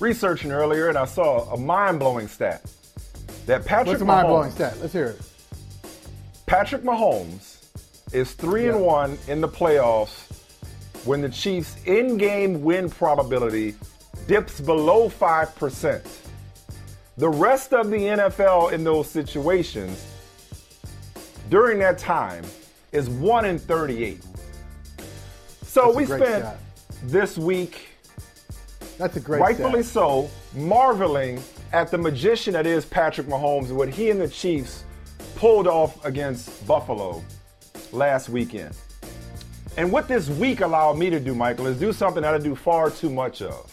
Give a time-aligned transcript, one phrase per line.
[0.00, 2.62] researching earlier and I saw a mind blowing stat
[3.46, 4.76] that Patrick What's a Mahomes, mind blowing stat?
[4.80, 5.20] Let's hear it.
[6.46, 7.64] Patrick Mahomes
[8.12, 10.24] is three and one in the playoffs
[11.04, 13.74] when the Chiefs' in-game win probability
[14.26, 16.04] dips below five percent.
[17.16, 20.06] The rest of the NFL in those situations
[21.50, 22.44] during that time
[22.92, 24.22] is one in thirty-eight.
[25.62, 26.58] So That's we spent stat.
[27.04, 27.87] this week
[28.98, 31.40] That's a great rightfully so, marveling
[31.72, 34.84] at the magician that is Patrick Mahomes and what he and the Chiefs
[35.36, 37.22] pulled off against Buffalo
[37.92, 38.74] last weekend.
[39.76, 42.56] And what this week allowed me to do, Michael, is do something that I do
[42.56, 43.72] far too much of.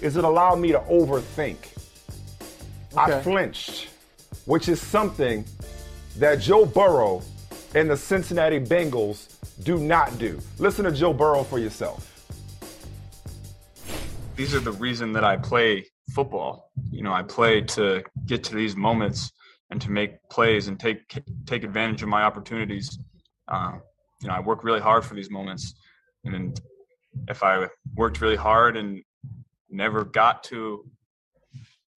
[0.00, 1.56] Is it allowed me to overthink.
[2.96, 3.88] I flinched,
[4.46, 5.44] which is something
[6.18, 7.22] that Joe Burrow
[7.74, 10.40] and the Cincinnati Bengals do not do.
[10.58, 12.09] Listen to Joe Burrow for yourself.
[14.40, 16.70] These are the reason that I play football.
[16.90, 19.32] You know, I play to get to these moments
[19.68, 21.00] and to make plays and take
[21.44, 22.98] take advantage of my opportunities.
[23.48, 23.72] Uh,
[24.22, 25.74] you know, I work really hard for these moments,
[26.24, 26.58] and
[27.28, 29.02] if I worked really hard and
[29.68, 30.86] never got to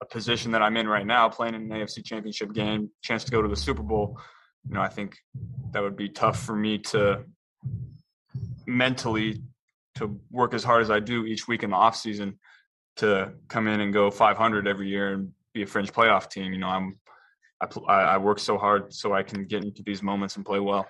[0.02, 3.30] a position that I'm in right now, playing in an AFC Championship game, chance to
[3.30, 4.20] go to the Super Bowl,
[4.68, 5.16] you know, I think
[5.70, 7.24] that would be tough for me to
[8.66, 9.40] mentally
[9.96, 12.38] to work as hard as I do each week in the off season
[12.96, 16.52] to come in and go 500 every year and be a fringe playoff team.
[16.52, 16.98] You know, I'm
[17.60, 20.60] I, I I work so hard so I can get into these moments and play
[20.60, 20.86] well.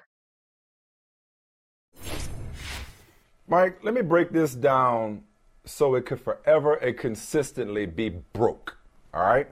[3.46, 5.22] Mike, let me break this down
[5.66, 8.76] so it could forever and consistently be broke.
[9.12, 9.48] All right?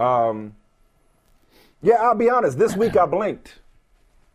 [0.00, 0.54] Um,
[1.82, 2.58] yeah, I'll be honest.
[2.58, 3.58] This week I blinked.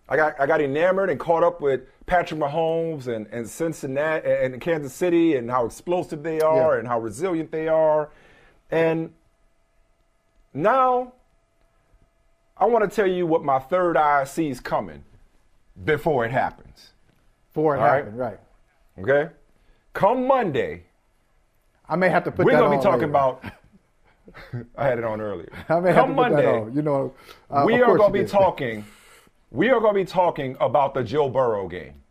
[0.08, 4.62] I got I got enamored and caught up with Patrick Mahomes and, and Cincinnati and
[4.62, 6.80] Kansas City and how explosive they are Yeah.
[6.80, 8.10] and how resilient they are.
[8.70, 9.12] And
[10.54, 11.14] now
[12.58, 15.04] I want to tell you what my third eye sees coming
[15.84, 16.92] before it happens.
[17.54, 18.14] Before it All right.
[18.16, 18.40] right.
[19.00, 19.30] Okay?
[19.94, 20.84] Come Monday,
[21.90, 23.06] I may have to put we're to be talking later.
[23.10, 23.44] about.
[24.78, 25.50] I had it on earlier.
[25.70, 26.76] I may have Come to put Monday, that on.
[26.76, 27.14] You know,
[27.50, 28.86] uh, we are going to be talking.
[29.56, 32.02] We are going to be talking about the Joe Burrow game.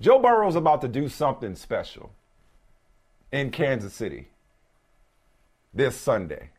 [0.00, 2.12] Joe Burrow is about to do something special
[3.32, 4.28] in Kansas City
[5.74, 6.50] this Sunday.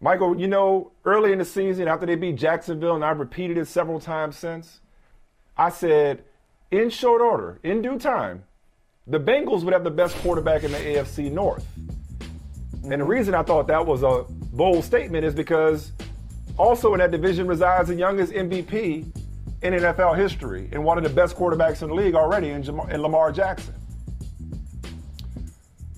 [0.00, 3.66] Michael, you know, early in the season, after they beat Jacksonville, and I've repeated it
[3.66, 4.78] several times since,
[5.56, 6.22] I said,
[6.70, 8.44] in short order, in due time,
[9.08, 11.66] the Bengals would have the best quarterback in the AFC North.
[12.84, 15.90] And the reason I thought that was a bold statement is because
[16.56, 19.06] also in that division resides the youngest MVP
[19.62, 22.88] in NFL history and one of the best quarterbacks in the league already in, Jam-
[22.90, 23.74] in Lamar Jackson.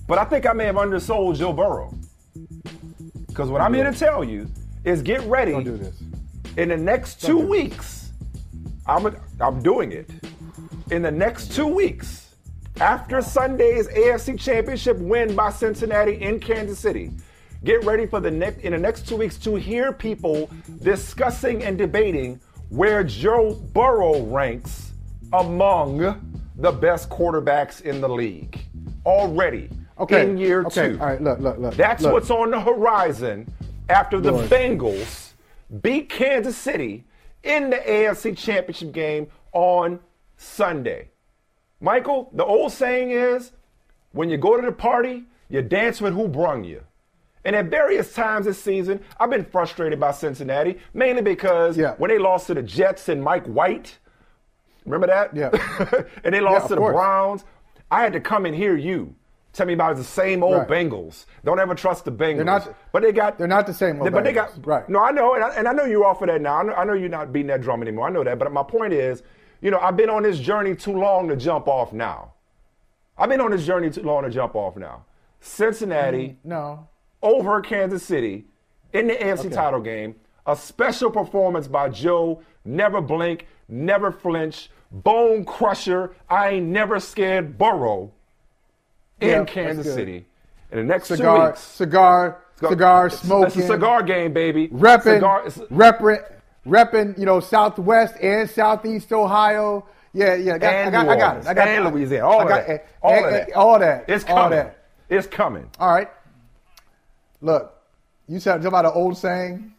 [0.07, 1.93] But I think I may have undersold Joe Burrow.
[3.27, 4.47] Because what I'm here to tell you
[4.83, 6.01] is get ready Don't do this.
[6.55, 8.11] in the next two weeks,
[8.85, 10.09] I'm, I'm doing it.
[10.91, 12.33] In the next two weeks,
[12.79, 17.11] after Sunday's AFC Championship win by Cincinnati in Kansas City,
[17.67, 20.49] get ready for the next in the next two weeks to hear people
[20.81, 22.39] discussing and debating
[22.69, 24.93] where Joe Burrow ranks
[25.33, 25.97] among
[26.55, 28.57] the best quarterbacks in the league
[29.05, 29.69] already
[29.99, 30.23] Okay.
[30.23, 30.93] in year okay.
[30.93, 30.99] two.
[30.99, 31.21] All right.
[31.21, 31.39] Look.
[31.39, 31.57] Look.
[31.57, 31.73] Look.
[31.75, 32.13] That's look.
[32.13, 33.51] what's on the horizon
[33.89, 34.49] after the Lord.
[34.49, 35.33] Bengals
[35.81, 37.03] beat Kansas City
[37.43, 39.99] in the AFC Championship game on
[40.37, 41.09] Sunday.
[41.81, 43.51] Michael, the old saying is
[44.13, 46.83] when you go to the party, you dance with who brung you.
[47.47, 51.93] And at various times this season, I've been frustrated by Cincinnati, mainly because Yeah.
[51.97, 53.97] when they lost to the Jets and Mike White,
[54.85, 55.33] remember that?
[55.33, 55.51] Yeah.
[56.25, 56.93] and they lost of to the course.
[56.93, 57.45] Browns,
[57.89, 59.15] I had to come and hear you.
[59.53, 60.67] Tell me about the same old Right.
[60.67, 61.25] Bengals.
[61.45, 62.35] Don't ever trust the Bengals.
[62.35, 63.37] They're not- but they got.
[63.37, 64.51] they're not the same old But they got.
[64.67, 64.87] Right.
[64.89, 66.57] No, I know, and I, and I know you're off of that now.
[66.57, 68.07] I know, I know you're not beating that drum anymore.
[68.07, 68.37] I know that.
[68.39, 69.23] But my point is,
[69.61, 72.33] you know, I've been on this journey too long to jump off now.
[73.17, 75.05] I've been on this journey too long to jump off now.
[75.39, 76.87] Cincinnati mm, No.
[77.21, 78.45] Over Kansas City
[78.93, 80.15] in the AFC title game.
[80.45, 82.41] A special performance by Joe.
[82.63, 86.15] Never blink, never flinch, bone crusher.
[86.29, 88.11] I ain't never scared Burrow.
[89.19, 89.93] in Yeah, Kansas.
[89.93, 90.25] City
[90.71, 91.59] in the next two weeks.
[91.61, 93.47] cigar, Go- cigar smoking.
[93.47, 94.67] It's a cigar game, baby.
[94.69, 96.23] repping, Cigar, repping,
[96.67, 99.85] repping, you know, Southwest and Southeast Ohio.
[100.13, 101.47] Yeah, yeah, I got, And I got, New I got it.
[101.47, 101.85] I got and.
[101.93, 102.85] Louisiana, all I got that.
[103.01, 103.53] All And- that.
[103.53, 104.05] all that.
[104.07, 104.57] It's all coming.
[104.59, 104.77] that.
[105.09, 105.69] It's coming.
[105.79, 106.09] All right.
[107.41, 107.73] Look,
[108.27, 109.73] you said about an old saying.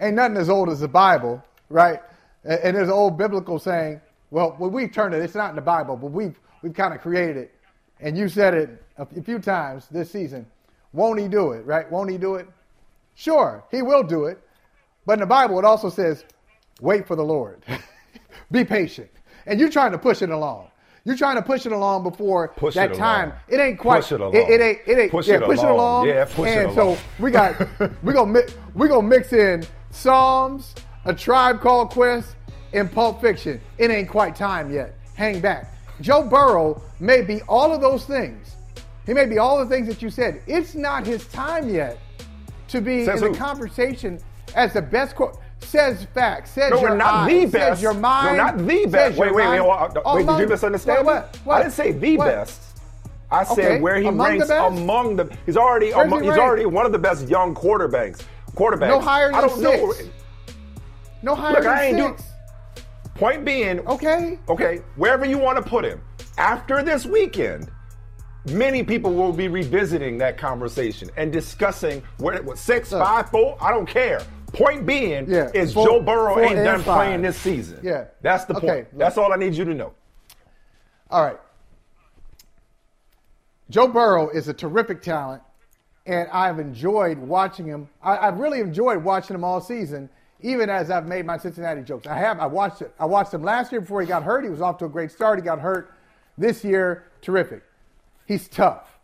[0.00, 2.00] Ain't nothing as old as the Bible, right?
[2.44, 4.00] And, there's an old biblical saying.
[4.30, 7.36] Well, we turned it, it's not in the Bible, but we've we've kind of created
[7.36, 7.54] it.
[8.00, 10.46] And you said it a few times this season.
[10.92, 11.64] Won't he do it?
[11.64, 11.90] Right?
[11.90, 12.48] Won't he do it?
[13.14, 14.38] Sure, he will do it.
[15.06, 16.24] But in the Bible, it also says,
[16.80, 17.62] wait for the Lord.
[18.50, 19.10] Be patient.
[19.46, 20.68] And you're trying to push it along.
[21.06, 23.28] You're trying to push it along before Push that it time.
[23.28, 23.40] along.
[23.46, 24.00] It ain't quite.
[24.02, 24.34] Push it along.
[24.34, 24.78] It, ain't.
[24.88, 25.10] It ain't.
[25.12, 25.78] Push yeah, it push it along.
[25.78, 26.08] along.
[26.08, 26.96] Yeah, push it and along.
[26.96, 27.54] so we got.
[28.02, 28.54] we gonna mix.
[28.74, 30.74] We gonna mix in Psalms,
[31.04, 32.34] a tribe called Quest,
[32.72, 33.60] and Pulp Fiction.
[33.78, 34.96] It ain't quite time yet.
[35.14, 35.72] Hang back.
[36.00, 38.56] Joe Burrow may be all of those things.
[39.06, 40.42] He may be all the things that you said.
[40.48, 41.98] It's not his time yet
[42.66, 43.32] to be Says in who?
[43.32, 44.18] the conversation
[44.56, 45.14] as the best.
[45.14, 45.32] Qu-
[45.66, 46.50] says facts.
[46.52, 47.82] Says No, your we're not eye, the says best.
[47.82, 48.36] your mind.
[48.36, 49.18] No, not the best.
[49.18, 49.60] Wait, wait, wait.
[49.60, 51.40] Wait, did you misunderstand what, me?
[51.44, 52.24] what, I didn't say the what?
[52.26, 52.60] best.
[53.30, 54.78] I said Okay, where he among ranks best?
[54.80, 55.36] among the.
[55.46, 55.90] He's already.
[55.90, 58.22] Among, he he's already one of the best young quarterbacks.
[58.54, 58.88] Quarterbacks.
[58.88, 59.92] No higher I than don't know.
[59.92, 60.08] six.
[61.22, 62.22] No higher Look, than I ain't do- six.
[63.16, 64.38] Point being, Okay.
[64.48, 66.00] okay, wherever you want to put him.
[66.36, 67.70] After this weekend,
[68.50, 73.02] many people will be revisiting that conversation and discussing where what six, Look.
[73.02, 73.56] five, four.
[73.60, 74.20] I don't care.
[74.52, 76.96] Point being Yeah, is four- Joe Burrow ain't done five.
[76.96, 77.80] playing this season.
[77.82, 78.04] Yeah.
[78.22, 78.78] that's the Okay, point.
[78.92, 78.98] look.
[78.98, 79.92] That's all I need you to know.
[81.10, 81.38] All right.
[83.68, 85.42] Joe Burrow is a terrific talent,
[86.06, 87.88] and I've enjoyed watching him.
[88.02, 90.08] I, I've really enjoyed watching him all season,
[90.40, 92.06] even as I've made my Cincinnati jokes.
[92.06, 92.38] I have.
[92.38, 92.92] I watched it.
[92.98, 94.44] I watched him last year before he got hurt.
[94.44, 95.38] He was off to a great start.
[95.38, 95.92] He got hurt.
[96.38, 97.62] This year, terrific.
[98.26, 98.98] He's tough.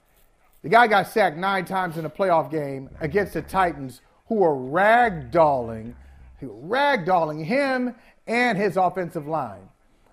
[0.62, 4.54] The guy got sacked nine times in a playoff game against the Titans, who are
[4.54, 5.94] ragdolling,
[6.42, 7.94] ragdolling him
[8.26, 9.68] and his offensive line.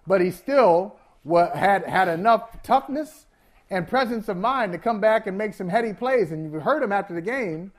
[0.08, 0.96] But he still
[1.54, 3.28] had had enough toughness
[3.70, 6.32] and presence of mind to come back and make some heady plays.
[6.32, 7.72] And you heard him after the game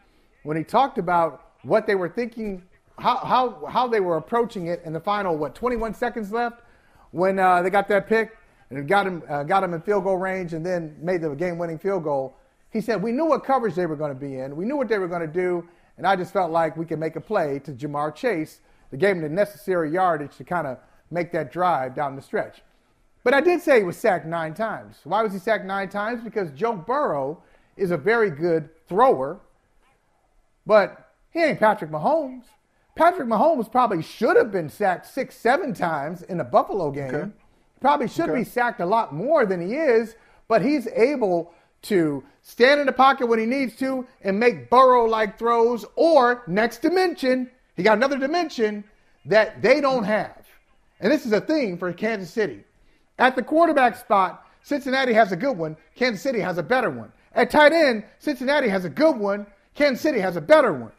[0.44, 2.62] when he talked about what they were thinking,
[2.98, 6.62] how how how they were approaching it in the final what 21 seconds left
[7.10, 8.36] when uh, they got that pick
[8.70, 11.78] and got him uh, got him in field goal range and then made the game-winning
[11.78, 12.36] field goal.
[12.70, 14.54] He said, "We knew what coverage they were going to be in.
[14.54, 15.66] We knew what they were going to do,
[16.00, 18.60] and I just felt like we could make a play to Ja'Marr Chase
[18.90, 20.78] that gave him the necessary yardage to kind of
[21.10, 22.62] make that drive down the stretch."
[23.22, 25.00] But I did say he was sacked nine times.
[25.04, 26.22] Why was he sacked nine times?
[26.24, 27.42] Because Joe Burrow
[27.76, 29.40] is a very good thrower,
[30.64, 32.44] but he ain't Patrick Mahomes.
[32.96, 37.34] Patrick Mahomes probably should have been sacked six, seven times in the Buffalo game.
[37.82, 40.16] Probably should be sacked a lot more than he is,
[40.48, 41.52] but he's able
[41.82, 46.42] to stand in the pocket when he needs to and make Burrow like throws, or
[46.46, 48.84] next dimension, he got another dimension
[49.24, 50.46] that they don't have.
[51.00, 52.64] And this is a thing for Kansas City.
[53.18, 55.76] At the quarterback spot, Cincinnati has a good one.
[55.94, 57.12] Kansas City has a better one.
[57.32, 59.46] At tight end, Cincinnati has a good one.
[59.74, 60.92] Kansas City has a better one.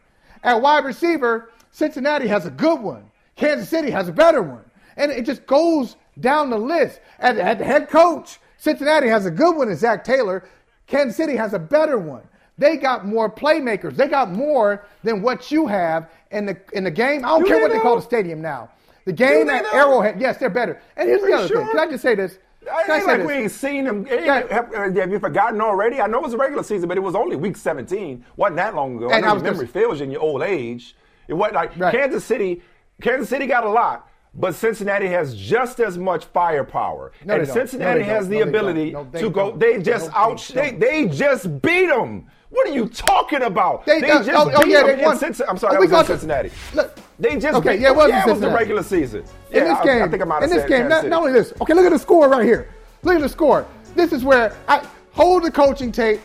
[0.43, 3.11] At wide receiver, Cincinnati has a good one.
[3.35, 4.63] Kansas City has a better one.
[4.97, 6.99] And it just goes down the list.
[7.19, 10.43] At, at the head coach, Cincinnati has a good one in Zac Taylor.
[10.87, 12.23] Kansas City has a better one.
[12.57, 13.95] They got more playmakers.
[13.95, 17.25] They got more than what you have in the in the game.
[17.25, 18.69] I don't Do care they what they call the stadium now.
[19.05, 19.71] The game at though?
[19.77, 20.79] Arrowhead, yes, they're better.
[20.95, 21.67] And here's the other thing.
[21.67, 22.37] Can I just say this?
[22.71, 23.27] I Can I ain't like this?
[23.27, 24.05] we ain't seen them.
[24.05, 25.99] Have, have you forgotten already?
[25.99, 28.23] I know it was a regular season, but it was only week 17.
[28.37, 29.09] wasn't that long ago.
[29.09, 30.95] I And know I your was gonna memory s- fails you in your old age.
[31.27, 31.91] It wasn't like Right.
[31.95, 32.61] Kansas City.
[33.01, 37.11] Kansas City got a lot, but Cincinnati has just as much firepower.
[37.25, 37.47] No, and.
[37.47, 39.49] Cincinnati No, they has the No, ability they to go.
[39.51, 39.59] don't.
[39.59, 40.39] They just out.
[40.53, 42.27] they They, just beat them.
[42.49, 43.85] What are you talking about?
[43.85, 45.13] They- uh, just oh, oh, yeah, them they won.
[45.13, 45.49] in Cincinnati.
[45.49, 46.51] I'm sorry, Oh, that we was in Cincinnati.
[46.73, 46.97] Look.
[47.19, 49.23] They just Okay, beat yeah, it was yeah, it was the regular season.
[49.51, 51.33] in this I- game, I, think I might have in this game, not, not only
[51.33, 51.53] this.
[51.61, 52.69] Okay, look at the score right here.
[53.03, 53.65] Look at the score.
[53.95, 56.19] This is where I hold the coaching tape.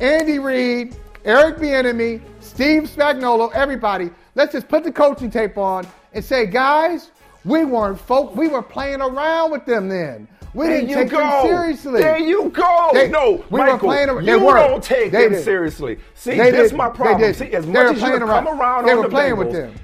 [0.00, 4.10] Andy Reid, Eric Bieniemy, Steve Spagnuolo, everybody.
[4.34, 7.10] Let's just put the coaching tape on and say, guys,
[7.44, 8.34] we weren't folk.
[8.36, 10.28] We were playing around with them then.
[10.54, 11.18] We There didn't you take go.
[11.18, 12.00] them seriously.
[12.00, 12.90] There you go.
[12.92, 14.24] They- no, we were playing around.
[14.24, 14.54] they you were.
[14.54, 15.44] don't take They them did.
[15.44, 15.98] seriously.
[16.14, 16.76] See, They this is did.
[16.76, 17.34] my They problem.
[17.34, 18.60] See, as much as you have come around.
[18.60, 19.74] around They on were the playing Bengals, with them.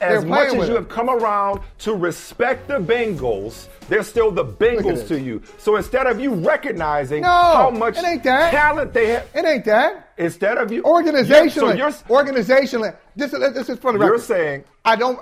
[0.00, 5.06] As much as you have come around to respect the Bengals, they're still the Bengals
[5.08, 5.40] to you.
[5.58, 8.50] So instead of you recognizing No, how much it ain't that.
[8.52, 10.10] talent they have, It ain't that.
[10.16, 14.10] instead of you Organizationally, Yeah, so you're, organizationally, this, this is for the record.
[14.12, 15.18] you're saying I don't.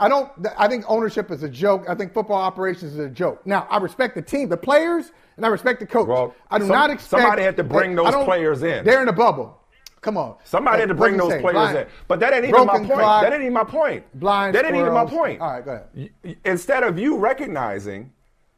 [0.00, 0.30] I don't.
[0.56, 1.84] I think ownership is a joke.
[1.88, 3.44] I think football operations is a joke.
[3.46, 6.06] Now, I respect the team, the players, and I respect the coach.
[6.06, 8.84] Well, I do some- not expect somebody had to bring those players in.
[8.84, 9.58] They're in a bubble.
[10.00, 10.36] Come on.
[10.44, 11.86] Somebody had to bring those players Blind- in.
[12.06, 12.92] But that ain't even my point.
[12.92, 14.04] clock, that ain't even my point.
[14.14, 15.40] blind that ain't even my point.
[15.40, 16.38] All right, go ahead.
[16.44, 18.12] Instead of you recognizing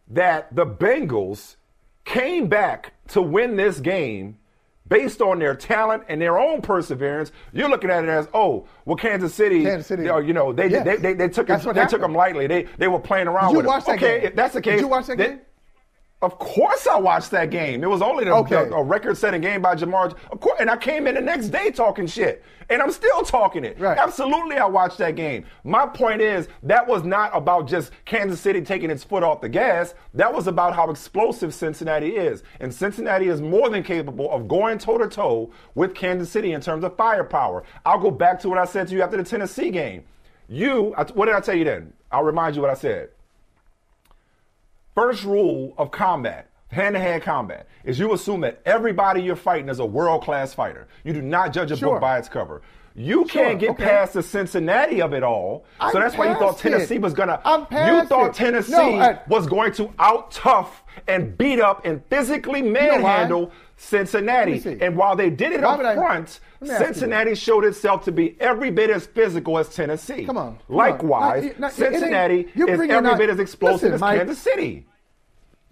[0.08, 1.56] that the Bengals
[2.04, 4.36] came back to win this game
[4.90, 8.96] based on their talent and their own perseverance, you're looking at it as, oh, well,
[8.96, 10.02] Kansas City, Kansas City.
[10.02, 10.82] you know, they, Yeah.
[10.82, 12.46] they, they, they took it, they took them lightly.
[12.46, 13.96] They they were playing around Did you with watch them.
[13.96, 14.26] that okay, game?
[14.28, 15.40] if that's the case, Did you watch that then- game?
[16.22, 17.82] Of course, I watched that game.
[17.82, 18.66] It was only the, Okay.
[18.68, 20.14] the- a record-setting game by Ja'Marr.
[20.30, 23.64] Of course, and I came in the next day talking shit, and I'm still talking
[23.64, 23.80] it.
[23.80, 23.96] Right.
[23.96, 25.46] Absolutely, I watched that game.
[25.64, 29.48] My point is that was not about just Kansas City taking its foot off the
[29.48, 29.94] gas.
[30.12, 34.76] That was about how explosive Cincinnati is, and Cincinnati is more than capable of going
[34.76, 37.62] toe-to-toe with Kansas City in terms of firepower.
[37.86, 40.04] I'll go back to what I said to you after the Tennessee game.
[40.48, 41.94] You, what did I tell you then?
[42.12, 43.08] I'll remind you what I said.
[44.94, 49.68] First rule of combat, hand to hand combat, is you assume that everybody you're fighting
[49.68, 50.88] is a world class fighter.
[51.04, 51.92] You do not judge a Sure.
[51.92, 52.62] book by its cover.
[52.96, 53.84] You Sure, can't get okay.
[53.84, 55.64] past the Cincinnati of it all.
[55.78, 56.70] I'm so that's why you thought past it.
[56.70, 57.40] Tennessee was gonna.
[57.44, 58.34] I'm you thought it.
[58.34, 63.52] Tennessee No, I- was going to out tough and beat up and physically know manhandle
[63.76, 64.54] Cincinnati.
[64.54, 64.84] Let me see.
[64.84, 65.94] And while they did it Why up would I-
[66.60, 69.68] front, Let me ask you Cincinnati showed itself to be every bit as physical as
[69.74, 70.24] Tennessee.
[70.24, 70.76] Come on, come on.
[70.76, 74.18] Likewise, Now, now, Cincinnati is every out- bit as explosive Listen, as Mike.
[74.18, 74.86] Kansas City.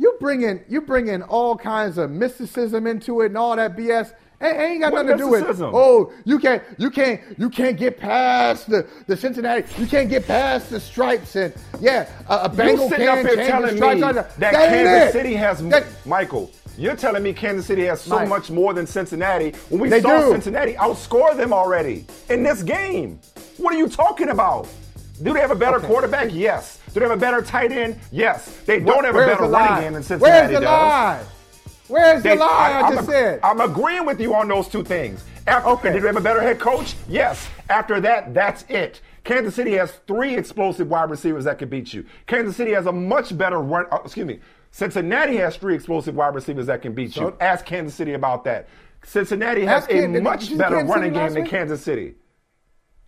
[0.00, 3.76] You bring in you bring in all kinds of mysticism into it and all that
[3.76, 4.12] BS.
[4.40, 5.72] It ain't got What nothing to do with mysticism?
[5.74, 10.28] oh you can't you can't you can't get past the, the Cincinnati you can't get
[10.28, 14.02] past the stripes and yeah a, a You Bengal sitting can up here telling me
[14.04, 15.12] on that, Kansas.
[15.12, 16.52] City has That- Michael.
[16.78, 18.28] You're telling me Kansas City has so Mike.
[18.28, 20.30] much more than Cincinnati when we They saw do.
[20.30, 23.18] Cincinnati outscore them already in this game.
[23.56, 24.68] What are you talking about?
[25.20, 25.86] Do they have a better Okay.
[25.88, 26.28] quarterback?
[26.32, 26.78] Yes.
[26.94, 27.98] Do they have a better tight end?
[28.12, 28.58] Yes.
[28.64, 29.80] They don't have a better running lie?
[29.80, 30.62] game than Cincinnati Where's the does.
[30.64, 31.20] lie?
[31.88, 33.40] Where's the lie I, I'm just ag- said?
[33.42, 35.24] I'm agreeing with you on those two things.
[35.48, 35.92] After, Okay.
[35.94, 36.94] Did they have a better head coach?
[37.08, 37.48] Yes.
[37.68, 39.00] After that, that's it.
[39.24, 42.04] Kansas City has three explosive wide receivers that could beat you.
[42.28, 43.86] Kansas City has a much better run.
[43.90, 44.38] Uh, excuse me.
[44.70, 47.34] Cincinnati has three explosive wide receivers that can beat you.
[47.40, 48.68] Ask Kansas City about that.
[49.04, 51.50] Cincinnati has a did much better Kansas City running game than week?
[51.50, 52.14] Kansas City.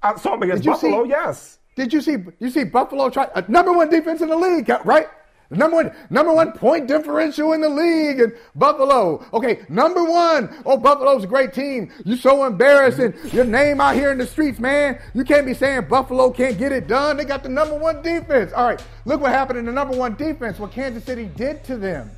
[0.03, 1.05] I saw them against you see- Buffalo.
[1.05, 1.59] yes.
[1.77, 5.07] Did you see you see Buffalo try uh, number one defense in the league, right?
[5.51, 9.25] Number one, number one point differential in the league, and Buffalo.
[9.33, 10.63] Okay, number one.
[10.65, 11.93] Oh, Buffalo's a great team.
[12.05, 13.15] You're so embarrassing.
[13.33, 15.01] Your name out here in the streets, man.
[15.13, 17.17] You can't be saying Buffalo can't get it done.
[17.17, 18.53] They got the number one defense.
[18.53, 20.61] All right, look what happened in the number one defense.
[20.61, 22.11] What Kansas City did to them.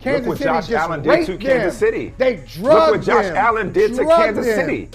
[0.00, 1.88] Kansas what City Josh just Allen did to Kansas them.
[1.88, 2.14] City.
[2.18, 3.36] They drove Look what Josh them.
[3.36, 4.66] Allen did to Kansas them.
[4.66, 4.88] City.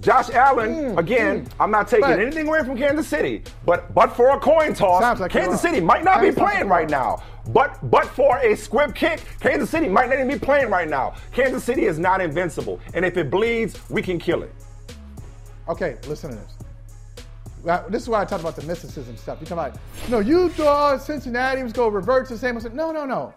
[0.00, 4.38] Josh Allen, again, I'm not taking anything away from Kansas City, but but for a
[4.38, 7.22] coin toss, like Kansas City might not be Sounds playing right now.
[7.48, 11.14] But but for a squib kick, Kansas City might not even be playing right now.
[11.32, 14.52] Kansas City is not invincible, and if it bleeds, we can kill it.
[15.68, 16.52] Okay, listen to this.
[17.88, 19.38] This is why I talked about the mysticism stuff.
[19.40, 22.56] You talking about, no, you thought Cincinnati was going to revert to the same.
[22.56, 23.34] I said, no, no, no.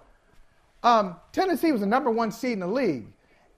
[0.84, 3.08] Um, Tennessee was the number one seed in the league.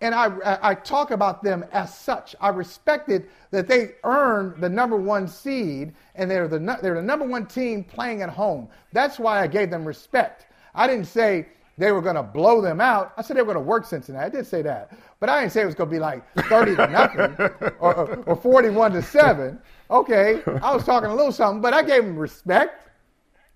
[0.01, 2.36] And I, I, talk about them as such.
[2.41, 7.25] I respected that they earned the number one seed and they're the, they're the number
[7.25, 8.67] one team playing at home.
[8.93, 10.48] That's why I gave them respect.
[10.74, 13.13] I didn't say they were going to blow them out.
[13.15, 14.25] I said they were going to work Cincinnati.
[14.25, 14.91] I did say that.
[15.20, 17.36] But I didn't say it was going to be like 30 to nothing
[17.79, 19.60] or, or, or 41 to 7.
[19.91, 22.88] Okay, I was talking a little something, but I gave them respect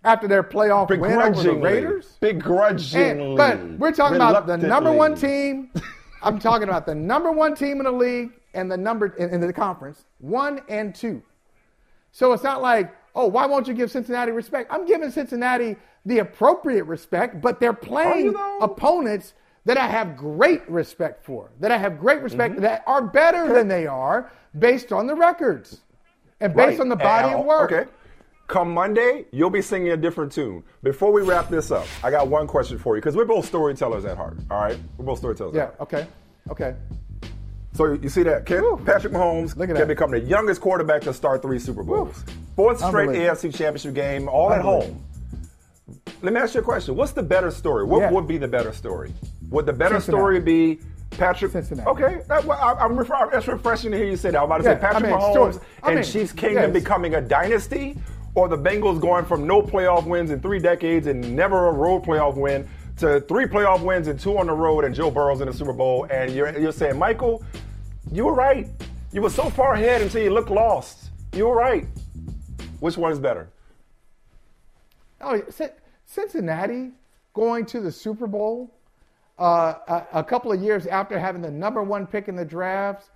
[0.03, 2.17] after their playoff win over the Raiders.
[2.19, 3.21] begrudgingly.
[3.21, 5.71] And- but we're talking about the number one team.
[6.21, 9.41] I'm talking about the number one team in the league and the number in, in
[9.41, 11.21] the conference, one and two.
[12.11, 14.71] So it's not like, oh, why won't you give Cincinnati respect?
[14.71, 19.33] I'm giving Cincinnati the appropriate respect, but they're playing opponents
[19.65, 22.63] that I have great respect for, that I have great respect Mm-hmm.
[22.63, 25.81] that are better than they are based on the records
[26.39, 26.79] and based Right.
[26.81, 27.71] on the body of work.
[27.71, 27.89] Okay.
[28.47, 30.63] Come Monday, you'll be singing a different tune.
[30.83, 34.05] Before we wrap this up, I got one question for you because we're both storytellers
[34.05, 34.37] at heart.
[34.51, 35.55] All right, we're both storytellers.
[35.55, 35.83] at Yeah.
[35.83, 36.05] Okay.
[36.51, 36.75] Okay.
[37.73, 38.63] So you see that, Ken?
[38.85, 39.87] Patrick Mahomes can that.
[39.87, 42.23] become the youngest quarterback to start three Super Bowls.
[42.55, 45.03] Fourth straight AFC Championship game, all at home.
[46.21, 46.95] Let me ask you a question.
[46.95, 47.83] What's the better story?
[47.83, 48.11] What Yeah.
[48.11, 49.11] would be the better story?
[49.49, 50.21] Would the better Cincinnati.
[50.21, 50.79] story be
[51.11, 51.51] Patrick?
[51.51, 51.89] Cincinnati.
[51.89, 54.37] Okay, that, well, I, I'm refer- that's refreshing to hear you say that.
[54.37, 56.83] I'm about to Yeah, say Patrick I mean, Mahomes I and Chiefs Kingdom yes.
[56.83, 57.97] becoming a dynasty,
[58.35, 62.03] or the Bengals going from no playoff wins in three decades and never a road
[62.03, 65.47] playoff win to three playoff wins and two on the road and Joe Burrow's in
[65.47, 66.05] the Super Bowl.
[66.09, 67.43] And you're, you're saying, Michael,
[68.11, 68.67] you were right.
[69.11, 71.09] You were so far ahead until you looked lost.
[71.33, 71.87] You were right.
[72.79, 73.49] Which one is better?
[75.21, 75.41] Oh,
[76.05, 76.91] Cincinnati
[77.33, 78.73] going to the Super Bowl
[79.39, 83.09] uh, a, a, couple of years after having the number one pick in the drafts,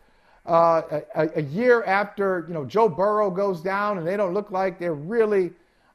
[0.50, 4.51] uh, a, a, year after you know Joe Burrow goes down and they don't look
[4.51, 5.51] like they're really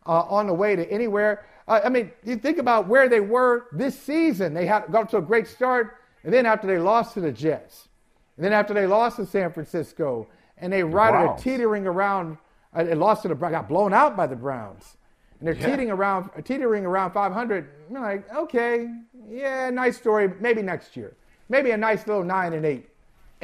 [0.07, 1.47] uh, on the way to anywhere.
[1.67, 4.55] Uh, I mean, you think about where they were this season.
[4.55, 7.89] They had got to a great start, and then after they lost to the Jets,
[8.37, 12.39] and then after they lost to San Francisco, and they rided teetering around.
[12.73, 14.97] Uh, they lost to the got blown out by the Browns
[15.45, 15.71] and they're yeah.
[15.71, 17.69] teetering around teetering around 500.
[17.91, 18.89] I'm like, okay,
[19.29, 20.33] yeah, nice story.
[20.41, 21.17] Maybe next year.
[21.51, 22.89] Maybe a nice little nine and eight,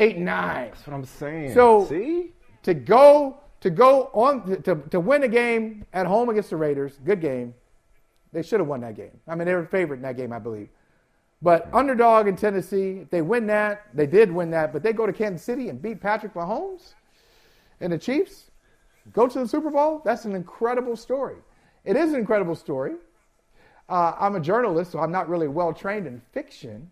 [0.01, 0.71] eight and nine.
[0.71, 1.55] That's what I'm saying.
[1.55, 6.51] So see, to go to go on to, to win a game at home against
[6.51, 7.55] the Raiders, good game.
[8.33, 9.19] They should have won that game.
[9.27, 10.69] I mean, they were favorite in that game, I believe.
[11.43, 15.07] But underdog in Tennessee, if they win that, they did win that, but they go
[15.07, 16.95] to Kansas City and beat Patrick Mahomes
[17.81, 18.51] and the Chiefs,
[19.13, 20.03] go to the Super Bowl.
[20.05, 21.37] That's an incredible story.
[21.85, 22.95] It is an incredible story.
[23.89, 26.91] Uh, I'm a journalist, so I'm not really well trained in fiction.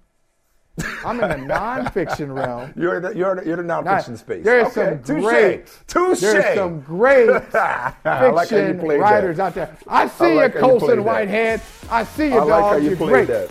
[1.04, 2.72] I'm in the nonfiction realm.
[2.76, 4.44] You're the, you're the, you're the nonfiction Not, space.
[4.44, 4.98] There's okay.
[5.02, 6.20] some great, Touché.
[6.20, 9.46] there's some great fiction like writers that.
[9.46, 9.76] out there.
[9.86, 11.60] I see like you, Colson Whitehead.
[11.90, 12.82] I see you, I like dog.
[12.82, 13.28] you are great.
[13.28, 13.50] That.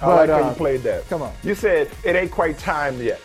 [0.00, 1.08] I but, like how uh, you played that.
[1.08, 1.32] Come on.
[1.42, 3.20] You said it ain't quite time yet.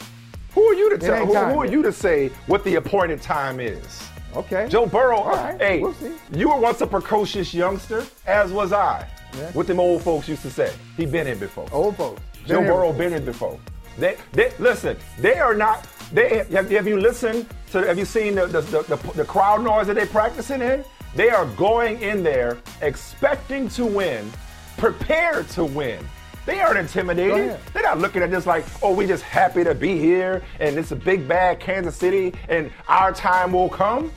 [0.54, 1.26] Who are you to tell?
[1.26, 4.04] Who, who, are you to say what the appointed time is?
[4.36, 4.68] Okay.
[4.70, 5.26] Joe Burrow.
[5.26, 5.60] Right.
[5.60, 5.96] Hey, we'll
[6.34, 9.08] you were once a precocious youngster, as was I.
[9.38, 9.52] Yeah.
[9.52, 10.74] What them old folks used to say.
[10.98, 11.68] He been in before.
[11.72, 12.22] Old folks.
[12.46, 13.60] Joe Burrow been here before.
[13.98, 14.98] They, they listen.
[15.18, 15.88] They are not.
[16.12, 17.86] They have, have you listened to?
[17.86, 20.84] Have you seen the the, the, the the crowd noise that they're practicing in?
[21.16, 24.32] They are going in there expecting to win,
[24.78, 26.08] prepared to win.
[26.46, 27.60] They aren't intimidated.
[27.74, 30.92] They're not looking at this like, oh, we just happy to be here and it's
[30.92, 34.12] a big bad Kansas City and our time will come.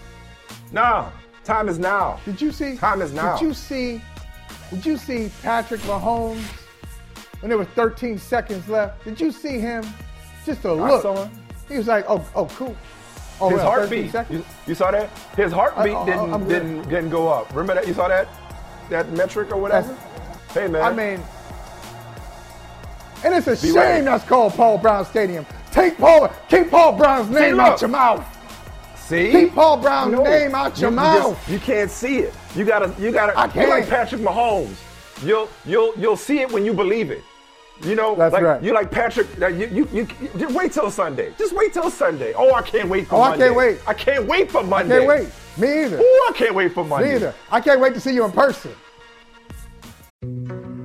[0.71, 1.11] No,
[1.45, 2.21] time is now.
[2.25, 2.77] Did you see?
[2.77, 3.37] Time is now.
[3.37, 4.01] Did you see?
[4.71, 6.43] Did you see Patrick Mahomes
[7.43, 9.05] when there were 13 seconds left?
[9.05, 9.85] Did you see him?
[10.47, 11.29] Just a look.
[11.69, 12.77] He was like, oh, oh, cool.
[13.41, 14.15] Oh, His heartbeat.
[14.31, 15.11] You, you, saw that?
[15.37, 17.51] His heartbeat I, oh, didn't didn't didn't go up.
[17.51, 17.89] Remember that?
[17.89, 18.29] You saw that?
[18.89, 19.89] That metric or whatever.
[19.89, 20.83] That's, hey man.
[20.83, 21.25] I mean,
[23.25, 25.45] and it's a Be shame that's called Paul Brown Stadium.
[25.73, 28.25] Take Paul, keep Paul Brown's name out your mouth.
[28.97, 29.33] See?
[29.33, 30.23] Keep Paul Brown's no.
[30.23, 31.49] name out your you, mouth.
[31.49, 32.35] You, just, you, can't see it.
[32.55, 33.37] You gotta, you gotta.
[33.37, 33.71] I can't.
[33.71, 34.77] like Patrick Mahomes.
[35.25, 37.23] You'll, you'll, you'll see it when you believe it.
[37.85, 38.63] You know, That's like, right.
[38.63, 39.27] You like Patrick.
[39.41, 41.33] Uh, you, you, you, you, wait till Sunday.
[41.37, 42.33] Just wait till Sunday.
[42.35, 43.45] Oh, I can't wait for oh, Monday.
[43.45, 43.81] I can't wait.
[43.89, 44.97] I can't wait for Monday.
[44.97, 45.29] I can't wait.
[45.59, 45.99] Me either.
[46.01, 47.09] Oh, I can't wait for Monday.
[47.09, 47.35] Me either.
[47.51, 48.73] I can't wait to see you in person.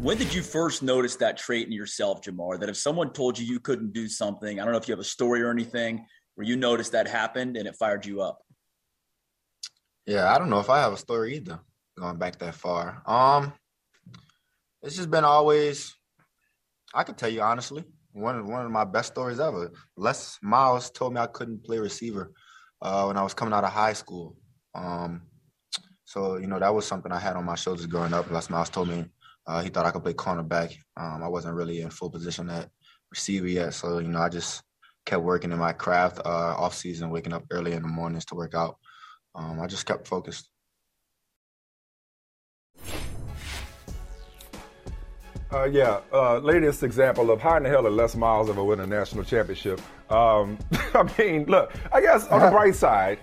[0.00, 2.60] When did you first notice that trait in yourself, Ja'Marr?
[2.60, 5.00] That if someone told you you couldn't do something, I don't know if you have
[5.00, 6.06] a story or anything
[6.36, 8.38] where you noticed that happened and it fired you up.
[10.06, 11.58] Yeah, I don't know if I have a story either.
[11.98, 13.52] Going back that far, um,
[14.82, 15.96] it's just been always.
[16.94, 17.82] I could tell you honestly,
[18.12, 19.72] one of one of my best stories ever.
[19.96, 22.32] Les Miles told me I couldn't play receiver
[22.80, 24.36] uh, when I was coming out of high school.
[24.76, 25.22] Um,
[26.04, 28.30] so you know that was something I had on my shoulders growing up.
[28.30, 29.04] Les Miles told me
[29.48, 30.76] uh, he thought I could play cornerback.
[30.96, 32.68] Um, I wasn't really in full position at
[33.10, 34.62] receiver yet, so you know I just
[35.06, 38.34] kept working in my craft uh, off season, waking up early in the mornings to
[38.34, 38.76] work out.
[39.34, 40.50] Um, I just kept focused.
[45.50, 48.80] Uh, yeah, uh, latest example of how in the hell did Les Miles ever win
[48.80, 49.80] a national championship?
[50.10, 50.58] Um,
[50.94, 53.18] I mean, look, I guess on the bright side,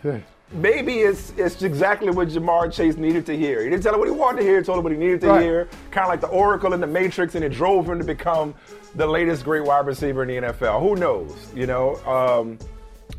[0.55, 3.63] maybe it's it's exactly what Ja'Marr Chase needed to hear.
[3.63, 5.21] He didn't tell him what he wanted to hear, he told him what he needed
[5.21, 5.41] to right.
[5.41, 5.67] hear.
[5.91, 8.55] Kind of like the Oracle in the Matrix, and it drove him to become
[8.95, 10.81] the latest great wide receiver in the NFL.
[10.81, 11.51] Who knows?
[11.55, 11.95] You know.
[12.05, 12.57] Um,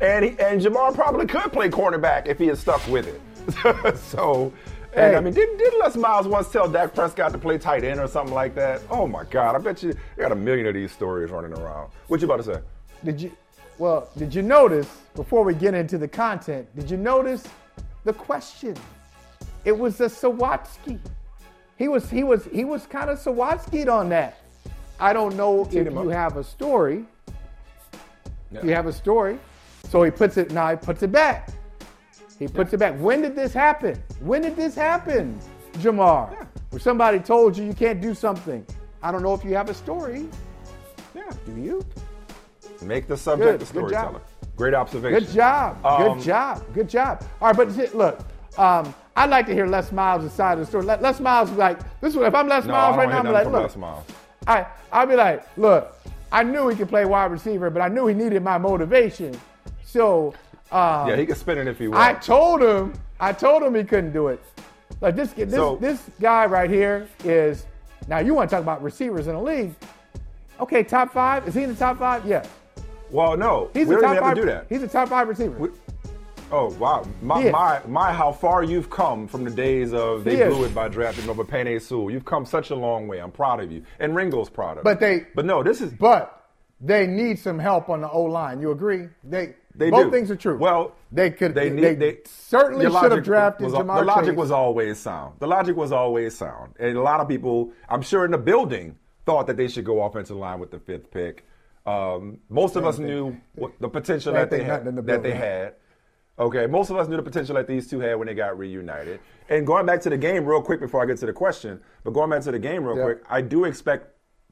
[0.01, 3.97] and he, and Ja'Marr probably could play cornerback if he had stuck with it.
[3.97, 4.51] so.
[4.93, 5.15] And hey.
[5.15, 8.07] I mean, didn't, didn't Les Miles once tell Dak Prescott to play tight end or
[8.07, 8.81] something like that?
[8.89, 9.55] Oh my God!
[9.55, 11.91] I bet you you got a million of these stories running around.
[12.07, 12.61] What you about to say?
[13.03, 13.31] Did you
[13.77, 17.43] well, did you notice, before we get into the content, did you notice
[18.03, 18.75] the question?
[19.65, 20.99] It was a Sawatsky.
[21.77, 24.39] He was he was he was kind of Sawatsky'd on that.
[24.99, 27.05] I don't know if you have a story.
[28.51, 28.63] Yeah.
[28.63, 29.37] You have a story.
[29.89, 31.49] So he puts it now he puts it back.
[32.39, 32.95] He puts it back.
[32.97, 34.01] When did this happen?
[34.21, 35.39] When did this happen,
[35.73, 36.47] Ja'Marr?
[36.69, 38.65] Where somebody told you you can't do something.
[39.03, 40.27] I don't know if you have a story.
[41.13, 41.29] Yeah.
[41.45, 41.85] Do you?
[42.81, 44.21] Make the subject a storyteller.
[44.55, 45.19] Great observation.
[45.19, 45.85] Good job.
[45.85, 46.73] Um, Good job.
[46.73, 47.23] Good job.
[47.41, 48.19] All right, but look,
[48.57, 50.85] um, I'd like to hear Les Miles' side of the story.
[50.85, 53.19] Les, Les Miles is like, this is what, if I'm Les No, Miles right now,
[53.19, 54.03] I'm like, look, Les Miles.
[54.47, 55.95] I, I'll be like, look,
[56.31, 59.39] I knew he could play wide receiver, but I knew he needed my motivation.
[59.83, 60.33] So
[60.71, 61.99] um, Yeah, he can spin it if he wants.
[62.01, 64.43] I told him, I told him he couldn't do it.
[65.01, 67.65] Like this, this, So- this guy right here is.
[68.07, 69.73] Now you want to talk about receivers in the league?
[70.61, 71.45] Okay, top five.
[71.47, 72.25] Is he in the top five?
[72.25, 72.47] Yes.
[73.11, 74.35] Well, no, He's we don't even have five.
[74.35, 74.65] to do that.
[74.69, 75.57] He's a top five receiver.
[75.57, 75.69] We-
[76.49, 77.51] Oh wow, my, is.
[77.51, 80.55] my my how far you've come from the days of they He is.
[80.55, 82.09] blew it by drafting over Penei Sewell.
[82.09, 83.19] You've come such a long way.
[83.19, 84.85] I'm proud of you, and Ringo's proud of.
[84.85, 85.07] But you.
[85.07, 86.45] they- but no, this is But
[86.79, 88.61] they need some help on the O line.
[88.61, 89.09] You agree?
[89.25, 90.11] They They both do.
[90.11, 90.57] things are true.
[90.57, 91.53] Well, they could.
[91.53, 91.99] They They, need.
[91.99, 94.37] They, certainly the should have drafted was, Ja'Marr The logic Chase.
[94.37, 95.33] was always sound.
[95.39, 98.95] The logic was always sound, and a lot of people, I'm sure, in the building,
[99.25, 101.45] thought that they should go offensive line with the fifth pick.
[101.87, 104.83] Um, most of us knew what the potential that they had.
[104.85, 105.75] the that they had.
[106.39, 109.19] Okay, most of us knew the potential that these two had when they got reunited.
[109.49, 112.11] And going back to the game real quick before I get to the question, but
[112.11, 113.03] going back to the game real Yeah.
[113.03, 114.09] quick, I do expect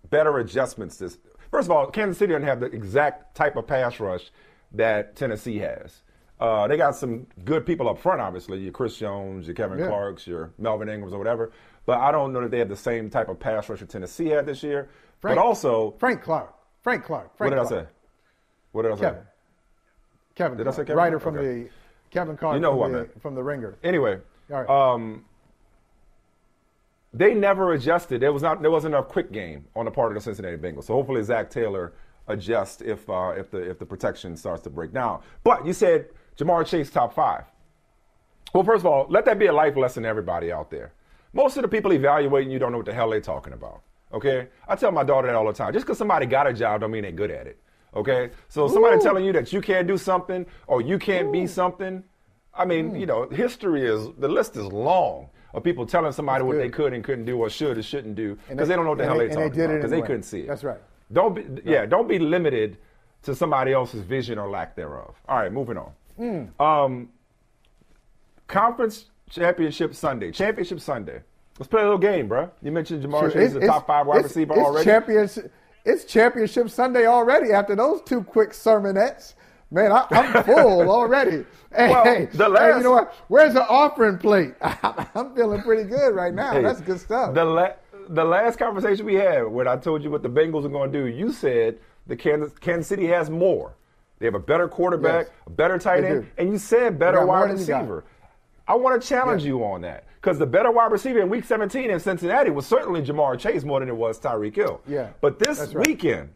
[0.09, 0.97] better adjustments.
[0.97, 1.19] This
[1.51, 4.31] first of all, Kansas City doesn't have the exact type of pass rush
[4.71, 6.01] that Tennessee has.
[6.39, 8.59] Uh, they got some good people up front, obviously.
[8.59, 9.87] Your Chris Jones, your Kevin Yeah.
[9.87, 11.51] Clarks, your Melvin Ingrams, or whatever.
[11.85, 14.29] But I don't know that they have the same type of pass rush that Tennessee
[14.29, 14.89] had this year.
[15.19, 16.53] Frank- but also, Frank Clark.
[16.85, 17.23] Frank Clark.
[17.31, 17.87] what Frank did I say?
[18.73, 19.01] What did I say?
[19.01, 19.21] Kevin.
[20.35, 20.57] Kevin.
[20.59, 21.63] Did I say Clark, Kevin Writer from Okay.
[21.63, 21.69] the
[22.11, 23.21] Kevin Clark You know from, who I the, meant.
[23.23, 23.75] from the Ringer.
[23.83, 24.19] Anyway,
[24.53, 24.69] All right.
[24.69, 25.25] um,
[27.11, 28.21] they never adjusted.
[28.21, 30.83] There was not there wasn't enough quick game on the part of the Cincinnati Bengals.
[30.83, 31.93] So hopefully Zac Taylor
[32.27, 35.23] adjusts if uh, if the if the protection starts to break down.
[35.43, 37.45] But you said Ja'Marr Chase top five.
[38.53, 40.93] Well, first of all, let that be a life lesson to everybody out there.
[41.33, 43.81] Most of the people evaluating you don't know what the hell they're talking about.
[44.15, 45.73] Okay, I tell my daughter that all the time.
[45.73, 47.59] Just because somebody got a job don't mean they're good at it.
[47.93, 52.03] Okay, so somebody telling you that you can't do something or you can't be something.
[52.53, 52.99] I mean, Mm.
[53.01, 56.93] you know, history is the list is long of people telling somebody what they could
[56.93, 59.05] and couldn't do or should or shouldn't do because they- they don't know what the
[59.05, 60.47] hell they- they're they talking did about because they couldn't see it.
[60.47, 60.79] That's right.
[61.11, 62.77] Don't be yeah, don't be limited
[63.23, 65.15] to somebody else's vision or lack thereof.
[65.27, 65.91] All right, moving on.
[66.19, 66.59] Mm.
[66.61, 67.09] Um,
[68.47, 71.21] conference championship Sunday, championship Sunday.
[71.59, 72.51] Let's play a little game, bro.
[72.61, 74.85] You mentioned Ja'Marr Chase, is the top five wide it's- receiver it's already.
[74.85, 75.51] Championship,
[75.85, 79.35] it's championship Sunday already after those two quick sermonettes.
[79.71, 81.45] Man, I, I'm full already.
[81.75, 83.13] Hey, Well, hey, the hey, you know what?
[83.29, 84.53] Where's the offering plate?
[84.61, 86.51] I'm feeling pretty good right now.
[86.53, 87.33] Hey, That's good stuff.
[87.33, 87.73] The la-
[88.09, 90.99] the last conversation we had, when I told you what the Bengals are going to
[90.99, 93.73] do, you said the Kansas Kansas City has more.
[94.19, 96.27] They have a better quarterback, Yes, a better tight end, do.
[96.37, 97.79] and you said better wide than you got.
[97.79, 98.03] receiver.
[98.67, 99.47] I want to challenge Yeah.
[99.49, 102.99] you on that because the better wide receiver in Week 17 in Cincinnati was certainly
[103.03, 104.81] Ja'Marr Chase more than it was Tyreek Hill.
[104.87, 105.87] Yeah, But this right.
[105.87, 106.29] weekend,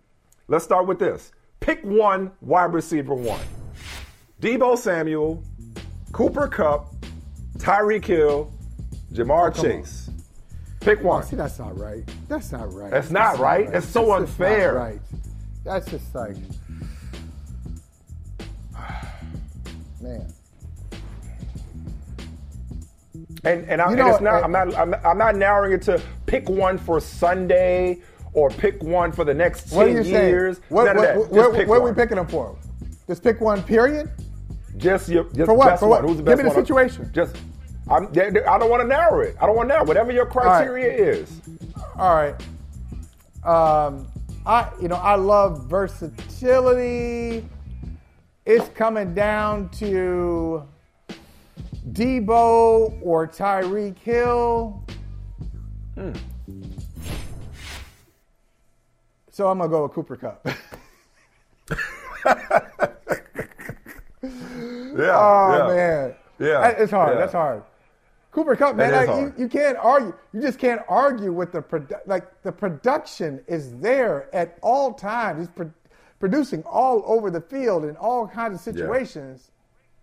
[0.47, 3.41] let's start with this: pick one wide receiver one.
[4.41, 5.43] Deebo Samuel,
[6.11, 6.93] Cooper Kupp,
[7.57, 8.53] Tyreek Hill,
[9.11, 9.65] Ja'Marr oh, on.
[9.65, 10.11] Chase.
[10.81, 11.23] Pick oh, one.
[11.23, 12.03] See, that's not right.
[12.27, 12.91] That's not right.
[12.91, 13.73] That's not right.
[13.73, 14.73] It's so That's just not unfair.
[14.75, 15.01] right.
[15.63, 16.35] That's just like,
[19.99, 20.31] man.
[23.43, 24.41] And and, I, You and know, it's not.
[24.41, 24.75] uh, I'm not.
[24.75, 27.99] I'm, I'm not narrowing it to pick one for Sunday
[28.33, 30.29] or pick one for the next ten What are you saying?
[30.29, 30.59] years.
[30.69, 31.17] What, None of that.
[31.17, 32.57] what, what, what are we picking them for?
[33.07, 34.11] Just pick one, period?
[34.77, 35.67] Just your just For what?
[35.69, 36.01] Best For what?
[36.03, 37.09] Who's the Give me the situation.
[37.13, 37.37] Just.
[37.89, 39.35] I'm, I don't want to narrow it.
[39.41, 41.41] I don't want to narrow whatever your criteria is.
[41.97, 42.35] All right.
[43.43, 44.07] Um,
[44.45, 47.47] I you know I love versatility.
[48.45, 50.63] It's coming down to
[51.93, 54.83] Deebo or Tyreek Hill.
[55.95, 56.11] Hmm.
[59.31, 60.47] So I'm gonna go with Cooper Kupp.
[64.21, 65.15] Yeah.
[65.15, 65.67] Oh yeah.
[65.75, 67.13] man, Yeah, That- it's hard.
[67.13, 67.19] yeah.
[67.19, 67.63] That's hard.
[68.31, 70.13] Cooper Kupp, man, like, you, you can't argue.
[70.33, 75.39] You just can't argue with the produ- like the production is there at all times.
[75.39, 75.71] He's pro-
[76.19, 79.51] producing all over the field in all kinds of situations.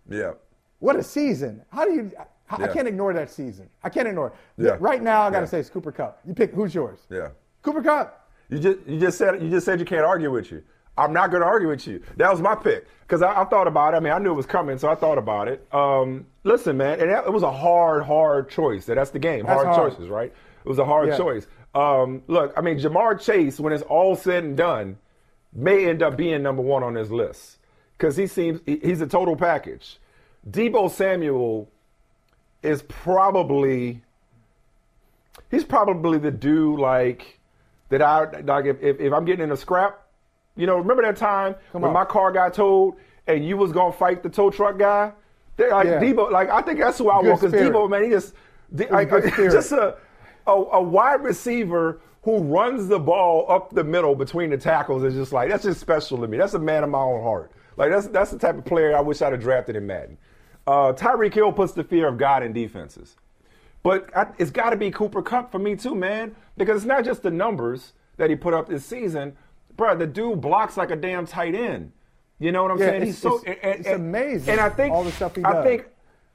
[0.09, 0.33] Yeah.
[0.79, 1.63] What a season!
[1.71, 2.11] How do you?
[2.49, 3.69] I, I can't ignore that season.
[3.83, 4.33] I can't ignore it.
[4.65, 4.77] Yeah.
[4.79, 5.49] Right now, I got to Yeah.
[5.49, 6.19] say it's Cooper Kupp.
[6.25, 6.99] You pick who's yours?
[7.09, 7.29] Yeah.
[7.61, 8.29] Cooper Kupp.
[8.49, 10.63] You just you just said you just said you can't argue with you.
[10.99, 12.01] I'm not going to argue with you.
[12.15, 13.97] That was my pick because I, I thought about it.
[13.97, 15.67] I mean, I knew it was coming, so I thought about it.
[15.71, 18.85] Um, listen, man, and that, it was a hard, hard choice.
[18.85, 19.45] That's the game.
[19.45, 19.91] Hard, hard.
[19.91, 20.33] choices, right?
[20.65, 21.17] It was a hard Yeah.
[21.17, 21.45] choice.
[21.75, 24.97] Um, look, I mean, Ja'Marr Chase, when it's all said and done,
[25.53, 27.59] may end up being number one on this list
[27.95, 29.99] because he seems he- he's a total package.
[30.49, 31.69] Deebo Samuel
[32.63, 34.01] is probably
[35.51, 37.39] he's probably the dude like
[37.89, 40.01] that I like if, if, if I'm getting in a scrap,
[40.55, 41.93] you know, remember that time Come when on.
[41.93, 42.95] my car got towed
[43.27, 45.11] and you was gonna fight the tow truck guy?
[45.57, 45.99] They like Yeah.
[45.99, 47.53] Deebo, like I think that's who I Good want because.
[47.61, 48.33] Deebo, man, he just
[48.89, 49.97] like, just a,
[50.45, 55.13] a a wide receiver who runs the ball up the middle between the tackles is
[55.13, 56.37] just like that's just special to me.
[56.37, 57.51] That's a man of my own heart.
[57.77, 60.17] Like that's that's the type of player I wish I'd have drafted in Madden.
[60.67, 63.15] Uh, Tyreek Hill puts the fear of God in defenses.
[63.83, 67.05] But I, it's got to be Cooper Kupp for me too, man, because it's not
[67.05, 69.37] just the numbers that he put up this season,
[69.77, 69.95] bro.
[69.95, 71.93] The dude blocks like a damn tight end.
[72.39, 72.95] You know what I'm Yeah, saying?
[73.03, 75.55] it's- He's so it's- and- it's amazing, And I think all the stuff he does.
[75.55, 75.85] I think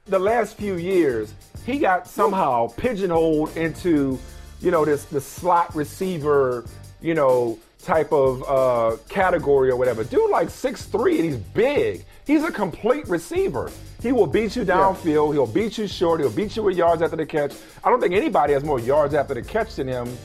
[0.05, 1.33] the last few years
[1.65, 4.17] he got somehow pigeonholed into
[4.59, 6.65] you know this the slot receiver,
[7.01, 10.03] you know type of uh, category or whatever.
[10.05, 12.03] Dude, like six three and he's big.
[12.25, 13.69] He's a complete receiver.
[14.03, 15.33] He will beat you downfield.
[15.33, 16.19] He'll beat you short.
[16.19, 17.53] He'll beat you with yards after the catch.
[17.83, 20.15] I don't think anybody has more yards after the catch than him.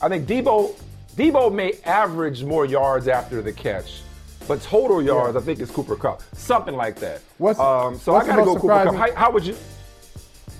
[0.00, 0.74] I think Deebo
[1.14, 4.00] Deebo may average more yards after the catch,
[4.48, 7.20] but total yards I think is Cooper Kupp, something like that.
[7.36, 8.94] What's- um, so what's I got to go Cooper Kupp.
[8.94, 9.56] How, how would you?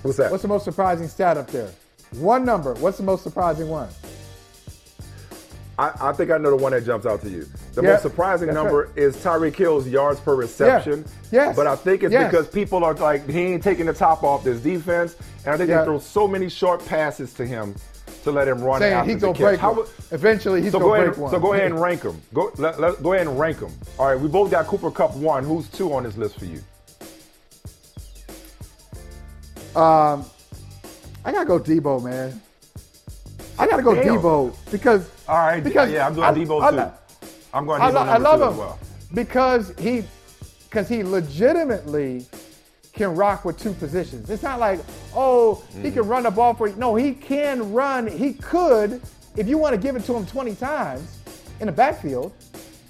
[0.03, 0.29] What's that?
[0.31, 1.71] What's the most surprising stat up there?
[2.19, 2.73] One number.
[2.75, 3.89] What's the most surprising one?
[5.79, 7.47] I, I think I know the one that jumps out to you.
[7.73, 8.97] The Yeah, most surprising number right.
[8.97, 11.05] is Tyreek Hill's yards per reception.
[11.31, 11.55] Yes.
[11.55, 12.29] But I think it's Yes.
[12.29, 15.15] because people are like, he ain't taking the top off this defense.
[15.45, 15.79] And I think Yeah.
[15.79, 17.75] they throw so many short passes to him
[18.25, 19.73] to let him run Saying after he's the gonna catch.
[19.75, 19.87] break.
[20.11, 21.31] Eventually, he's so gonna go ahead, break one.
[21.31, 22.21] So go ahead and rank them.
[22.33, 23.71] Go, let, let- go ahead and rank them.
[23.97, 25.45] All right, we both got Cooper Kupp one.
[25.45, 26.59] Who's two on this list for you?
[29.79, 30.25] Um,
[31.23, 32.41] I gotta go Deebo, man.
[33.59, 34.17] I gotta go Damn.
[34.17, 36.77] Deebo because All right, because yeah, I'm doing I- Deebo I too.
[36.77, 36.93] lo-
[37.53, 38.79] I'm going Deebo I number love him as well.
[39.13, 40.03] because he
[40.69, 42.25] because he legitimately
[42.93, 44.29] can rock with two positions.
[44.29, 44.79] It's not like
[45.13, 46.09] oh he can mm.
[46.09, 46.75] run the ball for you.
[46.75, 48.07] No, he can run.
[48.07, 49.01] He could
[49.35, 51.17] if you want to give it to him 20 times
[51.59, 52.33] in the backfield.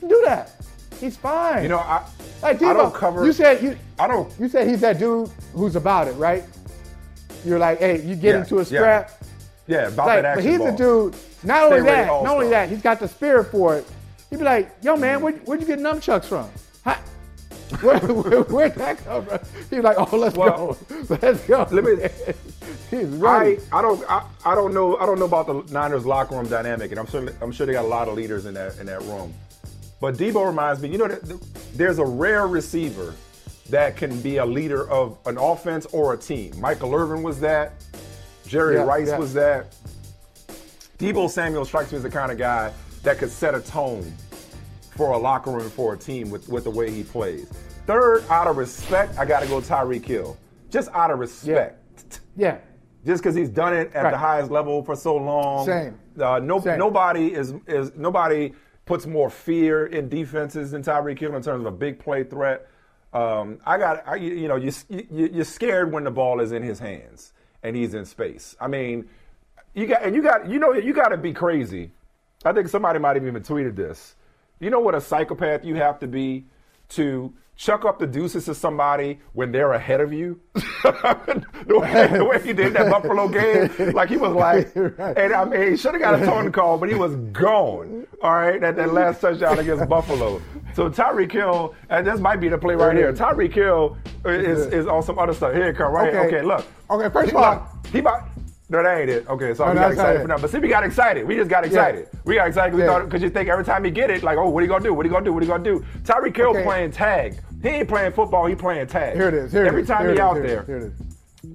[0.02, 0.52] Do that.
[1.00, 1.64] He's fine.
[1.64, 2.06] You know, I,
[2.42, 3.26] like Deebo, I don't cover.
[3.26, 4.32] You said you I don't.
[4.40, 6.44] you said he's that dude who's about it, right?
[7.46, 9.10] You're like, hey, you get Yeah, into a scrap.
[9.10, 9.19] Yeah,
[9.78, 10.68] about Like, that but he's ball.
[10.68, 11.16] a dude.
[11.44, 13.86] Not only that, not only that, he's got the spirit for it.
[14.30, 16.50] He'd be like, "Yo, man, where, where'd you get nunchucks from?
[16.84, 16.96] How,
[17.82, 21.84] where, where, where'd that come from?" He's like, "Oh, let's Well, go, let's go." let
[21.84, 22.08] me-
[22.92, 23.60] he's ready.
[23.72, 26.48] I, I don't I, I don't know I don't know about the Niners locker room
[26.48, 28.86] dynamic, and I'm sure I'm sure they got a lot of leaders in that in
[28.88, 29.34] that room.
[30.02, 31.40] But Deebo reminds me, you know, that
[31.76, 33.14] there's a rare receiver
[33.70, 36.60] that can be a leader of an offense or a team.
[36.60, 37.74] Michael Irvin was that.
[38.50, 39.18] Jerry Yeah, Rice yeah.
[39.20, 39.76] was that.
[40.98, 44.12] Deebo Samuel strikes me as the kind of guy that could set a tone
[44.98, 47.48] for a locker room for a team with, with the way he plays.
[47.86, 50.36] Third, out of respect, I got to go Tyreek Hill.
[50.70, 52.20] Just out of respect.
[52.36, 52.58] yeah,
[53.06, 54.12] Just because he's done it at Right.
[54.12, 55.66] the highest level for so long.
[55.66, 55.98] Same.
[56.20, 56.78] Uh, no, Same.
[56.80, 58.52] nobody is is nobody
[58.86, 62.68] puts more fear in defenses than Tyreek Hill in terms of a big play threat.
[63.14, 66.62] Um, I got, I, you know, you, you you're scared when the ball is in
[66.62, 67.32] his hands
[67.64, 68.56] and he's in space.
[68.60, 69.10] I mean,
[69.74, 71.92] you got and you got you know you got to be crazy.
[72.46, 74.16] I think somebody might have even tweeted this.
[74.60, 76.46] You know what a psychopath you have to be
[76.90, 80.40] to chuck up the deuces to somebody when they're ahead of you.
[80.54, 85.44] the, way, the way he did that Buffalo game, like he was like, and I
[85.44, 88.08] mean, he should have got a tone call, but he was gone.
[88.24, 90.42] All right, at that last touchdown against Buffalo.
[90.74, 93.12] So Tyreek Hill, and this might be the play right here.
[93.12, 95.54] Tyreek Hill is, is on some other stuff.
[95.54, 96.14] Here it come right.
[96.16, 96.28] Okay.
[96.38, 96.66] Okay, look.
[96.90, 98.30] Okay, first of all- he about.
[98.72, 99.28] No, that ain't it.
[99.28, 100.38] Okay, so No, we got excited for now.
[100.38, 101.26] But see, we got excited.
[101.28, 102.08] We just got excited.
[102.24, 102.94] We got excited because Yeah.
[102.94, 104.84] we thought because you think every time he get it, like, oh, what he gonna
[104.84, 104.94] do?
[104.94, 105.34] What he gonna do?
[105.34, 105.84] What he gonna do?
[106.04, 106.64] Tyreek Hill Okay.
[106.64, 107.40] playing tag.
[107.64, 108.46] He ain't playing football.
[108.46, 109.16] He playing tag.
[109.16, 109.52] here it is.
[109.52, 110.62] Here every is, time here he is, out it there.
[110.62, 110.94] is, Here it is.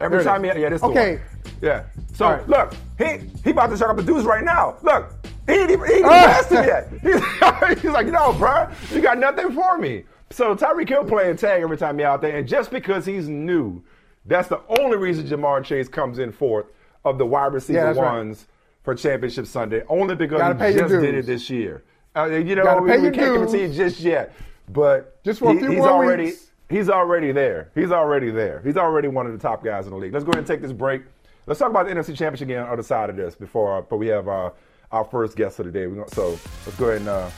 [0.00, 0.55] Every Here time is.
[0.57, 1.20] he, yeah, this Okay.
[1.62, 1.85] Yeah.
[2.14, 2.48] So right.
[2.48, 4.77] look, he he about to shut up the deuce right now.
[4.83, 5.12] Look,
[5.46, 6.27] he ain't even, he ain't even Ah.
[6.27, 6.88] passed it yet.
[7.72, 10.03] He's, he's like, no, bro, you got nothing for me.
[10.31, 13.83] So Tyreek Hill playing tag every time he out there, and just because he's new,
[14.27, 16.66] that's the only reason Ja'Marr Chase comes in fourth
[17.05, 18.12] of the wide receiver Yeah, that's right.
[18.17, 18.47] ones
[18.83, 21.83] for Championship Sunday, only because Gotta he just did it this year.
[22.17, 24.35] Uh, you know, Gotta we, we can't give it to you just yet,
[24.73, 26.47] but Just for a few he's more already weeks.
[26.69, 27.71] he's already there.
[27.75, 28.61] He's already there.
[28.64, 30.12] He's already one of the top guys in the league.
[30.12, 31.03] Let's go ahead and take this break.
[31.47, 33.81] Let's talk about the NFC Championship game on the other side of this before, uh,
[33.83, 34.51] but we have uh,
[34.93, 35.87] our first guest of the day.
[35.87, 36.31] Gonna, so
[36.64, 37.29] let's go ahead and uh,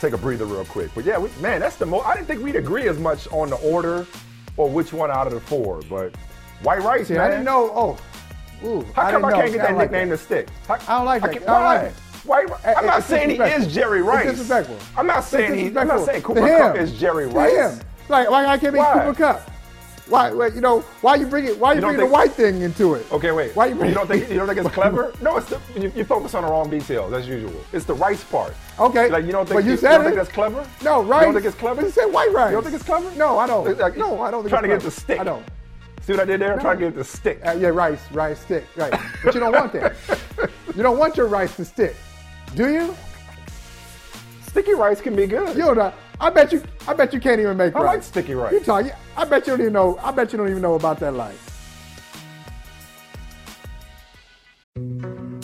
[0.00, 0.90] take a breather real quick.
[0.94, 2.06] But yeah, we, man, that's the most.
[2.06, 4.06] I didn't think we'd agree as much on the order
[4.56, 5.82] or which one out of the four.
[5.90, 6.16] But
[6.62, 7.22] White Rice, See, man.
[7.22, 7.70] I didn't know.
[7.74, 7.98] Oh,
[8.64, 10.48] ooh, How come didn't I, can't get that don't like nickname to stick?
[10.68, 11.36] How- I don't like I that.
[11.36, 11.76] I don't why?
[11.76, 11.94] like it.
[12.26, 14.30] White, Hey, I'm hey, not saying he is Jerry It's Rice.
[14.30, 14.76] disrespectful.
[14.96, 15.78] I'm not saying It's he.
[15.78, 16.40] I'm not saying Cooper.
[16.40, 17.80] Kupp is Jerry Rice.
[18.08, 18.92] Like, why I can't be Why?
[18.94, 19.50] Cooper Kupp?
[20.08, 20.30] Why?
[20.32, 21.58] why you know why you bring it?
[21.58, 23.06] Why you, You bring the white thing into it?
[23.12, 23.54] Okay, wait.
[23.56, 23.88] Why you bring?
[23.90, 25.12] you don't think you don't think it's clever?
[25.20, 27.52] No, it's the, you, you focus on the wrong details as usual.
[27.72, 28.54] It's the rice part.
[28.78, 30.04] Okay, Like you don't think but you, you, said don't it.
[30.04, 30.64] think that's clever?
[30.84, 31.20] No, rice.
[31.20, 31.76] You don't think it's clever?
[31.76, 32.50] But you said white rice.
[32.50, 33.10] You don't think it's clever?
[33.16, 33.78] No, I don't.
[33.78, 35.20] Like, no, I don't think Trying to it's get the stick.
[35.20, 35.44] I don't.
[36.06, 36.54] See what I did there?
[36.54, 36.62] No.
[36.62, 37.40] Trying to get the stick.
[37.44, 38.94] Uh, yeah, rice, rice stick, right?
[39.24, 39.96] But you don't want that.
[40.76, 41.96] you don't want your rice to stick,
[42.54, 42.94] do you?
[44.46, 45.48] Sticky rice can be good.
[45.56, 45.78] You don't.
[45.78, 45.92] know.
[46.20, 46.62] I bet you.
[46.86, 47.94] I bet you can't even make I rice.
[47.96, 48.52] like sticky rice.
[48.52, 48.86] You talk.
[49.16, 49.98] I bet you don't even know.
[50.00, 51.45] I bet you don't even know about that life.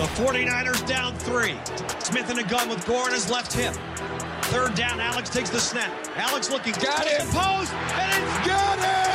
[0.00, 1.58] The 49ers down three.
[1.98, 3.74] Smith in a gun with Gore on his left hip.
[4.44, 5.92] Third down, Alex takes the snap.
[6.16, 6.72] Alex looking.
[6.72, 7.20] Got it.
[7.28, 9.09] Post, and it's got it.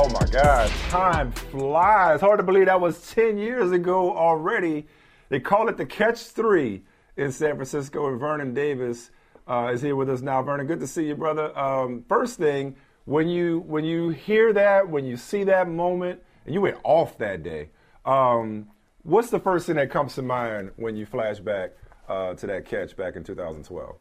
[0.00, 2.20] Oh my God, time flies.
[2.20, 4.86] Hard to believe that was 10 years ago already.
[5.28, 6.84] They call it the Catch Three
[7.16, 9.10] in San Francisco, and Vernon Davis
[9.48, 10.40] uh, is here with us now.
[10.40, 11.58] Vernon, good to see you, brother.
[11.58, 16.54] Um, first thing, when you when you hear that, when you see that moment, and
[16.54, 17.70] you went off that day,
[18.04, 18.68] um,
[19.02, 21.72] what's the first thing that comes to mind when you flash back
[22.08, 23.96] uh, to that catch back in 2012?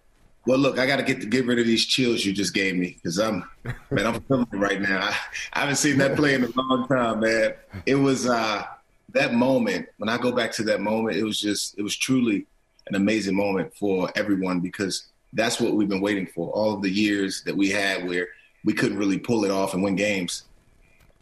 [0.47, 2.73] Well, look, I got to get to get rid of these chills you just gave
[2.77, 3.43] me because I'm,
[3.91, 4.99] man, I'm feeling it right now.
[5.01, 5.15] I,
[5.51, 7.53] I haven't seen that play in a long time, man.
[7.85, 8.63] It was uh,
[9.09, 9.89] that moment.
[9.97, 12.45] When I go back to that moment, it was just, it was truly
[12.87, 16.49] an amazing moment for everyone because that's what we've been waiting for.
[16.51, 18.29] All of the years that we had where
[18.63, 20.43] we couldn't really pull it off and win games.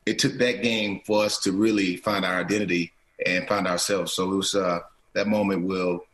[0.05, 2.93] It took that game for us to really find our identity
[3.25, 4.13] and find ourselves.
[4.13, 4.81] So it was uh,
[5.13, 6.05] that moment will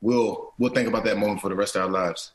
[0.00, 2.32] we'll we'll think about that moment for the rest of our lives.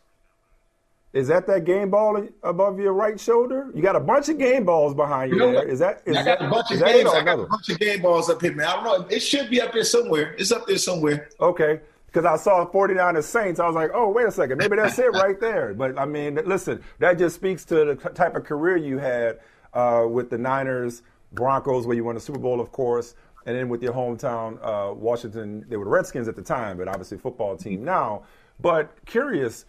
[1.13, 3.69] Is that that game ball above your right shoulder?
[3.75, 5.61] You got a bunch of game balls behind you, You know there.
[5.65, 5.69] what?
[5.69, 7.09] Is that is I got that, a bunch is of that games.
[7.09, 7.43] I got another?
[7.43, 8.67] a bunch of game balls up here, man.
[8.67, 9.07] I don't know.
[9.09, 10.33] It should be up there somewhere.
[10.37, 11.27] It's up there somewhere.
[11.41, 11.81] Okay.
[12.05, 13.59] Because I saw 49ers Saints.
[13.59, 14.57] I was like, oh, wait a second.
[14.57, 15.73] Maybe that's it right there.
[15.73, 19.39] But I mean, listen, that just speaks to the type of career you had
[19.73, 23.69] uh, with the Niners, Broncos, where you won the Super Bowl, of course, and then
[23.69, 25.65] with your hometown, uh, Washington.
[25.67, 28.23] They were the Redskins at the time, but obviously football team now.
[28.59, 29.65] But curious,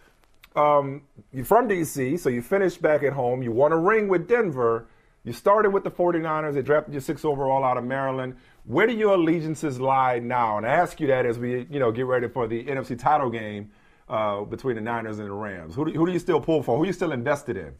[0.55, 3.41] um, you're from D.C., so you finished back at home.
[3.41, 4.87] You won a ring with Denver.
[5.23, 6.53] You started with the 49ers.
[6.53, 8.35] They drafted you six overall out of Maryland.
[8.65, 10.57] Where do your allegiances lie now?
[10.57, 13.29] And I ask you that as we, you know, get ready for the NFC title
[13.29, 13.71] game
[14.09, 15.75] uh, between the Niners and the Rams.
[15.75, 16.77] Who do, who do you still pull for?
[16.77, 17.73] Who are you still invested in?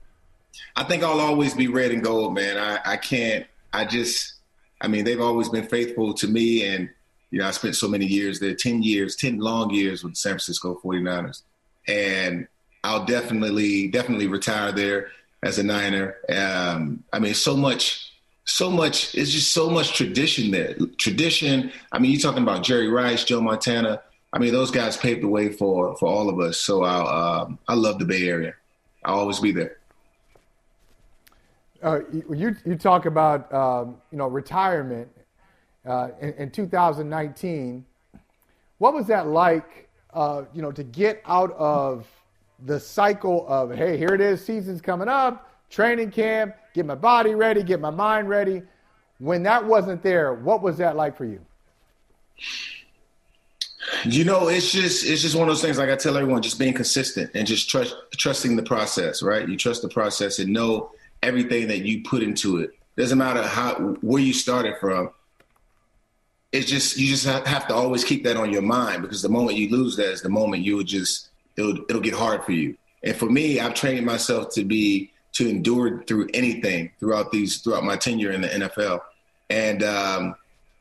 [0.76, 2.58] I think I'll always be red and gold, man.
[2.58, 3.46] I, I can't.
[3.72, 4.33] I just.
[4.84, 6.90] I mean, they've always been faithful to me, and
[7.32, 10.18] you know, I spent so many years there, ten years, ten long years with the
[10.18, 11.42] San Francisco 49ers,
[11.88, 12.48] and
[12.84, 15.08] I'll definitely, definitely retire there
[15.42, 16.18] as a Niner.
[16.30, 18.10] Um, I mean, so much.
[18.46, 20.76] So much, it's just so much tradition there.
[20.98, 21.72] Tradition.
[21.94, 24.02] I mean, you're talking about Jerry Rice, Joe Montana.
[24.34, 26.58] I mean, those guys paved the way for for all of us.
[26.60, 28.54] So I um, I love the Bay Area.
[29.06, 29.78] I'll always be there.
[31.84, 35.10] Uh, you you talk about um, you know retirement
[35.86, 37.86] uh, in, in 2019.
[38.78, 39.90] What was that like?
[40.14, 42.08] Uh, you know, to get out of
[42.66, 47.36] the cycle of hey, here it is, season's coming up, training camp, get my body
[47.36, 48.62] ready, get my mind ready.
[49.20, 51.40] When that wasn't there, what was that like for you?
[54.06, 55.78] You know, it's just it's just one of those things.
[55.78, 59.22] Like I tell everyone, just being consistent and just trust trusting the process.
[59.22, 59.48] Right?
[59.50, 60.92] You trust the process and know
[61.24, 62.72] everything that you put into it.
[62.98, 65.12] Doesn't matter how where you started from.
[66.52, 69.58] It's just you just have to always keep that on your mind because the moment
[69.58, 72.78] you lose that is the moment you will just it'll it'll get hard for you.
[73.04, 77.84] And for me, I've trained myself to be to endure through anything throughout these throughout
[77.84, 79.02] my tenure in the NFL.
[79.50, 80.36] And um,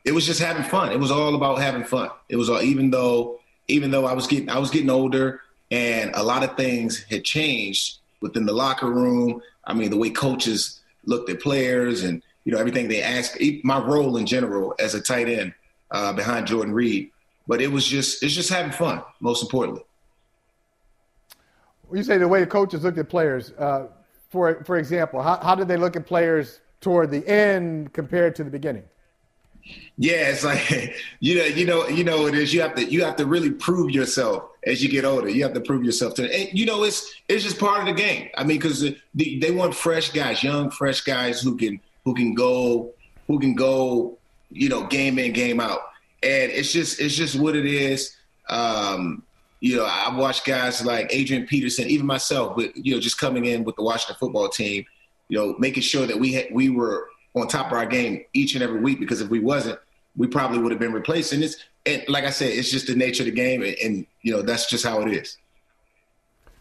[0.05, 0.93] it was just having fun.
[0.93, 2.11] It was all about having fun.
[2.29, 5.41] It was all, even though even though I was getting I was getting older
[5.71, 9.41] and a lot of things had changed within the locker room.
[9.65, 13.39] I mean, the way coaches looked at players and you know everything they asked.
[13.63, 15.55] My role in general as a tight end
[15.91, 17.11] uh, behind Jordan Reed,
[17.47, 19.03] but it was just it's just having fun.
[19.21, 19.85] Most importantly.
[21.93, 23.89] You say the way the coaches looked at players, uh,
[24.31, 28.45] for for example, how, how did they look at players toward the end compared to
[28.45, 28.85] the beginning?
[29.97, 32.53] Yeah, it's like you know, you know, you know, it is.
[32.53, 35.29] You have to, you have to really prove yourself as you get older.
[35.29, 38.01] You have to prove yourself to, and you know, it's it's just part of the
[38.01, 38.29] game.
[38.37, 38.83] I mean, because
[39.15, 42.93] they, they want fresh guys, young, fresh guys who can who can go,
[43.27, 44.19] who can go,
[44.51, 45.81] you know, game in, game out,
[46.23, 48.17] and it's just it's just what it is.
[48.49, 49.23] Um,
[49.61, 53.45] you know, I've watched guys like Adrian Peterson, even myself, but you know, just coming
[53.45, 54.85] in with the Washington football team,
[55.29, 58.55] you know, making sure that we had, we were on top of our game each
[58.55, 59.79] and every week because if we wasn't,
[60.17, 61.33] we probably would have been replaced.
[61.33, 61.57] And it's
[61.87, 64.43] and like I said, it's just the nature of the game, and, and you know
[64.43, 65.39] that's just how it is.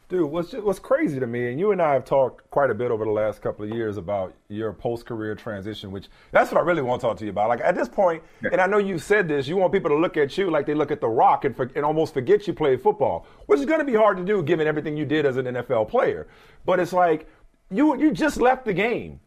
[0.10, 2.74] Dude, what's just, what's crazy to me, and you and I have talked quite a
[2.74, 6.64] bit over the last couple of years about your post-career transition, which that's what I
[6.66, 7.48] really want to talk to you about.
[7.48, 8.50] Like at this point, yeah.
[8.52, 10.74] and I know you've said this, you want people to look at you like they
[10.74, 13.80] look at The Rock and, for, and almost forget you played football, which is going
[13.80, 16.28] to be hard to do given everything you did as an NFL player.
[16.66, 17.30] But it's like
[17.70, 19.20] you you just left the game,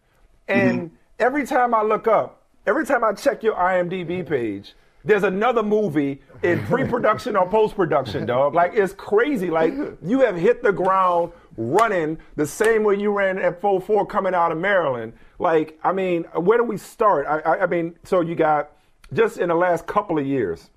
[0.49, 0.78] and.
[0.80, 4.74] Mm-hmm every time I look up, every time I check your IMDb page,
[5.05, 8.55] there's another movie in pre-production or post-production, dog.
[8.55, 9.50] Like it's crazy.
[9.50, 14.34] Like you have hit the ground running the same way you ran at 4-4 coming
[14.34, 15.12] out of Maryland.
[15.38, 17.26] Like, I mean, where do we start?
[17.26, 18.72] I, I, I mean, so you got
[19.12, 20.70] just in the last couple of years,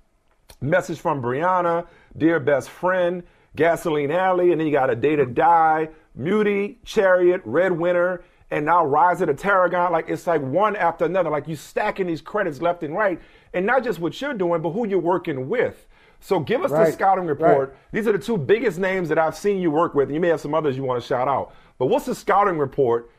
[0.60, 3.22] message from Brianna, dear best friend,
[3.56, 8.64] Gasoline Alley, and then you got a day to die, Muti, Chariot, Red Winter, and
[8.64, 9.92] now Rise of the Tarragon.
[9.92, 11.30] Like it's like one after another.
[11.30, 13.20] Like you stacking these credits left and right,
[13.54, 15.86] and not just what you're doing, but who you're working with.
[16.20, 16.86] So give us right.
[16.86, 17.70] the scouting report.
[17.70, 17.78] Right.
[17.92, 20.08] These are the two biggest names that I've seen you work with.
[20.08, 21.54] And you may have some others you want to shout out.
[21.78, 23.10] But what's the scouting report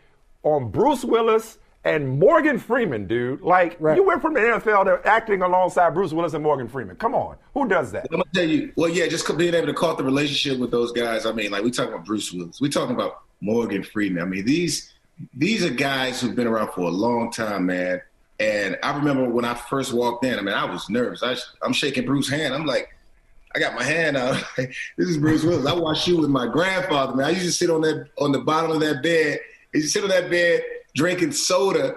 [0.44, 3.42] on Bruce Willis and Morgan Freeman, dude?
[3.42, 3.96] Like right.
[3.96, 6.98] you went from the NFL to acting alongside Bruce Willis and Morgan Freeman.
[6.98, 8.08] Come on, who does that?
[8.12, 8.74] I'm gonna tell you.
[8.76, 11.26] Well, yeah, just being able to call the relationship with those guys.
[11.26, 14.22] I mean, like we talking about Bruce Willis, we talking about Morgan Freeman.
[14.22, 14.94] I mean, these
[15.34, 18.02] these are guys who've been around for a long time, man.
[18.40, 21.22] And I remember when I first walked in, I mean, I was nervous.
[21.24, 21.36] I,
[21.66, 22.54] am shaking Bruce's hand.
[22.54, 22.96] I'm like,
[23.54, 24.42] I got my hand out.
[24.58, 25.66] this is Bruce Willis.
[25.66, 27.26] I watched you with my grandfather, man.
[27.26, 29.40] I used to sit on that on the bottom of that bed.
[29.74, 30.64] I used to sit on that bed
[30.96, 31.96] drinking soda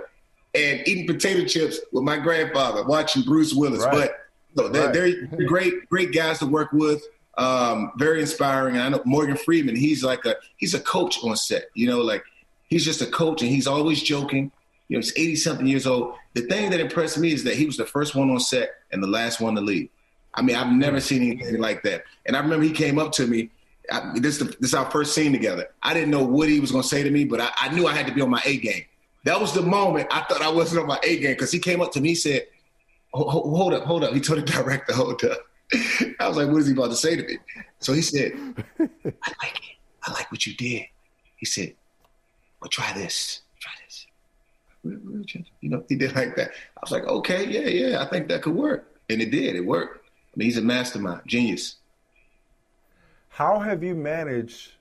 [0.54, 3.84] and eating potato chips with my grandfather, watching Bruce Willis.
[3.84, 4.10] Right.
[4.54, 5.30] But no, they're, right.
[5.30, 7.02] they're great, great guys to work with.
[7.38, 8.76] Um, very inspiring.
[8.76, 9.76] I know Morgan Freeman.
[9.76, 11.66] He's like a he's a coach on set.
[11.74, 12.22] You know, like
[12.72, 14.50] He's just a coach and he's always joking.
[14.92, 16.16] You know, he's 80 something years old.
[16.34, 19.02] The thing that impressed me is that he was the first one on set and
[19.02, 19.88] the last one to leave.
[20.34, 22.04] I mean, I've never seen anything like that.
[22.26, 23.48] And I remember he came up to me.
[23.90, 25.68] I, this, this is our first scene together.
[25.82, 27.86] I didn't know what he was going to say to me, but I, I, knew
[27.86, 28.84] I had to be on my A game.
[29.24, 31.80] That was the moment I thought I wasn't on my A game because he came
[31.80, 32.46] up to me and said,
[33.14, 34.12] Hold up, hold up.
[34.12, 35.38] He told the director, Hold up.
[36.20, 37.38] I was like, What is he about to say to me?
[37.78, 38.32] So he said,
[38.78, 39.76] I like it.
[40.02, 40.84] I like what you did.
[41.36, 41.74] He said,
[42.60, 43.40] well, try this.
[44.84, 46.50] You know, he did like that.
[46.76, 48.96] I was like, okay, yeah, yeah, I think that could work.
[49.08, 50.04] And it did, it worked.
[50.06, 51.76] I mean, he's a mastermind, genius.
[53.28, 54.72] How have you managed?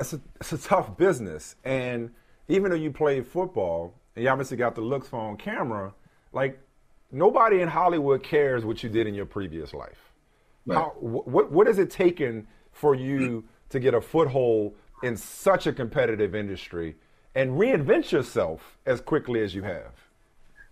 [0.00, 1.56] It's a, it's a tough business.
[1.64, 2.10] And
[2.48, 5.94] even though you played football and you obviously got the looks for on camera,
[6.32, 6.58] like
[7.10, 10.12] nobody in Hollywood cares what you did in your previous life.
[10.66, 10.76] Right.
[10.76, 15.72] How, what, what has it taken for you to get a foothold in such a
[15.72, 16.96] competitive industry
[17.34, 19.92] and reinvent yourself as quickly as you have?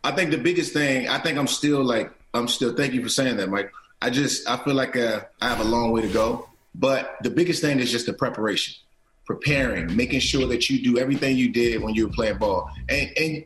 [0.02, 3.08] I think the biggest thing, I think I'm still like, I'm still, thank you for
[3.08, 3.72] saying that, Mike.
[4.02, 6.48] I just, I feel like uh, I have a long way to go.
[6.74, 8.74] But the biggest thing is just the preparation,
[9.26, 12.70] preparing, making sure that you do everything you did when you were playing ball.
[12.88, 13.44] And, and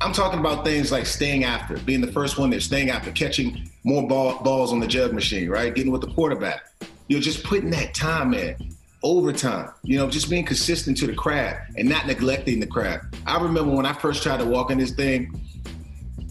[0.00, 3.70] I'm talking about things like staying after, being the first one there, staying after, catching
[3.84, 5.74] more ball, balls on the jug machine, right?
[5.74, 6.66] Getting with the quarterback.
[7.08, 8.75] You're just putting that time in
[9.06, 13.16] overtime, you know, just being consistent to the craft and not neglecting the craft.
[13.26, 15.40] I remember when I first tried to walk in this thing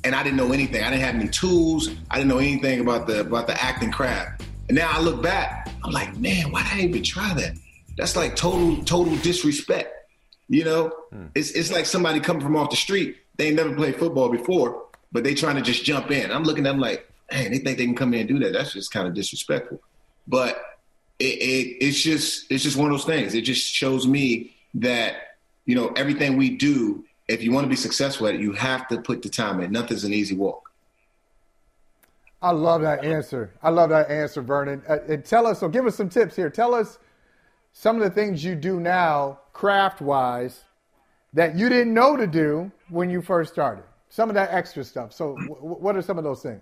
[0.04, 0.84] and I didn't know anything.
[0.84, 1.90] I didn't have any tools.
[2.12, 4.44] I didn't know anything about the about the acting craft.
[4.68, 7.58] And now I look back, I'm like, man, why did I even try that?
[7.98, 9.92] That's like total, total disrespect.
[10.48, 11.28] You know, hmm.
[11.34, 13.18] it's it's like somebody coming from off the street.
[13.38, 16.32] They ain't never played football before, but they trying to just jump in.
[16.32, 18.54] I'm looking at them like, man, they think they can come in and do that.
[18.54, 19.82] That's just kind of disrespectful.
[20.28, 20.62] But
[21.20, 23.34] it, it, it's just it's just one of those things.
[23.34, 27.04] It just shows me that you know everything we do.
[27.28, 29.72] If you want to be successful at it, you have to put the time in.
[29.72, 30.72] Nothing's an easy walk.
[32.42, 33.54] I love that answer.
[33.64, 34.84] I love that answer, Vernon.
[34.88, 36.52] Uh, and tell us, so give us some tips here.
[36.52, 37.00] Tell us
[37.74, 40.64] some of the things you do now, craft wise,
[41.34, 43.84] that you didn't know to do when you first started.
[44.10, 45.12] Some of that extra stuff.
[45.12, 46.62] So, w- what are some of those things?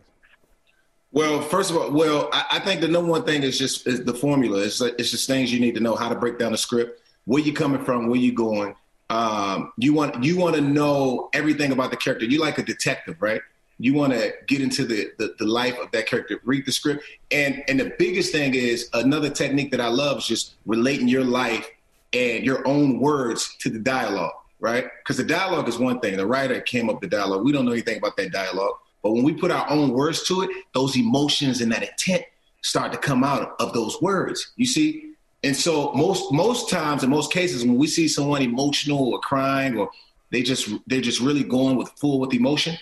[1.14, 4.03] Well, first of all, well, I, I, think the number one thing is just is
[4.03, 4.64] the formula.
[4.64, 7.41] It's it's just things you need to know how to break down the script, where
[7.41, 8.76] you coming from, where you going.
[9.11, 12.26] Um, you want you want to know everything about the character.
[12.26, 13.41] You like a detective, right?
[13.78, 17.03] You want to get into the, the, the life of that character, read the script,
[17.30, 21.24] and and the biggest thing is another technique that I love is just relating your
[21.24, 21.70] life
[22.14, 24.86] and your own words to the dialogue, right?
[25.03, 26.18] Because the dialogue is one thing.
[26.18, 27.43] The writer came up with the dialogue.
[27.43, 30.41] We don't know anything about that dialogue, but when we put our own words to
[30.41, 32.24] it, those emotions and that intent
[32.62, 34.54] start to come out of those words.
[34.56, 35.12] You see,
[35.43, 39.78] and so most most times in most cases when we see someone emotional or crying
[39.78, 39.91] or
[40.32, 42.78] they just they're just really going with full with emotion,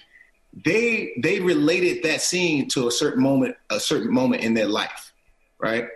[0.63, 5.11] they they related that scene to a certain moment a certain moment in their life,
[5.59, 5.88] right?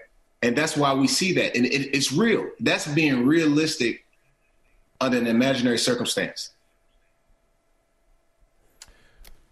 [0.41, 2.49] And that's why we see that, and it, it's real.
[2.59, 4.05] That's being realistic
[4.99, 6.51] under an imaginary circumstance.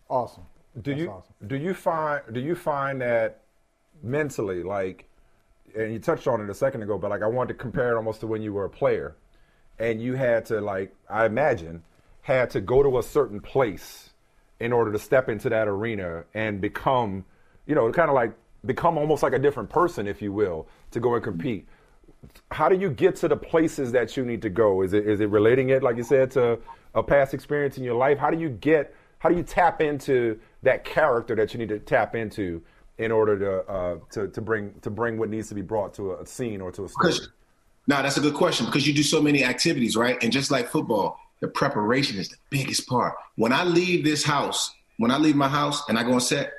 [0.09, 0.43] Awesome.
[0.82, 1.36] Do That's you awesome.
[1.45, 3.41] do you find do you find that
[4.01, 5.09] mentally like
[5.76, 7.95] and you touched on it a second ago, but like I wanted to compare it
[7.95, 9.15] almost to when you were a player
[9.80, 11.84] and you had to like I imagine
[12.21, 14.11] had to go to a certain place
[14.59, 17.26] in order to step into that arena and become,
[17.65, 18.34] you know, kind of like
[18.65, 21.67] become almost like a different person, if you will, to go and compete.
[22.51, 24.82] How do you get to the places that you need to go?
[24.82, 26.59] Is it is it relating it, like you said, to
[26.95, 28.17] a past experience in your life?
[28.17, 31.80] How do you get how do you tap into that character that you need to
[31.80, 32.61] tap into
[32.97, 36.15] in order to uh, to to bring to bring what needs to be brought to
[36.15, 37.13] a scene or to a story?
[37.13, 37.30] Because,
[37.88, 40.21] no, that's a good question because you do so many activities, right?
[40.21, 43.15] And just like football, the preparation is the biggest part.
[43.36, 46.51] When I leave this house, when I leave my house and I go on set,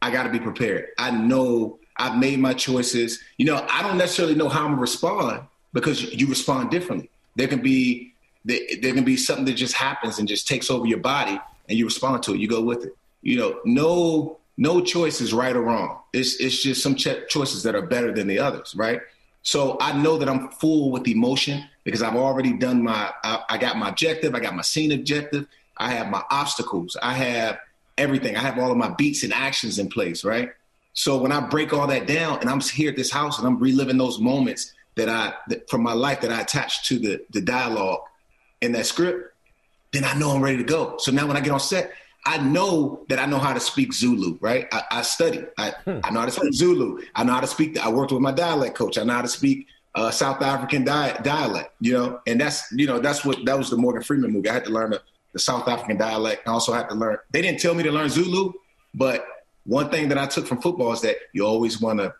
[0.00, 0.86] I got to be prepared.
[0.98, 3.18] I know I've made my choices.
[3.38, 5.42] You know, I don't necessarily know how I'm gonna respond
[5.72, 7.10] because you respond differently.
[7.34, 8.14] There can be
[8.44, 11.78] there, there can be something that just happens and just takes over your body, and
[11.78, 12.40] you respond to it.
[12.40, 12.96] You go with it.
[13.22, 16.00] You know, no no choice is right or wrong.
[16.12, 19.00] It's it's just some ch- choices that are better than the others, right?
[19.42, 23.12] So I know that I'm full with emotion because I've already done my.
[23.22, 24.34] I, I got my objective.
[24.34, 25.46] I got my scene objective.
[25.76, 26.96] I have my obstacles.
[27.00, 27.58] I have
[27.98, 28.36] everything.
[28.36, 30.50] I have all of my beats and actions in place, right?
[30.94, 33.58] So when I break all that down and I'm here at this house and I'm
[33.58, 37.40] reliving those moments that I that, from my life that I attached to the the
[37.40, 38.00] dialogue
[38.62, 39.32] in that script,
[39.96, 40.96] then I know I'm ready to go.
[40.98, 41.92] So now when I get on set,
[42.26, 44.66] I know that I know how to speak Zulu, right?
[44.72, 45.44] I, I study.
[45.56, 47.00] I, I know how to speak Zulu.
[47.14, 47.78] I know how to speak.
[47.78, 48.98] I worked with my dialect coach.
[48.98, 51.72] I know how to speak uh, South African di- dialect.
[51.80, 54.50] You know, and that's you know that's what that was the Morgan Freeman movie.
[54.50, 56.46] I had to learn the, the South African dialect.
[56.48, 57.16] I also had to learn.
[57.30, 58.52] They didn't tell me to learn Zulu,
[58.92, 59.24] but
[59.64, 62.12] one thing that I took from football is that you always want to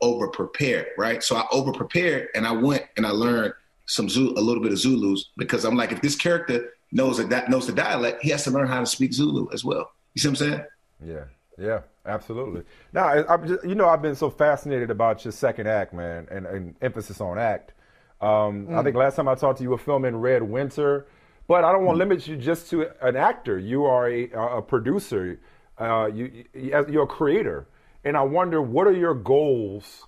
[0.00, 1.22] over prepare, right?
[1.22, 3.54] So I over prepared and I went and I learned
[3.86, 7.18] some Zulu, a little bit of Zulus because I'm like, if this character knows
[7.48, 9.90] knows the dialect, he has to learn how to speak Zulu as well.
[10.14, 10.64] You see what I'm saying?
[11.04, 11.24] Yeah,
[11.58, 12.62] yeah, absolutely.
[12.92, 16.28] Now, I, I'm just, you know, I've been so fascinated about your second act, man,
[16.30, 17.72] and, and emphasis on act.
[18.20, 21.06] Um, I think last time I talked to you, you were filming Red Winter,
[21.48, 23.58] but I don't want to limit you just to an actor.
[23.58, 25.40] You are a, a producer.
[25.78, 27.66] Uh, you, you, you're a creator,
[28.04, 30.06] and I wonder what are your goals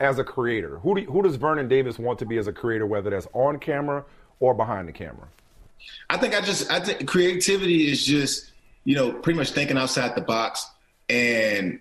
[0.00, 0.80] as a creator?
[0.80, 3.60] Who do, who does Vernon Davis want to be as a creator, whether that's on
[3.60, 4.04] camera
[4.40, 5.28] or behind the camera?
[6.10, 8.50] I think I just I think creativity is just
[8.84, 10.68] you know pretty much thinking outside the box
[11.08, 11.80] and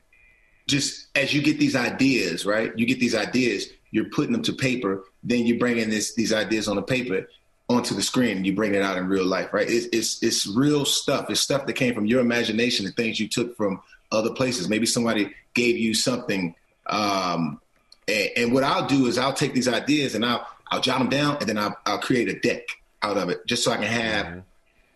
[0.67, 2.71] just as you get these ideas right?
[2.77, 6.67] You get these ideas you're putting them to paper then you're bringing this these ideas
[6.67, 7.27] on the paper
[7.69, 9.69] onto the screen you bring it out in real life right?
[9.69, 11.29] It's, it's it's real stuff.
[11.29, 13.81] It's stuff that came from your imagination and things you took from
[14.11, 14.69] other places.
[14.69, 16.55] Maybe somebody gave you something
[16.87, 17.59] um
[18.07, 21.09] and, and what i'll do is i'll take these ideas and i'll i'll jot them
[21.09, 22.63] down and then i'll, I'll create a deck
[23.03, 24.39] out of it just so i can have Mm-hmm.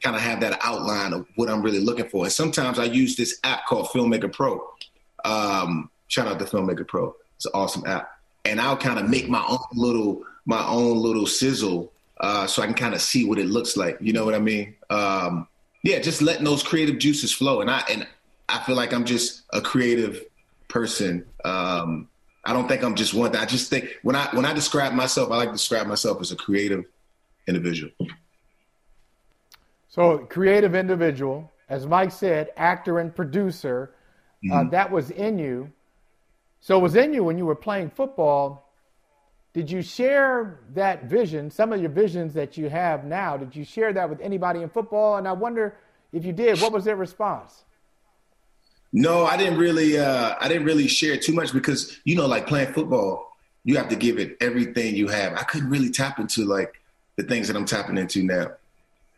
[0.03, 3.15] kind of have that outline of what i'm really looking for and sometimes i use
[3.15, 4.61] this app called filmmaker pro
[5.25, 8.11] um shout out to filmmaker pro it's an awesome app
[8.45, 12.65] and i'll kind of make my own little my own little sizzle uh, so I
[12.65, 13.95] can kind of see what it looks like.
[14.01, 14.75] You know what I mean?
[14.89, 15.47] Um,
[15.83, 17.61] yeah, just letting those creative juices flow.
[17.61, 18.07] And I and
[18.49, 20.23] I feel like I'm just a creative
[20.67, 21.25] person.
[21.45, 22.07] Um,
[22.43, 23.31] I don't think I'm just one.
[23.31, 23.41] Thing.
[23.41, 26.31] I just think when I when I describe myself, I like to describe myself as
[26.31, 26.85] a creative
[27.47, 27.91] individual.
[29.89, 33.95] So, creative individual, as Mike said, actor and producer,
[34.51, 35.71] uh, that was in you.
[36.61, 38.71] So, it was in you when you were playing football.
[39.53, 43.37] Did you share that vision, some of your visions that you have now?
[43.37, 45.17] Did you share that with anybody in football?
[45.17, 45.75] And I wonder
[46.13, 47.63] if you did, what was their response?
[48.93, 49.97] No, I didn't really.
[49.97, 53.89] Uh, I didn't really share too much because you know, like playing football, you have
[53.89, 55.33] to give it everything you have.
[55.33, 56.79] I couldn't really tap into like
[57.17, 58.51] the things that I'm tapping into now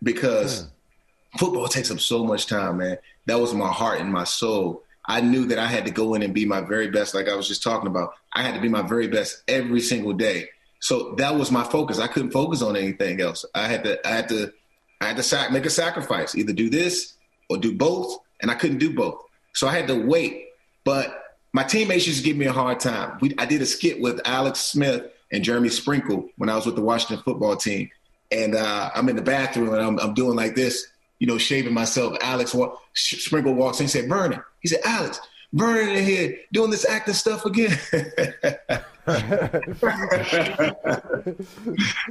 [0.01, 1.37] because hmm.
[1.37, 2.97] football takes up so much time, man.
[3.25, 4.83] That was my heart and my soul.
[5.05, 7.35] I knew that I had to go in and be my very best, like I
[7.35, 8.13] was just talking about.
[8.33, 10.49] I had to be my very best every single day.
[10.79, 11.99] So that was my focus.
[11.99, 13.43] I couldn't focus on anything else.
[13.53, 14.53] I had to, I had to,
[15.01, 17.15] I had to sac- make a sacrifice, either do this
[17.49, 19.21] or do both, and I couldn't do both.
[19.53, 20.45] So I had to wait.
[20.83, 23.17] But my teammates used to give me a hard time.
[23.19, 26.75] We, I did a skit with Alex Smith and Jeremy Sprinkle when I was with
[26.75, 27.89] the Washington football team,
[28.31, 30.87] and uh, I'm in the bathroom and I'm, I'm, doing like this,
[31.19, 32.17] you know, shaving myself.
[32.21, 35.19] Alex walk, Sprinkle walks in and said, "Vernon," he said, "Alex."
[35.51, 37.71] Vernon in here doing this acting stuff again.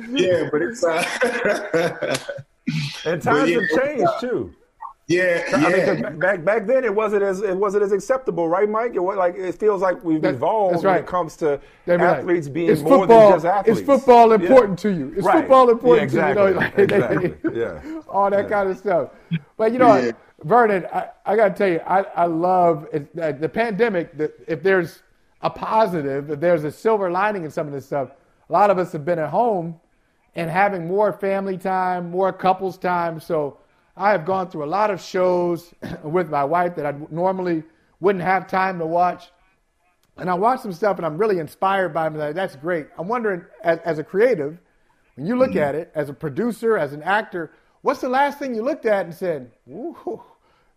[0.08, 1.04] yeah, but it's uh,
[3.04, 4.54] and times yeah, have changed too.
[5.09, 8.94] Yeah, I mean, back back then it wasn't as it wasn't as acceptable, right, Mike?
[8.94, 10.96] It was like it feels like we've that, evolved right.
[10.96, 13.80] when it comes to athletes like, being more football, than just athletes.
[13.80, 14.90] Is football important yeah.
[14.90, 15.14] to you?
[15.14, 15.38] Is right.
[15.38, 16.52] football important yeah, exactly.
[16.52, 16.82] to you?
[16.82, 17.94] you know, like, exactly.
[17.94, 19.11] yeah, all that kind of stuff.
[19.56, 20.12] But you know,
[20.44, 24.16] Vernon, I, I got to tell you, I, I love it, uh, the pandemic.
[24.16, 25.02] The, if there's
[25.40, 28.11] a positive, if there's a silver lining in some of this stuff,
[28.48, 29.80] a lot of us have been at home
[30.34, 33.20] and having more family time, more couples time.
[33.20, 33.59] So
[33.99, 37.64] I have gone through a lot of shows with my wife that I normally
[38.01, 39.30] wouldn't have time to watch.
[40.16, 42.34] And I watch some stuff and I'm really inspired by them.
[42.34, 42.88] That's great.
[42.99, 44.59] I'm wondering, as, as a creative,
[45.16, 45.59] when you look mm-hmm.
[45.59, 49.07] at it, as a producer, as an actor, What's the last thing you looked at
[49.07, 50.22] and said, Ooh,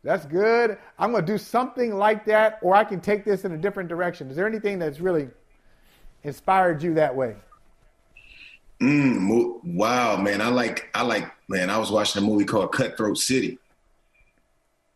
[0.03, 0.77] that's good.
[0.99, 3.89] I'm going to do something like that, or I can take this in a different
[3.89, 4.29] direction.
[4.29, 5.29] Is there anything that's really
[6.23, 7.35] inspired you that way?
[8.81, 10.41] Mm, wow, man.
[10.41, 13.59] I like, I like, man, I was watching a movie called Cutthroat City.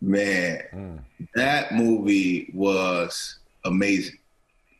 [0.01, 0.99] Man, mm.
[1.35, 4.17] that movie was amazing.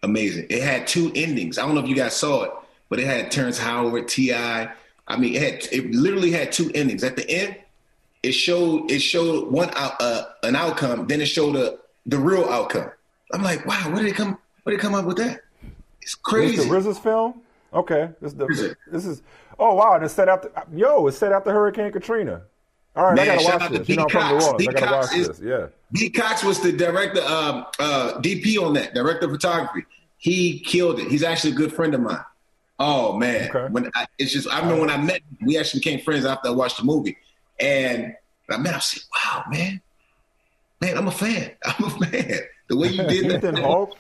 [0.02, 0.48] Amazing.
[0.50, 1.58] It had two endings.
[1.58, 2.52] I don't know if you guys saw it,
[2.90, 4.72] but it had Terrence Howard, T.I.,
[5.08, 7.04] I mean, it had it literally had two endings.
[7.04, 7.56] At the end,
[8.24, 12.46] it showed it showed one out uh, an outcome, then it showed a, the real
[12.46, 12.90] outcome.
[13.32, 14.38] I'm like, wow, where did it come?
[14.64, 15.42] Where did it come up with that?
[16.02, 16.58] It's crazy.
[16.58, 17.42] This the RZA's film.
[17.76, 19.22] Okay, this is the, this is.
[19.60, 22.42] Oh wow, it's set after yo, it's set after Hurricane Katrina.
[22.96, 23.90] All right, Man, I gotta watch this.
[23.90, 25.40] You know, from the I gotta watch is, this.
[25.42, 25.68] Yeah.
[25.92, 26.10] D.
[26.10, 29.86] Cox was the director, um, uh, DP on that, director of photography.
[30.18, 31.10] He killed it.
[31.10, 32.24] He's actually a good friend of mine.
[32.80, 33.72] Oh man, okay.
[33.72, 36.52] when I, it's just I remember when I met, we actually became friends after I
[36.52, 37.18] watched the movie,
[37.60, 38.16] and
[38.50, 39.82] I met, I said, "Wow, man,
[40.82, 41.52] man, I'm a fan.
[41.66, 42.40] I'm a fan.
[42.68, 43.98] The way you did that, Ethan Hawke, that,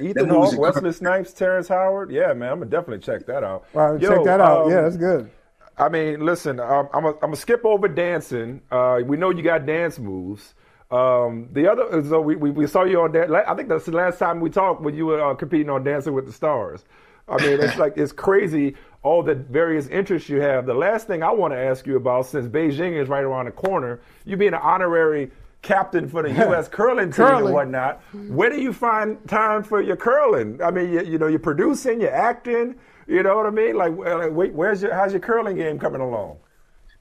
[0.00, 2.10] Ethan Hawke, Wesley Snipes, Terrence Howard.
[2.10, 3.66] Yeah, man, I'm gonna definitely check that out.
[3.74, 4.66] Wow, Yo, check that out.
[4.66, 5.30] Um, yeah, that's good.
[5.76, 8.62] I mean, listen, um, I'm gonna I'm skip over dancing.
[8.70, 10.54] Uh, we know you got dance moves.
[10.90, 13.28] Um, the other, so we, we, we, saw you on that.
[13.48, 16.12] I think that's the last time we talked when you were uh, competing on Dancing
[16.12, 16.84] with the Stars.
[17.26, 20.66] I mean, it's like it's crazy all the various interests you have.
[20.66, 23.52] The last thing I want to ask you about, since Beijing is right around the
[23.52, 25.30] corner, you being an honorary
[25.64, 26.68] captain for the U.S.
[26.68, 27.46] curling team curling.
[27.46, 28.00] and whatnot.
[28.28, 30.62] Where do you find time for your curling?
[30.62, 32.76] I mean, you, you know, you're producing, you're acting.
[33.06, 33.76] You know what I mean?
[33.76, 36.38] Like, wait, where's your how's your curling game coming along?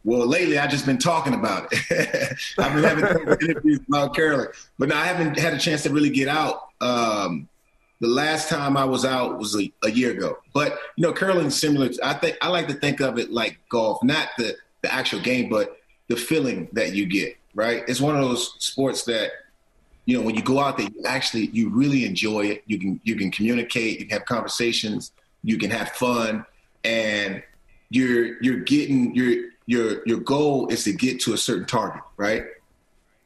[0.04, 2.38] Well, lately I've just been talking about it.
[2.58, 4.48] I've been having interviews about curling,
[4.78, 6.68] but now I haven't had a chance to really get out.
[6.82, 7.48] Um,
[8.02, 10.38] the last time I was out was a, a year ago.
[10.54, 11.88] But you know, curling's similar.
[11.88, 15.22] To, I think I like to think of it like golf, not the the actual
[15.22, 15.78] game, but
[16.10, 17.38] the feeling that you get.
[17.56, 17.84] Right?
[17.88, 19.32] It's one of those sports that
[20.06, 22.64] you know when you go out there, you actually you really enjoy it.
[22.66, 25.12] You can you can communicate, you can have conversations,
[25.44, 26.46] you can have fun,
[26.84, 27.44] and
[27.90, 32.44] you're you're getting your your your goal is to get to a certain target, right?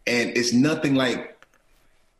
[0.06, 1.38] And it's nothing like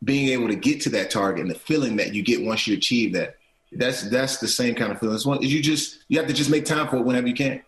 [0.04, 2.76] being able to get to that target and the feeling that you get once you
[2.76, 3.36] achieve that.
[3.72, 5.14] That's that's the same kind of feeling.
[5.14, 7.62] It's one you just you have to just make time for it whenever you can.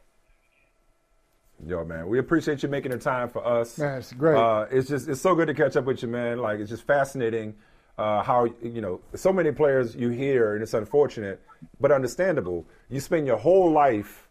[1.66, 3.78] Yo, man, we appreciate you making the time for us.
[3.78, 4.36] Man, it's great.
[4.36, 6.38] Uh, it's just it's so good to catch up with you, man.
[6.38, 7.54] Like it's just fascinating
[7.98, 11.42] uh, how you know so many players you hear, and it's unfortunate
[11.80, 12.66] but understandable.
[12.88, 14.28] You spend your whole life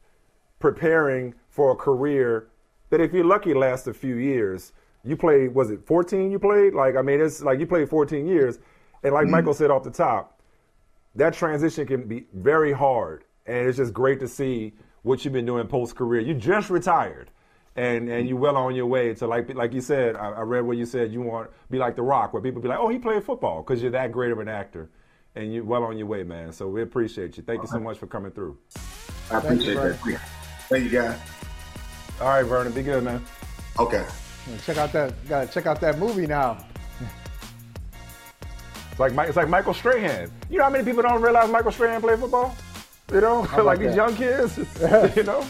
[0.57, 2.47] preparing for a career
[2.89, 4.73] that, if you're lucky, lasts a few years
[5.03, 8.27] you played was it 14 you played like i mean it's like you played 14
[8.27, 8.59] years
[9.03, 9.31] and like mm-hmm.
[9.31, 10.41] michael said off the top
[11.15, 14.73] that transition can be very hard and it's just great to see
[15.03, 17.29] what you've been doing post career you just retired
[17.75, 20.61] and and you're well on your way to like like you said I, I read
[20.61, 22.89] what you said you want to be like the rock where people be like oh
[22.89, 24.89] he played football because you're that great of an actor
[25.35, 26.51] and you're well on your way man.
[26.51, 27.43] So we appreciate you.
[27.43, 28.57] Thank you so much for coming through.
[29.31, 30.21] I appreciate that.
[30.69, 31.19] Thank you guys.
[32.19, 33.23] All right vernon be good man.
[33.77, 34.05] Okay.
[34.65, 35.13] Check out that.
[35.27, 36.65] Gotta check out that movie now.
[38.91, 40.31] It's like it's like Michael Strahan.
[40.49, 42.55] You know how many people don't realize Michael Strahan played football?
[43.11, 44.57] You know, like these young kids.
[45.15, 45.45] you know.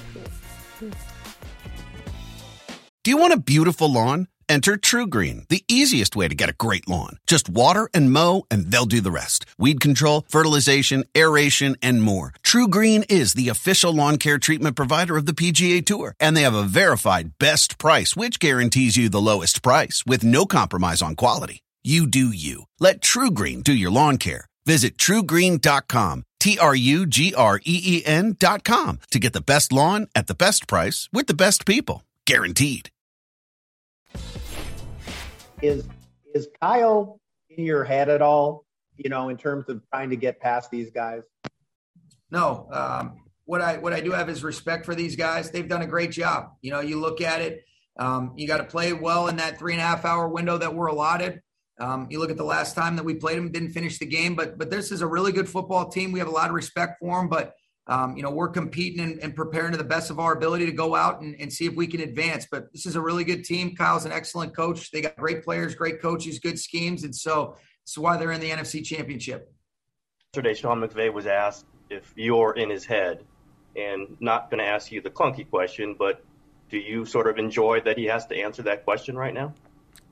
[3.04, 4.28] Do you want a beautiful lawn?
[4.50, 7.18] Enter TruGreen, the easiest way to get a great lawn.
[7.28, 9.46] Just water and mow, and they'll do the rest.
[9.60, 12.34] Weed control, fertilization, aeration, and more.
[12.44, 16.56] TruGreen is the official lawn care treatment provider of the PGA Tour, and they have
[16.56, 21.62] a verified best price, which guarantees you the lowest price with no compromise on quality.
[21.84, 22.64] You do you.
[22.80, 24.46] Let TruGreen do your lawn care.
[24.66, 28.34] Visit trugreen.com, T R U G R E E
[28.64, 32.04] com to get the best lawn at the best price with the best people.
[32.26, 32.90] Guaranteed.
[35.62, 35.88] Is
[36.34, 37.20] is Kyle
[37.50, 38.66] in your head at all?
[38.96, 41.24] You know, in terms of trying to get past these guys.
[42.32, 42.68] No.
[42.72, 45.52] Um, what I what I do have is respect for these guys.
[45.52, 46.52] They've done a great job.
[46.62, 47.66] You know, you look at it.
[47.98, 50.74] Um, you got to play well in that three and a half hour window that
[50.74, 51.42] we're allotted.
[51.80, 54.36] Um, you look at the last time that we played them, didn't finish the game,
[54.36, 56.12] but but this is a really good football team.
[56.12, 57.56] We have a lot of respect for them, but
[57.88, 60.72] um, you know we're competing and, and, preparing to the best of our ability to
[60.72, 62.48] go out and, and, see if we can advance.
[62.52, 63.76] But this is a really good team.
[63.76, 64.92] Kyle's an excellent coach.
[64.92, 67.56] They got great players, great coaches, good schemes, and so
[67.86, 69.52] that's why they're in the NFC Championship.
[70.34, 73.24] Yesterday, Sean McVay was asked if you're in his head,
[73.76, 76.24] and not going to ask you the clunky question, but
[76.70, 79.54] do you sort of enjoy that he has to answer that question right now?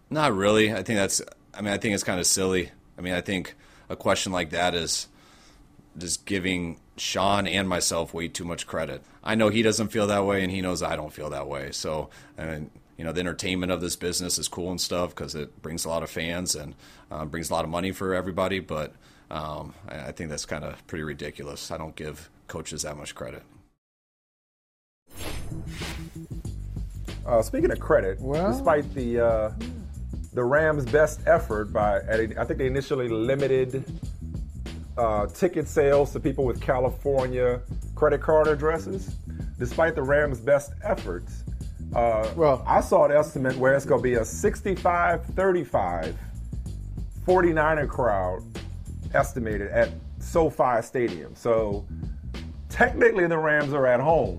[0.09, 0.73] Not really.
[0.73, 1.21] I think that's.
[1.57, 2.71] I mean, I think it's kind of silly.
[2.97, 3.55] I mean, I think
[3.89, 5.07] a question like that is
[5.97, 9.01] just giving Sean and myself way too much credit.
[9.23, 11.71] I know he doesn't feel that way, and he knows I don't feel that way.
[11.71, 15.61] So, and you know, the entertainment of this business is cool and stuff because it
[15.61, 16.75] brings a lot of fans and
[17.11, 18.59] uh, brings a lot of money for everybody.
[18.59, 18.93] But
[19.31, 21.71] um, I, I think that's kind of pretty ridiculous.
[21.71, 23.43] I don't give coaches that much credit.
[27.25, 29.51] Uh, speaking of credit, well, despite the uh,
[30.37, 33.83] the Rams' best effort by, I think they initially limited
[34.95, 37.59] uh, ticket sales to people with California
[37.95, 39.15] credit card addresses.
[39.57, 41.43] Despite the Rams' best efforts,
[41.95, 46.15] uh, well, I saw an estimate where it's going to be a 65 35
[47.25, 48.43] 49er crowd
[49.15, 51.33] estimated at SoFi Stadium.
[51.33, 51.87] So
[52.69, 54.37] technically the Rams are at home,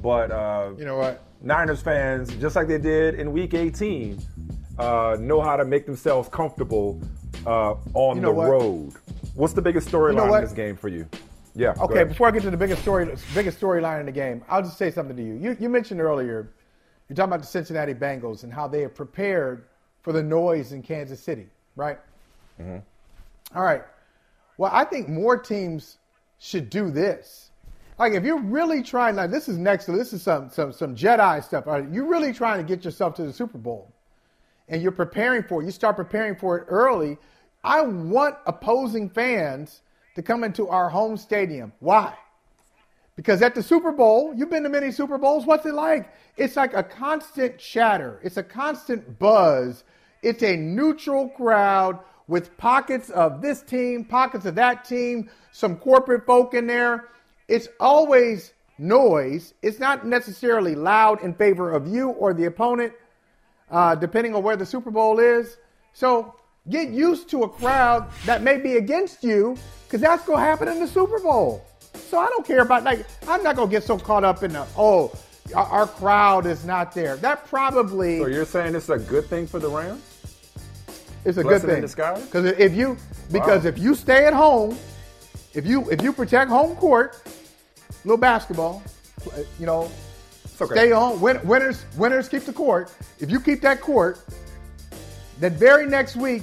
[0.00, 1.24] but uh, you know what?
[1.42, 4.22] Niners fans, just like they did in Week 18,
[4.78, 7.00] uh, know how to make themselves comfortable
[7.46, 8.50] uh, on you know the what?
[8.50, 8.92] road.
[9.34, 11.06] What's the biggest storyline you know in this game for you?
[11.54, 11.74] Yeah.
[11.80, 12.04] Okay.
[12.04, 14.90] Before I get to the biggest story, biggest storyline in the game, I'll just say
[14.90, 15.34] something to you.
[15.34, 16.52] You, you mentioned earlier,
[17.08, 19.66] you're talking about the Cincinnati Bengals and how they are prepared
[20.02, 21.98] for the noise in Kansas City, right?
[22.60, 22.78] Mm-hmm.
[23.56, 23.82] All right.
[24.58, 25.98] Well, I think more teams
[26.38, 27.50] should do this.
[27.98, 30.94] Like, if you're really trying, like, this is next, to this is some some some
[30.94, 31.66] Jedi stuff.
[31.66, 31.88] Right?
[31.90, 33.90] You're really trying to get yourself to the Super Bowl,
[34.68, 35.66] and you're preparing for it.
[35.66, 37.18] You start preparing for it early.
[37.62, 39.80] I want opposing fans
[40.14, 41.72] to come into our home stadium.
[41.80, 42.14] Why?
[43.16, 45.46] Because at the Super Bowl, you've been to many Super Bowls.
[45.46, 46.12] What's it like?
[46.36, 48.20] It's like a constant chatter.
[48.22, 49.84] It's a constant buzz.
[50.22, 51.98] It's a neutral crowd
[52.28, 57.08] with pockets of this team, pockets of that team, some corporate folk in there.
[57.48, 59.54] It's always noise.
[59.62, 62.92] It's not necessarily loud in favor of you or the opponent,
[63.70, 65.56] uh, depending on where the Super Bowl is.
[65.92, 66.34] So
[66.68, 70.68] get used to a crowd that may be against you because that's going to happen
[70.68, 71.64] in the Super Bowl.
[71.94, 74.52] So I don't care about, like, I'm not going to get so caught up in
[74.52, 75.12] the, oh,
[75.54, 77.16] our, crowd is not there.
[77.16, 78.18] That probably.
[78.18, 80.02] So you're saying it's a good thing for the Rams?
[81.24, 82.96] It's a Blessing good thing because if you
[83.32, 83.68] because wow.
[83.68, 84.78] if you stay at home,
[85.54, 87.20] if you if you protect home court,
[88.04, 88.80] little basketball,
[89.58, 89.90] you know,
[90.60, 90.74] okay.
[90.74, 91.20] stay home.
[91.20, 92.92] Win, winners winners keep the court.
[93.18, 94.20] If you keep that court,
[95.38, 96.42] then very next week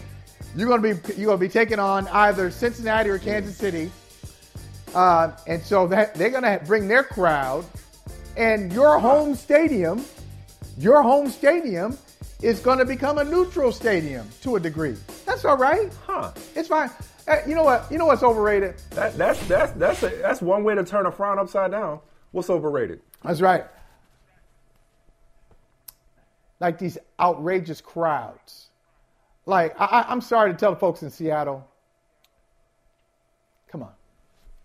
[0.55, 3.91] you're gonna be you're gonna be taking on either Cincinnati or Kansas City,
[4.93, 7.65] uh, and so that they're gonna bring their crowd,
[8.37, 10.05] and your home stadium,
[10.77, 11.97] your home stadium
[12.43, 14.97] is going to become a neutral stadium to a degree.
[15.25, 15.91] That's all right.
[16.05, 16.33] Huh.
[16.55, 16.91] It's fine.
[17.47, 17.89] You know what?
[17.89, 18.75] You know what's overrated?
[18.91, 22.01] That, that's that's that's a, that's one way to turn a frown upside down.
[22.31, 22.99] What's overrated?
[23.23, 23.63] That's right.
[26.63, 28.69] Like these outrageous crowds.
[29.45, 31.67] Like I, I'm sorry to tell the folks in Seattle.
[33.69, 33.91] Come on,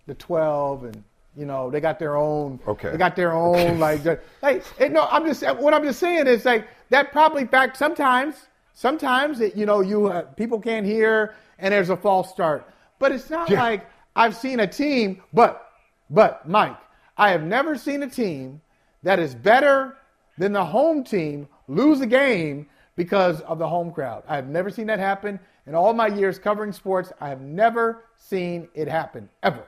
[0.07, 1.05] the 12 and
[1.37, 2.61] you know they got their own.
[2.67, 2.91] Okay.
[2.91, 4.03] They got their own like.
[4.41, 9.41] Hey, no, I'm just what I'm just saying is like that probably fact sometimes sometimes
[9.41, 12.65] it, you know you uh, people can't hear and there's a false start
[13.01, 13.61] but it's not yeah.
[13.61, 15.73] like i've seen a team but
[16.11, 16.77] but mike
[17.17, 18.61] i have never seen a team
[19.03, 19.97] that is better
[20.39, 22.67] than the home team lose a game
[22.97, 26.39] because of the home crowd i have never seen that happen in all my years
[26.39, 29.65] covering sports i have never seen it happen ever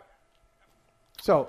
[1.21, 1.49] so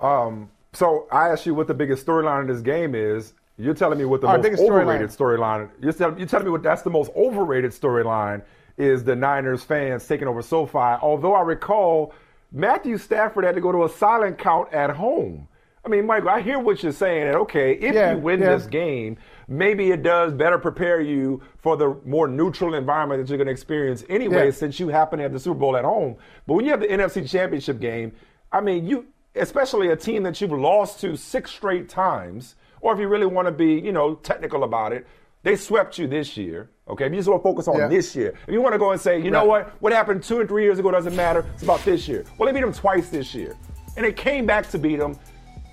[0.00, 3.98] um so i asked you what the biggest storyline in this game is You're telling
[3.98, 4.82] me what the most biggest storyline.
[4.82, 5.70] overrated storyline.
[5.80, 8.42] You're, tell, you're telling me what that's the most overrated storyline
[8.76, 10.76] is the Niners fans taking over SoFi.
[11.00, 12.12] Although I recall
[12.52, 15.48] Matthew Stafford had to go to a silent count at home.
[15.82, 17.28] I mean, Michael, I hear what you're saying.
[17.28, 18.54] And okay, if Yeah, you win yeah.
[18.56, 19.16] this game,
[19.48, 23.52] maybe it does better prepare you for the more neutral environment that you're going to
[23.52, 24.50] experience anyway, Yeah.
[24.50, 26.16] since you happen to have the Super Bowl at home.
[26.46, 28.12] But when you have the NFC Championship game,
[28.52, 32.98] I mean, you especially a team that you've lost to six straight times, or if
[32.98, 35.06] you really want to be, you know, technical about it,
[35.42, 36.70] they swept you this year.
[36.88, 37.88] Okay, if you just want to focus on Yeah.
[37.88, 39.66] this year, if you want to go and say, you know Right.
[39.66, 41.44] what, what happened two and three years ago doesn't matter.
[41.54, 42.24] It's about this year.
[42.38, 43.54] Well, they beat them twice this year,
[43.96, 45.18] and they came back to beat them.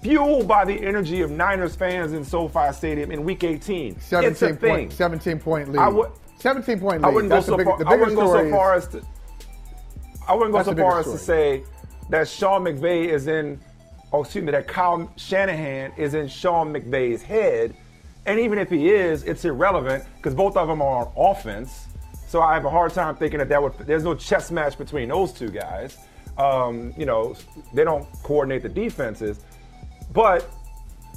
[0.04, 3.94] Fueled by the energy of Niners fans in SoFi Stadium in Week 18.
[3.96, 4.70] it's a 17 thing.
[4.90, 5.80] point, 17 point lead.
[5.80, 7.08] I would- 17 point lead.
[7.08, 7.88] I wouldn't go That's the so big- far.
[7.88, 9.02] I wouldn't go so far is- as to.
[10.28, 11.64] I wouldn't go so far as to say
[12.10, 13.60] that Sean McVay is in.
[14.12, 14.52] Oh, excuse me.
[14.52, 17.74] That Kyle Shanahan is in Sean McVay's head,
[18.26, 21.88] and even if he is, it's irrelevant because both of them are on offense.
[22.28, 23.74] So I have a hard time thinking that that would.
[23.80, 25.98] There's no chess match between those two guys.
[26.38, 27.36] Um, you know,
[27.74, 29.40] they don't coordinate the defenses,
[30.14, 30.50] but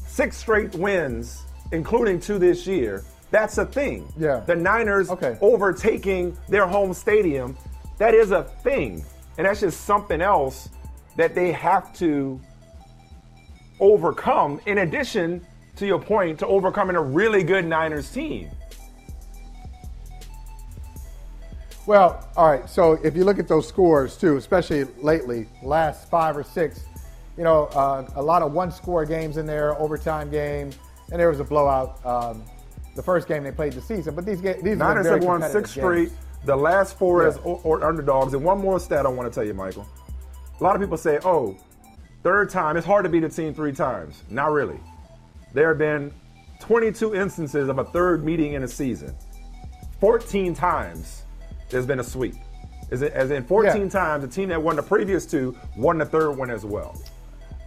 [0.07, 1.42] six straight wins,
[1.72, 3.05] including two this year.
[3.30, 4.11] That's a thing.
[4.16, 4.40] Yeah.
[4.40, 5.36] The Niners Okay.
[5.40, 7.57] overtaking their home stadium,
[7.99, 9.05] that is a thing.
[9.36, 10.68] And that's just something else
[11.16, 12.40] that they have to
[13.80, 15.44] overcome, in addition
[15.76, 18.51] to your point, to overcoming a really good Niners team.
[21.86, 22.68] Well, all right.
[22.68, 26.84] So if you look at those scores too, especially lately, last five or six,
[27.37, 30.70] you know, uh, a lot of one-score games in there, overtime game,
[31.11, 32.05] and there was a blowout.
[32.05, 32.43] Um,
[32.95, 35.43] the first game they played the season, but these ga- these Niners are have won
[35.51, 36.11] six straight.
[36.45, 37.28] The last four Yeah.
[37.28, 38.32] as o- or underdogs.
[38.34, 39.87] And one more stat I want to tell you, Michael.
[40.59, 41.55] A lot of people say, "Oh,
[42.22, 42.76] third time.
[42.76, 44.80] It's hard to beat a team three times." Not really.
[45.53, 46.12] There have been
[46.61, 49.14] 22 instances of a third meeting in a season.
[50.01, 51.24] 14 times
[51.70, 52.34] there's been a sweep.
[52.91, 53.89] As in, as in 14 Yeah.
[53.89, 56.97] times, the team that won the previous two won the third one as well.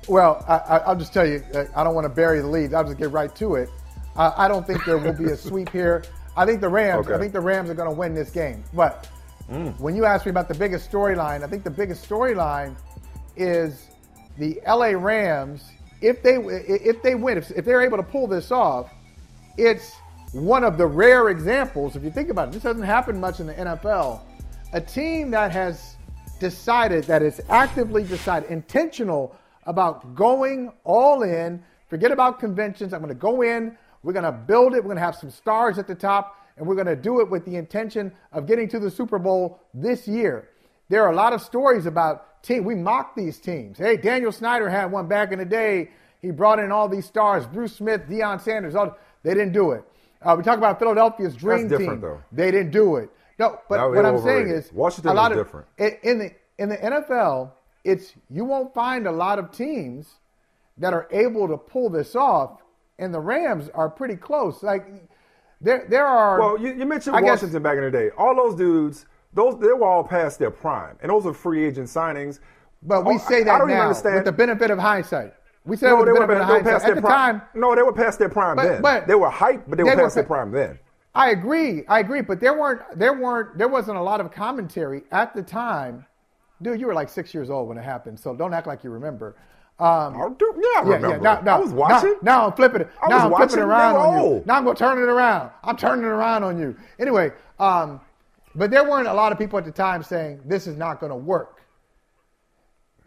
[0.07, 2.73] Well, I, I, I'll just tell you, uh, I don't want to bury the lead.
[2.73, 3.69] I'll just get right to it.
[4.15, 6.03] Uh, I don't think there will be a sweep here.
[6.35, 7.07] I think the Rams.
[7.07, 7.15] Okay.
[7.15, 8.63] I think the Rams are going to win this game.
[8.73, 9.07] But
[9.77, 12.75] when you ask me about the biggest storyline, I think the biggest storyline
[13.35, 13.87] is
[14.37, 15.63] the LA Rams.
[16.01, 18.91] If they if they win, if, if they're able to pull this off,
[19.57, 19.95] it's
[20.31, 21.95] one of the rare examples.
[21.95, 24.21] If you think about it, this doesn't happen much in the NFL.
[24.73, 25.95] A team that has
[26.39, 29.35] decided that it's actively decided, intentional
[29.69, 31.63] about going all in.
[31.87, 32.91] Forget about conventions.
[32.91, 33.77] I'm going to go in.
[34.01, 34.77] We're going to build it.
[34.77, 37.29] We're going to have some stars at the top, and we're going to do it
[37.29, 40.49] with the intention of getting to the Super Bowl this year.
[40.89, 42.65] There are a lot of stories about team.
[42.65, 43.77] We mock these teams.
[43.77, 45.91] Hey, Daniel Snyder had one back in the day.
[46.19, 48.73] He brought in all these stars: Bruce Smith, Deion Sanders.
[48.73, 49.83] All they didn't do it.
[50.21, 52.01] Uh, we talk about Philadelphia's dream different, team.
[52.01, 52.21] though.
[52.31, 53.11] They didn't do it.
[53.37, 55.67] No, but what I'm saying is Washington a lot of different.
[55.77, 57.51] in the in the NFL.
[57.83, 60.07] It's you won't find a lot of teams
[60.77, 62.61] that are able to pull this off,
[62.97, 64.61] and the Rams are pretty close.
[64.63, 64.85] Like
[65.61, 66.39] there there are.
[66.39, 68.09] Well, you, you mentioned I guess- Washington back in the day.
[68.17, 71.87] All those dudes, those they were all past their prime, and those are free agent
[71.87, 72.39] signings.
[72.83, 74.15] But we Oh, say I- I that don't even now understand.
[74.15, 75.33] with the benefit of hindsight.
[75.65, 77.39] We say no, they were, benefit of they were past At their the prime.
[77.41, 78.81] time, No, they were past their prime But- then.
[78.81, 80.79] but- they were hype, but they were They were past their prime then.
[81.13, 81.83] I agree.
[81.89, 82.21] I agree.
[82.21, 86.05] But there weren't there weren't there wasn't a lot of commentary at the time.
[86.61, 88.89] Dude, you were like six years old when it happened, so don't act like you
[88.89, 89.35] remember.
[89.79, 91.19] Um, Oh, dude, yeah, I remember.
[91.21, 92.15] Now, now, I was watching.
[92.21, 92.89] Now, now I'm flipping it.
[93.01, 93.47] I now was I'm watching.
[93.49, 94.19] flipping it around on you.
[94.19, 94.45] old.
[94.45, 95.51] Now I'm going to turn it around.
[95.63, 96.75] I'm turning it around on you.
[96.99, 98.01] Anyway, um,
[98.55, 101.11] but there weren't a lot of people at the time saying this is not going
[101.11, 101.61] to work.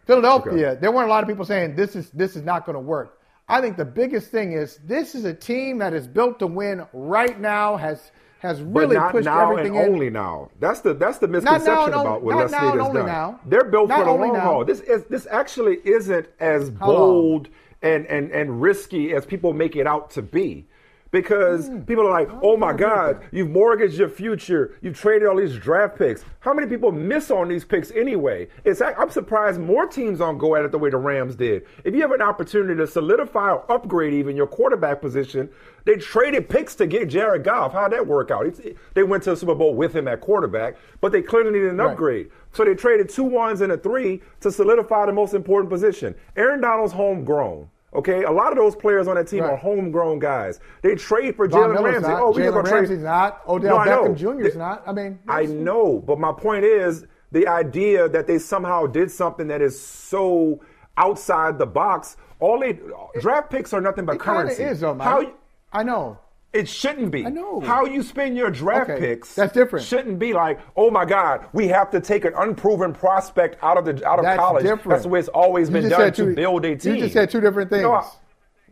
[0.05, 2.79] Philadelphia, there weren't a lot of people saying this is this is not going to
[2.79, 3.19] work.
[3.47, 6.85] I think the biggest thing is this is a team that is built to win
[6.91, 7.77] right now.
[7.77, 8.11] Has
[8.43, 9.93] has really but not pushed now everything and in.
[9.93, 10.49] only now.
[10.59, 13.05] That's the that's the now misconception and about what only- Les now has done.
[13.07, 13.39] now.
[13.47, 14.39] They're built Not for the long now.
[14.41, 14.65] haul.
[14.65, 16.97] This is this actually isn't as How long?
[16.97, 17.49] bold
[17.81, 20.67] and, and and risky as people make it out to be.
[21.13, 21.81] Because Hmm.
[21.81, 24.71] people are like, oh my God, you've mortgaged your future.
[24.81, 26.25] You've traded all these draft picks.
[26.39, 28.47] How many people miss on these picks anyway?
[28.65, 31.67] It's I'm surprised more teams don't go at it the way the Rams did.
[31.83, 35.49] If you have an opportunity to solidify or upgrade even your quarterback position,
[35.85, 37.73] they traded picks to get Jared Goff.
[37.73, 38.47] How'd that work out?
[38.47, 38.59] It's,
[38.95, 41.77] they went to the Super Bowl with him at quarterback, but they clearly needed an
[41.77, 41.91] Right.
[41.91, 42.29] upgrade.
[42.53, 46.15] So they traded two ones and a three to solidify the most important position.
[46.35, 47.67] Aaron Donald's homegrown.
[47.95, 49.51] Okay, a lot of those players on that team Right.
[49.51, 50.59] are homegrown guys.
[50.81, 52.07] They trade for Jalen Ramsey.
[52.07, 52.21] not.
[52.21, 52.73] Oh, we Jalen gonna trade.
[52.73, 53.41] Ramsey's not.
[53.47, 54.03] Odell No.
[54.09, 54.47] Beckham Jr.
[54.47, 54.83] is not.
[54.87, 59.47] I mean, I know, but my point is the idea that they somehow did something
[59.47, 60.59] that is so
[60.97, 62.17] outside the box.
[62.39, 62.79] All they
[63.19, 64.63] draft picks are nothing but it currency.
[64.63, 65.07] is, though, Mike.
[65.07, 65.31] How
[65.71, 66.17] I know.
[66.53, 67.25] It shouldn't be.
[67.25, 67.59] I know.
[67.61, 69.85] How you spend your draft Okay, picks that's different.
[69.85, 73.85] Shouldn't be like, oh my God, we have to take an unproven prospect out of
[73.85, 74.63] the out of That's college.
[74.63, 74.89] different.
[74.89, 76.93] That's the way it's always You been done said to build a team.
[76.95, 77.81] you just said two different things.
[77.81, 78.07] No, I,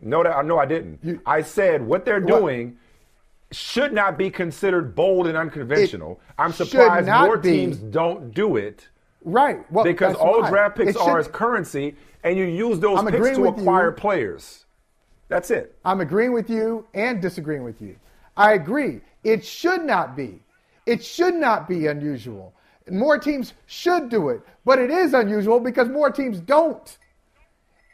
[0.00, 1.20] no, that no, I didn't.
[1.26, 2.38] I said what they're What?
[2.40, 2.76] doing
[3.50, 6.20] should not be considered bold and unconventional.
[6.38, 7.50] I'm surprised more be.
[7.50, 8.88] teams don't do it.
[9.24, 9.70] Right.
[9.72, 10.50] Well, because all why.
[10.50, 13.62] draft picks It are as currency, and you use those I'm picks to with you.
[13.62, 14.66] acquire players.
[15.32, 15.74] That's it.
[15.82, 17.96] I'm agreeing with you and disagreeing with you.
[18.36, 19.00] I agree.
[19.24, 20.42] It should not be.
[20.84, 22.52] It should not be unusual.
[22.90, 26.98] More teams should do it, but it is unusual because more teams don't.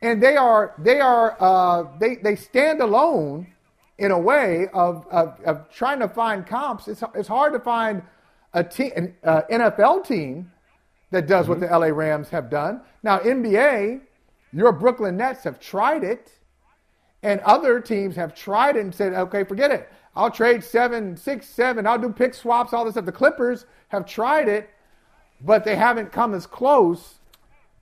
[0.02, 3.46] And they are they are uh, they they stand alone
[3.98, 6.88] in a way of, of, of trying to find comps.
[6.88, 8.02] It's it's hard to find
[8.52, 10.50] a team an uh, NFL team
[11.12, 12.80] that does what the LA Rams have done.
[13.04, 14.00] Now NBA,
[14.52, 16.32] your Brooklyn Nets have tried it.
[17.22, 19.90] And other teams have tried it and said, okay, forget it.
[20.14, 21.86] I'll trade seven, six, seven.
[21.86, 23.04] I'll do pick swaps, all this stuff.
[23.06, 24.70] The Clippers have tried it,
[25.40, 27.16] but they haven't come as close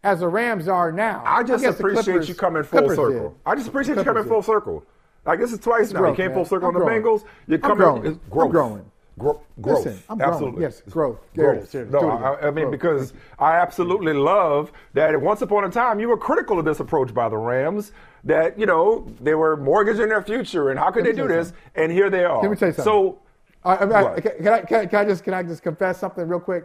[0.05, 1.23] as the Rams are now.
[1.27, 3.29] I just the appreciate Clippers- you coming full Clippers circle.
[3.31, 3.39] did.
[3.45, 4.29] I just appreciate you coming did.
[4.29, 4.85] full circle.
[5.25, 6.01] Like this is twice It's now.
[6.01, 6.35] growth, you came man.
[6.37, 7.03] full circle I'm on the growing.
[7.03, 7.25] Bengals.
[7.49, 7.73] You're coming.
[7.73, 8.07] I'm growing.
[8.07, 8.91] It's I'm growing.
[9.19, 9.87] Gro- growth.
[9.87, 10.33] Listen, I'm growing.
[10.35, 10.63] absolutely.
[10.63, 11.19] Yes, growth.
[11.35, 11.75] It Growth.
[11.75, 11.91] is.
[11.91, 12.49] No, I.
[12.49, 12.71] I mean Growth.
[12.73, 15.19] because I absolutely love that.
[15.21, 17.93] Once upon a time, you were critical of this approach by the Rams.
[18.27, 21.53] That you know they were mortgaging their future, and how could they do this?
[21.77, 22.43] And here they are.
[22.43, 22.85] Let me tell you something.
[22.85, 23.19] So
[23.65, 26.41] I, I, I, can, I, can, can I just can I just confess something real
[26.41, 26.65] quick?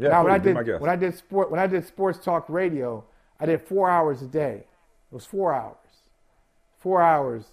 [0.00, 3.04] Yeah, now, when I did when I did sport when I did sports talk radio,
[3.38, 4.64] I did four hours a day.
[5.10, 5.76] It was four hours,
[6.78, 7.44] four hours,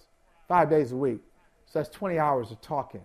[0.48, 1.20] five days a week.
[1.66, 3.02] So that's twenty hours of talking.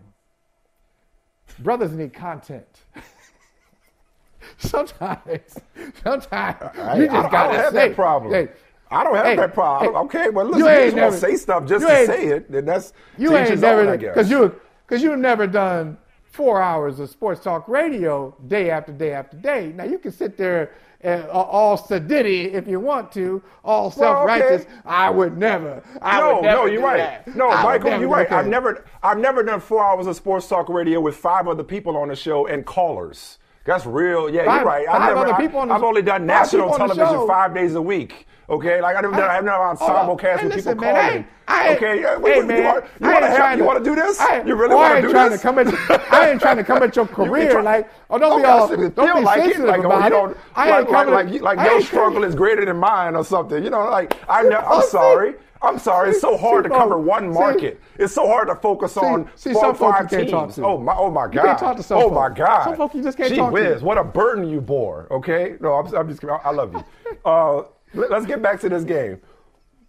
[1.59, 2.65] Brothers need content.
[4.57, 5.59] sometimes,
[6.03, 8.33] sometimes I- you just gotta say, that problem.
[8.33, 8.49] Hey,
[8.91, 9.93] I don't have hey, that problem.
[9.93, 12.27] hey, okay, well, listen, you you, just never want to say stuff just to say
[12.27, 14.13] it, then that's you ain't never I guess.
[14.13, 19.11] because you because you've never done four hours of sports talk radio day after day
[19.11, 19.73] after day.
[19.75, 20.71] Now you can sit there
[21.01, 24.61] and, uh, all sedity if you want to, all self righteous.
[24.63, 24.71] okay.
[24.85, 25.83] I would never.
[26.01, 26.97] I no, would never no, you're right.
[26.97, 27.35] that.
[27.35, 28.31] No, I Michael, you're right.
[28.31, 31.97] I've never, I've never done four hours of sports talk radio with five other people
[31.97, 33.37] on the show and callers.
[33.65, 34.29] That's real.
[34.29, 34.87] Yeah, Five- you're right.
[34.87, 35.17] I've never.
[35.17, 37.75] other I, people on the- I've only done national people on the television five days
[37.75, 38.25] a week.
[38.49, 39.29] Okay, like I never done.
[39.29, 40.17] I've never oh, ensemble Hold on.
[40.19, 41.27] cast with listen, people man, I calling.
[41.49, 43.63] I ain't- okay, yeah, hey, wait, man, you want, you I want to trying You
[43.63, 44.19] to- want to do this?
[44.21, 45.41] I, you really I want to do trying this?
[45.41, 47.51] to come at your, I ain't trying to come at your You- you career.
[47.51, 49.81] try- like, oh, don't oh, be Okay, I all, don't be like sensitive it, like,
[49.81, 50.09] oh, about you it.
[50.11, 53.25] don't, I like, ain't like, like, like I your struggle is greater than mine or
[53.25, 53.61] something.
[53.61, 55.35] You know, like I know, I'm Oh, sorry.
[55.61, 56.11] I'm sorry.
[56.11, 57.81] It's so hard to cover one market.
[57.97, 60.29] It's so hard to focus on see, four five teams.
[60.31, 60.63] talk to.
[60.65, 61.43] Oh my, oh my You God.
[61.45, 62.29] can't talk to some oh my.
[62.29, 62.63] God.
[62.63, 63.53] Some folks you just can't Gee talk to.
[63.53, 65.07] whiz, what a burden you bore.
[65.11, 66.23] Okay, no, I'm, I'm just.
[66.23, 66.85] I love you.
[67.93, 69.21] Let, us get back to this game.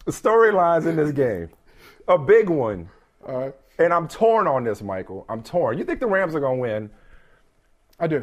[0.04, 1.50] The storylines in this game.
[2.06, 2.88] A big one.
[3.26, 3.54] All right.
[3.78, 5.24] And I'm torn on this, Michael.
[5.28, 5.78] I'm torn.
[5.78, 6.90] You think the Rams are going to win?
[8.00, 8.22] I do.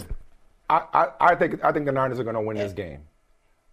[0.69, 3.01] I, I, I think I think the Niners are going to win this game.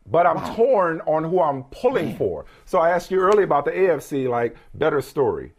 [0.07, 2.44] But I'm torn on who I'm pulling for.
[2.64, 5.53] So I asked you earlier about the AFC, like better story,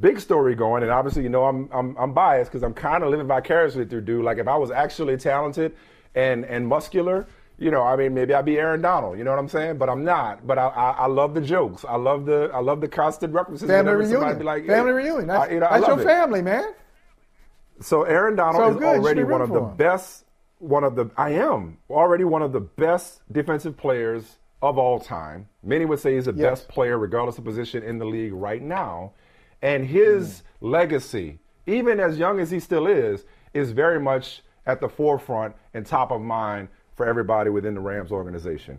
[0.00, 3.10] big story going, and obviously you know I'm I'm, I'm biased because I'm kind of
[3.10, 4.24] living vicariously through dude.
[4.24, 5.76] Like if I was actually talented
[6.14, 7.26] and and muscular,
[7.58, 9.16] you know, I mean maybe I'd be Aaron Donald.
[9.18, 9.78] You know what I'm saying?
[9.78, 10.46] But I'm not.
[10.46, 11.84] But I I, I love the jokes.
[11.88, 13.68] I love the I love the constant references.
[13.68, 14.38] Family reunion.
[14.38, 15.26] Be like, family hey, reunion.
[15.28, 16.04] That's, I- you know, that's your it.
[16.04, 16.72] family, man.
[17.80, 18.98] So Aaron Donald So is.
[18.98, 19.76] Already one of the him.
[19.76, 20.24] best.
[20.58, 25.48] One of the I am already one of the best defensive players of all time.
[25.62, 26.60] Many would say he's the Yes.
[26.60, 29.12] best player, regardless of position in the league right now.
[29.60, 30.70] And his Mm.
[30.72, 35.84] legacy, even as young as he still is, is very much at the forefront and
[35.84, 38.78] top of mind for everybody within the Rams organization.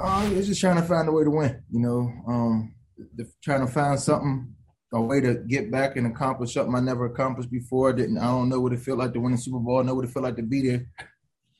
[0.00, 1.62] Uh, it's just trying to find a way to win.
[1.70, 2.74] You know, um,
[3.16, 4.52] the, trying to find something,
[4.92, 7.92] a way to get back and accomplish something I never accomplished before.
[7.92, 9.78] Didn't I don't know what it felt like to win the Super Bowl.
[9.78, 10.86] I know what it felt like to be there,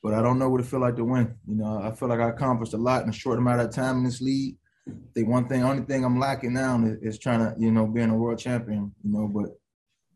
[0.03, 1.33] but I don't know what it felt like to win.
[1.47, 3.99] You know, I feel like I accomplished a lot in a short amount of time
[3.99, 4.57] in this league.
[4.87, 7.87] I think one thing, only thing I'm lacking now is, is trying to, you know,
[7.87, 8.93] being a world champion.
[9.03, 9.49] You know, but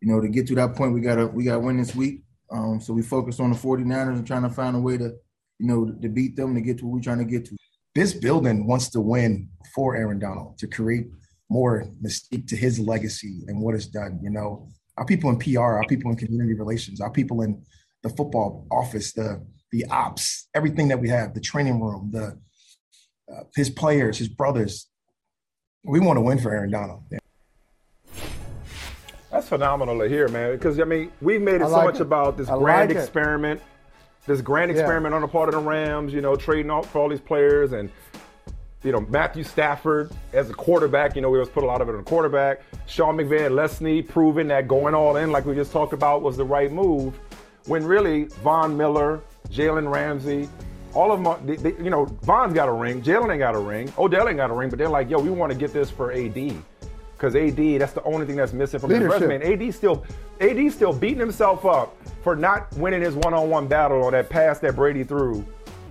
[0.01, 2.21] you know, to get to that point, we gotta we gotta win this week.
[2.51, 5.13] Um, so we focus on the 49ers and trying to find a way to,
[5.59, 7.57] you know, to beat them to get to what we're trying to get to.
[7.95, 11.07] this building wants to win for Aaron Donald to create
[11.49, 14.19] more mystique to his legacy and what it's done.
[14.21, 17.63] You know, our people in PR, our people in community relations, our people in
[18.03, 22.39] the football office, the the ops, everything that we have, the training room, the
[23.31, 24.87] uh, his players, his brothers.
[25.83, 27.03] We want to win for Aaron Donald.
[29.31, 30.51] That's phenomenal to hear, man.
[30.53, 32.01] Because I mean, we've made it I so like much it.
[32.01, 32.99] about this I grand like it.
[32.99, 33.61] experiment,
[34.25, 34.79] this grand Yeah.
[34.79, 36.13] experiment on the part of the Rams.
[36.13, 37.89] You know, trading off for all these players, and
[38.83, 41.15] you know, Matthew Stafford as a quarterback.
[41.15, 42.61] You know, we always put a lot of it on the quarterback.
[42.87, 46.21] Sean McVay and Les Snead proving that going all in, like we just talked about,
[46.21, 47.13] was the right move.
[47.67, 49.19] When really Von Miller,
[49.51, 50.49] Jalen Ramsey,
[50.95, 53.53] all of them, are, they, they, you know, Von's got a ring, Jalen ain't got
[53.53, 55.71] a ring, Odell ain't got a ring, but they're like, yo, we want to get
[55.71, 56.35] this for AD.
[57.19, 59.11] Because AD, that's the only thing that's missing from Leadership.
[59.19, 59.43] his resume.
[59.51, 60.05] And AD still,
[60.39, 64.77] AD still beating himself up for not winning his one-on-one battle or that pass that
[64.77, 65.45] Brady threw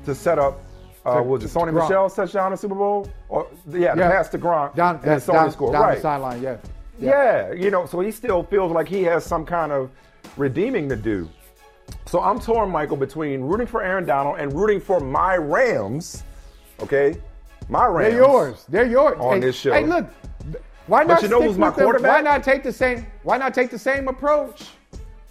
[0.07, 0.62] to set up.
[1.05, 1.83] Uh, To- was it Sony Gronk.
[1.91, 3.09] Michel's touchdown in Super Bowl?
[3.29, 4.11] Or yeah, the Yeah.
[4.11, 5.72] pass to Gronk Down, and that's Sony down, scored.
[5.74, 5.95] down right.
[5.97, 6.57] the sideline, yeah.
[6.99, 9.91] Yeah, you know, so he still feels like he has some kind of
[10.39, 11.29] redeeming to do.
[12.07, 16.24] So I'm torn, Michael, between rooting for Aaron Donald and rooting for my Rams.
[16.83, 17.16] Okay,
[17.68, 18.14] my Rams.
[18.14, 18.64] They're yours.
[18.70, 19.18] They're yours.
[19.20, 19.72] On hey, this show.
[19.74, 20.07] Hey, look.
[20.89, 21.84] Why But not you know who's my them?
[21.84, 22.12] quarterback?
[22.16, 23.07] Why not take the same?
[23.22, 24.66] Why not take the same approach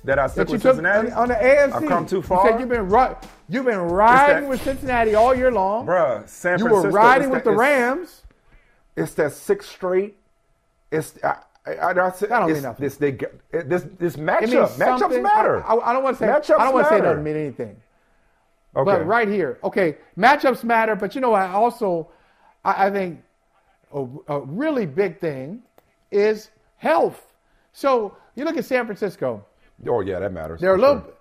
[0.03, 1.73] That I stick that you with Cincinnati on, on the AFC?
[1.73, 2.47] I've come too You far.
[2.49, 3.15] said you've been ri-
[3.49, 6.67] You've been riding that- with Cincinnati all year long, Bruh, San Francisco.
[6.67, 8.23] You were riding with that- the Rams.
[8.95, 10.17] It's that sixth straight.
[10.91, 12.83] It's I, I, I, don't That don't mean nothing.
[12.85, 13.11] This they
[13.51, 14.69] this this matchup.
[14.77, 15.63] Matchups matter.
[15.65, 16.27] I, I- I don't want to say.
[16.31, 17.75] Matchups I don't want to say it doesn't mean anything.
[18.75, 18.85] Okay.
[18.91, 20.95] But right here, okay, matchups matter.
[20.95, 22.09] But you know, I also,
[22.63, 23.21] I, I think,
[23.93, 25.61] a, a really big thing
[26.11, 27.33] is health.
[27.73, 29.45] So you look at San Francisco.
[29.87, 30.59] Oh yeah, that matters.
[30.61, 31.13] They're a little, sure.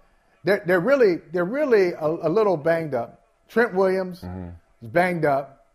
[0.44, 3.22] they're, they're really, they're really a, a little banged up.
[3.48, 4.48] Trent Williams Mm-hmm.
[4.82, 5.66] is banged up.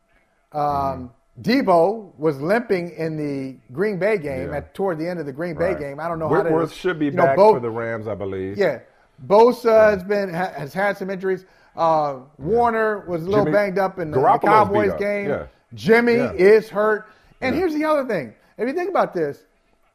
[0.51, 1.11] Um,
[1.41, 4.57] Deebo was limping in the Green Bay game Yeah.
[4.57, 5.79] at toward the end of the Green Bay Right.
[5.79, 5.99] game.
[5.99, 6.79] I don't know Whitworth how to.
[6.79, 8.57] should be you know, back both- for the Rams, I believe.
[8.57, 8.79] Yeah,
[9.25, 11.45] Bosa has been ha, has had some injuries.
[11.75, 15.29] Uh, Warner was a little Jimmy- banged up in the, the Cowboys game.
[15.29, 15.45] yeah.
[15.73, 16.31] Jimmy Yeah.
[16.33, 17.07] is hurt.
[17.41, 17.59] And Yeah.
[17.61, 19.45] here's the other thing: if you think about this,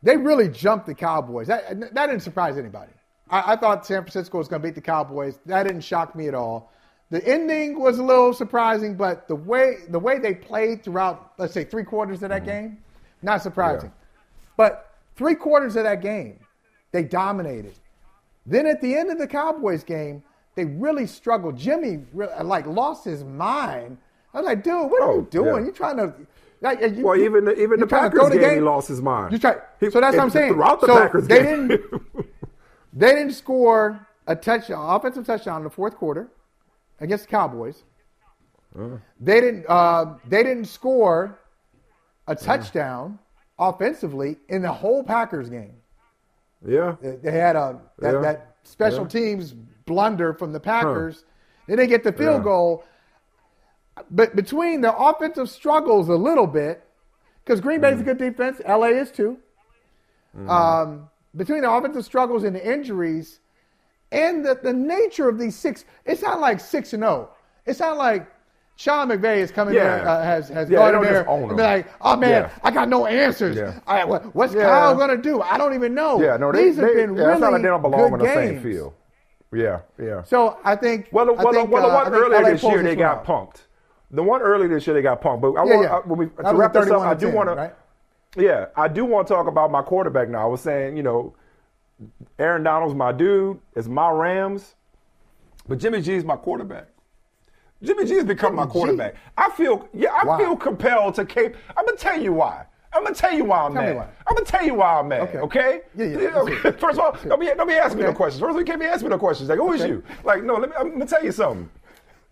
[0.03, 1.47] they really jumped the Cowboys.
[1.49, 2.93] That that didn't surprise anybody.
[3.31, 5.39] I, I thought San Francisco was going to beat the Cowboys.
[5.47, 6.71] That didn't shock me at all.
[7.11, 11.53] The ending was a little surprising, but the way the way they played throughout, let's
[11.55, 12.51] say three quarters of that Mm-hmm.
[12.51, 12.79] game,
[13.23, 13.93] not surprising.
[14.57, 16.41] But three quarters of that game,
[16.93, 17.75] they dominated.
[18.45, 20.23] Then at the end of the Cowboys game,
[20.55, 21.57] they really struggled.
[21.57, 23.99] Jimmy re- like lost his mind.
[24.37, 25.49] I was like, dude, what are you doing?
[25.49, 25.65] Oh, yeah.
[25.65, 26.15] You trying to?
[26.61, 29.33] Like, you, Well, even the, even the Packers game, the he lost his mind.
[29.33, 30.53] You try, He- so that's what I'm saying.
[30.53, 31.69] Throughout the so Packers they game.
[31.69, 31.91] didn't.
[32.93, 36.29] They didn't score a touchdown, offensive touchdown in the fourth quarter
[37.01, 37.83] against the Cowboys.
[38.79, 39.67] Uh, They didn't.
[39.69, 41.39] Uh, they didn't score
[42.27, 43.19] a touchdown
[43.59, 45.75] offensively in the whole Packers game.
[46.67, 46.97] yeah.
[47.03, 48.21] They- They had a that, Yeah.
[48.21, 49.09] that special Yeah.
[49.09, 49.53] teams
[49.87, 51.25] blunder from the Packers.
[51.67, 52.45] They didn't get the field Yeah.
[52.45, 52.85] goal.
[54.11, 56.83] But between the offensive struggles a little bit,
[57.45, 58.05] because Green Bay's a Mm.
[58.07, 59.39] good defense, LA is too.
[60.37, 60.51] Mm-hmm.
[60.51, 63.41] Um, between the offensive struggles and the injuries,
[64.13, 67.31] and the, the nature of these six, it's not like six and zero.
[67.65, 68.27] It's not like
[68.77, 69.85] Sean McVay is coming Yeah.
[69.99, 72.51] there, uh, has has Yeah, gone there and be like, oh man, Yeah.
[72.63, 73.57] I got no answers.
[73.57, 73.81] Yeah.
[73.87, 74.55] All right, what, what's.
[74.55, 75.41] Kyle gonna do?
[75.41, 76.21] I don't even know.
[76.23, 78.19] Yeah, no, they, these have they, been yeah, really like they don't belong good on
[78.19, 78.93] the same field.
[79.53, 80.23] Yeah, yeah.
[80.25, 81.09] So I think.
[81.13, 83.25] Well, the, I well, the- think, well, uh, I earlier LA this year they got
[83.25, 83.63] punked.
[84.17, 85.41] The one earlier this year they got punked.
[85.43, 85.95] But I Yeah, want yeah.
[85.95, 87.73] I, when we, to wrap this up, I do 10, want to.
[88.37, 90.43] Yeah, I do want to talk about my quarterback now.
[90.43, 91.35] I was saying, you know,
[92.39, 93.59] Aaron Donald's my dude.
[93.75, 94.75] It's my Rams,
[95.69, 96.89] but Jimmy G's my quarterback.
[97.83, 98.79] Jimmy G's become my Jimmy G?
[98.79, 99.15] quarterback.
[99.37, 100.39] I feel, yeah, I Why?
[100.39, 101.57] feel compelled to cape.
[101.77, 102.65] I'm gonna tell you why.
[102.93, 103.97] I'm gonna tell you why I'm Tell mad.
[103.97, 104.09] why.
[104.27, 105.21] I'm gonna tell you why I'm mad.
[105.23, 105.39] Okay.
[105.39, 105.81] Okay.
[105.95, 106.31] Yeah, yeah, okay?
[106.35, 106.81] let's hear it.
[106.81, 108.41] First of all, don't be, don't be asking me no questions.
[108.41, 109.51] First of all, you can't be asking me no questions.
[109.51, 109.91] Like, who is Okay.
[109.91, 110.03] you?
[110.25, 111.69] Like, no, let me, I'm gonna tell you something.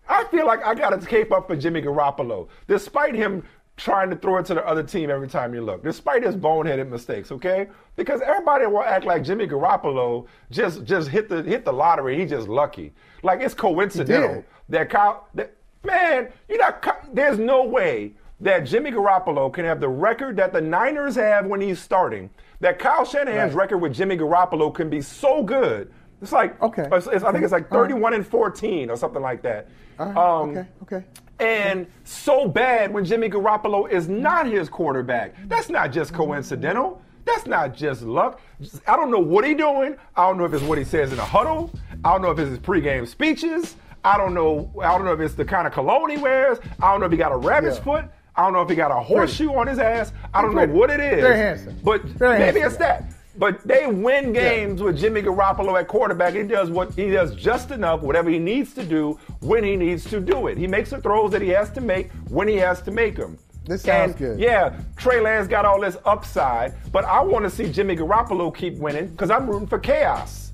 [0.07, 3.43] I feel like I got to cape up for Jimmy Garoppolo, despite him
[3.77, 6.87] trying to throw it to the other team every time you look, despite his boneheaded
[6.89, 7.31] mistakes.
[7.31, 12.17] Okay, because everybody will act like Jimmy Garoppolo just just hit the hit the lottery.
[12.17, 12.93] He just lucky.
[13.23, 15.27] Like it's coincidental that Kyle.
[15.33, 15.53] That,
[15.83, 17.13] man, you're not.
[17.13, 21.61] There's no way that Jimmy Garoppolo can have the record that the Niners have when
[21.61, 22.29] he's starting.
[22.59, 23.63] That Kyle Shanahan's Right.
[23.63, 25.91] record with Jimmy Garoppolo can be so good.
[26.25, 26.81] It's like Okay.
[26.81, 27.87] it's- it's- I think it's like All right.
[27.91, 29.67] 31 and 14 or something like that.
[29.99, 30.17] Right.
[30.17, 30.65] Um, okay.
[30.81, 31.03] Okay.
[31.39, 35.33] And so bad when Jimmy Garoppolo is not his quarterback.
[35.47, 36.99] That's not just coincidental.
[37.25, 38.39] That's not just luck.
[38.87, 39.97] I don't know what he's doing.
[40.15, 41.69] I don't know if it's what he says in a huddle.
[42.03, 43.75] I don't know if it's his pregame speeches.
[44.03, 44.71] I don't know.
[44.81, 46.57] I don't know if it's the kind of cologne he wears.
[46.81, 47.83] I don't know if he got a rabbit's Yeah.
[47.83, 48.05] foot.
[48.35, 50.11] I don't know if he got a horseshoe on his ass.
[50.33, 51.21] I don't know what it is.
[51.21, 51.77] Very handsome.
[51.83, 52.65] But Very maybe handsome.
[52.65, 53.03] it's that.
[53.37, 56.33] But they win games with Jimmy Garoppolo at quarterback.
[56.33, 60.05] He does what he does just enough, whatever he needs to do when he needs
[60.09, 60.57] to do it.
[60.57, 63.37] He makes the throws that he has to make when he has to make them.
[63.65, 64.39] This sounds And, good.
[64.39, 68.77] Yeah, Trey Lance got all this upside, but I want to see Jimmy Garoppolo keep
[68.77, 70.51] winning because I'm rooting for chaos.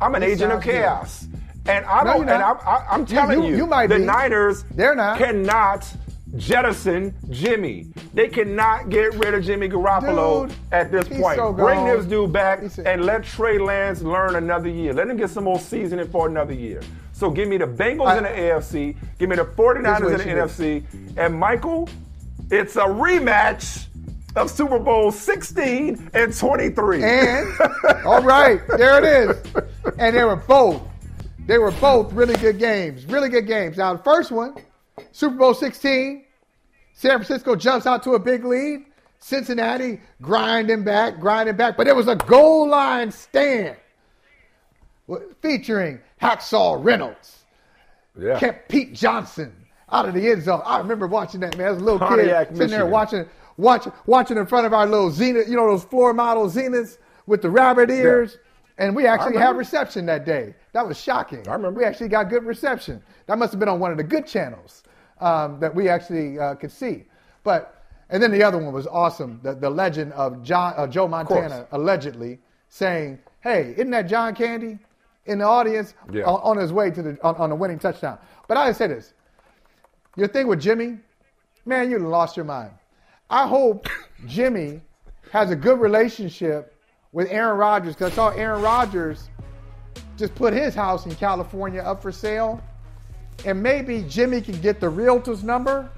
[0.00, 0.72] I'm an This agent of sounds good.
[0.72, 1.26] chaos,
[1.66, 2.20] and I No, don't.
[2.26, 2.56] you're and I'm.
[2.64, 4.04] I, You- telling you- you, you the be.
[4.04, 5.18] Niners They're not.
[5.18, 5.92] cannot
[6.36, 7.88] jettison Jimmy.
[8.14, 11.36] They cannot get rid of Jimmy Garoppolo Dude, at this point.
[11.36, 14.92] so Bring this dude back and let Trey Lance learn another year.
[14.92, 16.80] Let him get some more seasoning for another year.
[17.12, 21.16] So give me the Bengals in the AFC, give me the 49ers in the NFC,
[21.16, 21.88] and Michael,
[22.50, 23.86] it's a rematch
[24.34, 27.02] of Super Bowl 16 and 23.
[27.02, 27.52] And
[28.04, 29.52] all right, there it is.
[29.98, 30.82] And they were both,
[31.46, 33.76] they were both really good games, really good games.
[33.76, 34.56] Now the first one,
[35.12, 36.24] Super Bowl 16,
[36.94, 38.84] San Francisco jumps out to a big lead.
[39.18, 43.76] Cincinnati grinding back, grinding back, but it was a goal line stand
[45.40, 47.44] featuring Hacksaw Reynolds,
[48.18, 48.38] Yeah.
[48.38, 49.52] kept Pete Johnson
[49.92, 50.62] out of the end zone.
[50.64, 54.36] I remember watching that man as a little Pontiac, kid, sitting there watching, watching, watching
[54.38, 57.90] in front of our little Zenith, you know those floor model Zeniths with the rabbit
[57.90, 58.38] ears.
[58.78, 60.54] And we actually had reception that day.
[60.72, 61.46] That was shocking.
[61.46, 61.78] I remember.
[61.78, 63.02] We actually got good reception.
[63.26, 64.82] That must have been on one of the good channels
[65.20, 67.04] um, that we actually uh, could see.
[67.44, 69.40] But and then the other one was awesome.
[69.42, 72.38] The, the legend of John uh, Joe Montana allegedly
[72.68, 74.78] saying, "Hey, isn't that John Candy
[75.26, 76.24] in the audience Yeah.
[76.24, 78.18] on, on his way to the on, on the winning touchdown?"
[78.48, 79.12] But I say this:
[80.16, 80.98] your thing with Jimmy,
[81.66, 82.72] man, you lost your mind.
[83.30, 83.88] I hope
[84.26, 84.80] Jimmy
[85.30, 86.71] has a good relationship
[87.12, 89.28] with Aaron Rodgers because I saw Aaron Rodgers
[90.16, 92.62] just put his house in California up for sale,
[93.44, 95.90] and maybe Jimmy can get the realtor's number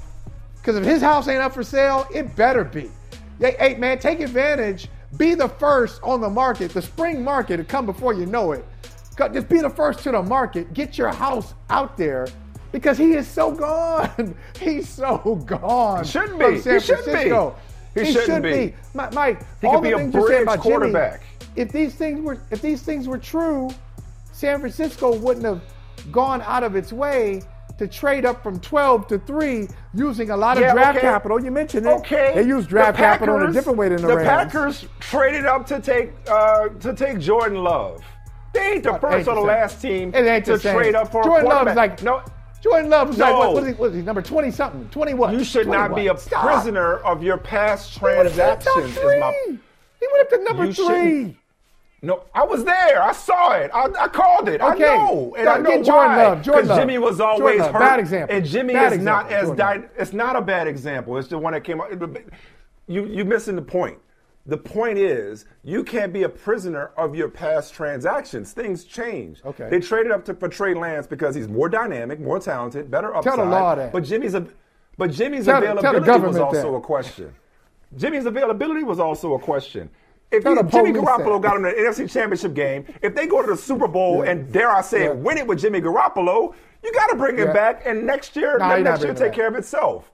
[0.57, 2.91] because if his house ain't up for sale, it better be.
[3.39, 4.89] Hey, hey, man, take advantage.
[5.17, 6.73] Be the first on the market.
[6.73, 8.65] The spring market will come before you know it.
[9.33, 10.73] Just be the first to the market.
[10.75, 12.27] Get your house out there
[12.73, 14.35] because he is so gone.
[14.61, 16.05] He's so gone.
[16.05, 16.61] Shouldn't from be.
[16.61, 17.31] San He shouldn't be.
[17.95, 18.51] He should shouldn't be.
[18.53, 18.75] be.
[18.95, 21.21] Mi- Mike, He all could the be a things said bridge about quarterback.
[21.41, 23.71] Jimmy, if these things were if these things were true,
[24.33, 25.63] San Francisco wouldn't have
[26.11, 27.43] gone out of its way
[27.79, 31.07] to trade up from 12 to 3 using a lot of Yeah, draft okay.
[31.09, 31.43] capital.
[31.43, 31.91] You mentioned it.
[31.91, 32.33] Okay.
[32.35, 34.29] They used draft The capital in a different way than the, the Rams.
[34.29, 38.01] Packers traded up to take uh, to take Jordan Love.
[38.53, 41.11] They ain't the first ain't or the the last team It ain't to trade up
[41.11, 41.99] for Jordan a Love quarterback.
[41.99, 42.34] is like no.
[42.65, 44.89] Jordan Love was like what, what, is he, what is he number 20 something?
[44.89, 45.35] 20 what?
[45.35, 46.47] You should 20 not be a Stop.
[46.47, 48.97] prisoner of your past went up to the top transactions.
[48.97, 49.59] Is my.
[50.01, 50.85] He went up to number You 3.
[50.87, 51.37] shouldn't-
[52.01, 53.03] no, I was there.
[53.03, 53.71] I saw it.
[53.75, 54.63] I, I called it.
[54.63, 54.85] Okay.
[54.89, 56.23] I know, and I know Jordan why.
[56.35, 56.43] Love.
[56.79, 57.73] Jimmy was always hurt.
[57.75, 58.35] Bad example.
[58.37, 61.19] And Jimmy Bad is not as di- It's not a bad example.
[61.19, 61.91] It's the one that came out.
[62.87, 63.99] You you missing the point.
[64.47, 68.53] The point is you can't be a prisoner of your past transactions.
[68.53, 69.41] Things change.
[69.45, 69.69] Okay.
[69.71, 73.35] They traded up to for Trey Lance because he's more dynamic, more talented, better upside.
[73.35, 73.93] Tell the law that.
[73.93, 74.47] But Jimmy's a
[74.99, 76.77] but Jimmy's Tell the- tell availability was also that.
[76.79, 77.35] a question.
[77.97, 79.89] Jimmy's availability was also a question.
[80.31, 81.43] If he- Jimmy Garoppolo that.
[81.43, 84.53] got him to the NFC Championship game, if they go to the Super Bowl and
[84.53, 87.53] dare I say it, win it with Jimmy Garoppolo, you got to bring him Yeah.
[87.53, 90.11] back, and next year, Nah, let you're not next year take him care of itself.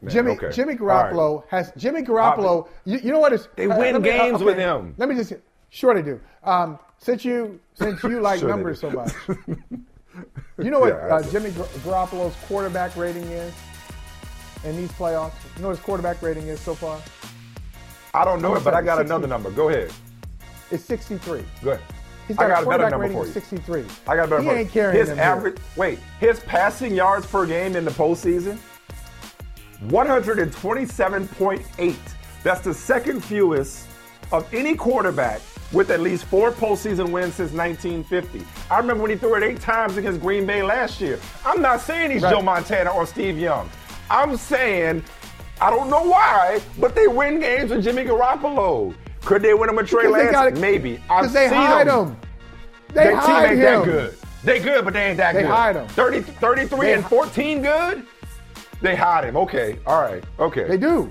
[0.00, 0.50] Man, Jimmy okay.
[0.52, 1.12] Jimmy All right.
[1.12, 2.68] Garoppolo has Jimmy Garoppolo.
[2.84, 4.94] You, you know what is They win let me- uh, games with him.
[4.96, 5.32] Let me just
[5.70, 6.20] sure they do.
[6.44, 9.12] Um, since you since you like Sure numbers so much,
[10.58, 13.52] you know what Yeah, uh, Jimmy Garoppolo's quarterback rating is
[14.64, 15.32] in these playoffs.
[15.56, 17.00] You know what his quarterback rating is so far?
[18.14, 19.06] I don't know it, but I got 60.
[19.12, 19.50] another number.
[19.50, 19.92] Go ahead.
[20.70, 21.44] It's 63.
[21.62, 21.84] Go ahead.
[22.26, 23.32] He's I got, got a a better number rating for you.
[23.32, 23.84] 63.
[24.06, 25.24] I got a better He ain't carrying His them here.
[25.26, 25.56] average.
[25.76, 28.58] Wait, his passing yards per game in the postseason,
[29.86, 31.96] 127.8.
[32.42, 33.86] That's the second fewest
[34.32, 35.40] of any quarterback
[35.72, 38.44] with at least four postseason wins since 1950.
[38.70, 41.18] I remember when he threw it eight times against Green Bay last year.
[41.44, 42.34] I'm not saying he's Right.
[42.34, 43.68] Joe Montana or Steve Young.
[44.10, 45.02] I'm saying
[45.60, 48.94] I don't know why, but they win games with Jimmy Garoppolo.
[49.24, 50.30] Could they win them with Trey Lance?
[50.30, 51.02] gotta- Maybe.
[51.10, 52.06] I've Because they hide them.
[52.10, 52.16] him.
[52.94, 53.80] They Their team hide ain't him.
[53.80, 54.14] that good.
[54.44, 55.38] They good, but they ain't that good.
[55.40, 55.52] They good.
[55.54, 55.88] hide 'em.
[55.88, 58.04] 30, 33 They and 14 good?
[58.80, 59.36] They hide him.
[59.36, 59.78] Okay.
[59.86, 60.22] All right.
[60.38, 60.64] Okay.
[60.68, 61.10] They do.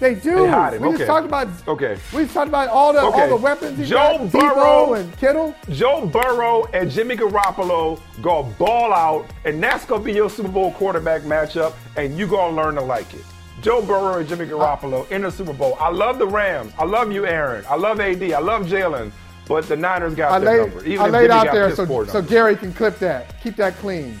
[0.00, 0.36] They do.
[0.44, 0.82] They hide him.
[0.82, 0.98] We Okay.
[0.98, 1.48] just talked about.
[1.66, 1.98] Okay.
[2.14, 3.22] We just talked about all the Okay.
[3.22, 3.78] all the weapons.
[3.78, 5.54] He Joe got, Deebo Burrow and Kittle.
[5.70, 10.70] Joe Burrow and Jimmy Garoppolo go ball out, and that's gonna be your Super Bowl
[10.72, 13.24] quarterback matchup, and you gonna learn to like it.
[13.60, 15.76] Joe Burrow and Jimmy Garoppolo in the Super Bowl.
[15.80, 16.72] I love the Rams.
[16.78, 17.64] I love you, Aaron.
[17.68, 18.32] I love AD.
[18.32, 19.10] I love Jalen.
[19.48, 20.86] But the Niners got I their laid, number.
[20.86, 22.22] Even I laid out there so, so.
[22.22, 23.42] Gary can clip that.
[23.42, 24.20] Keep that clean.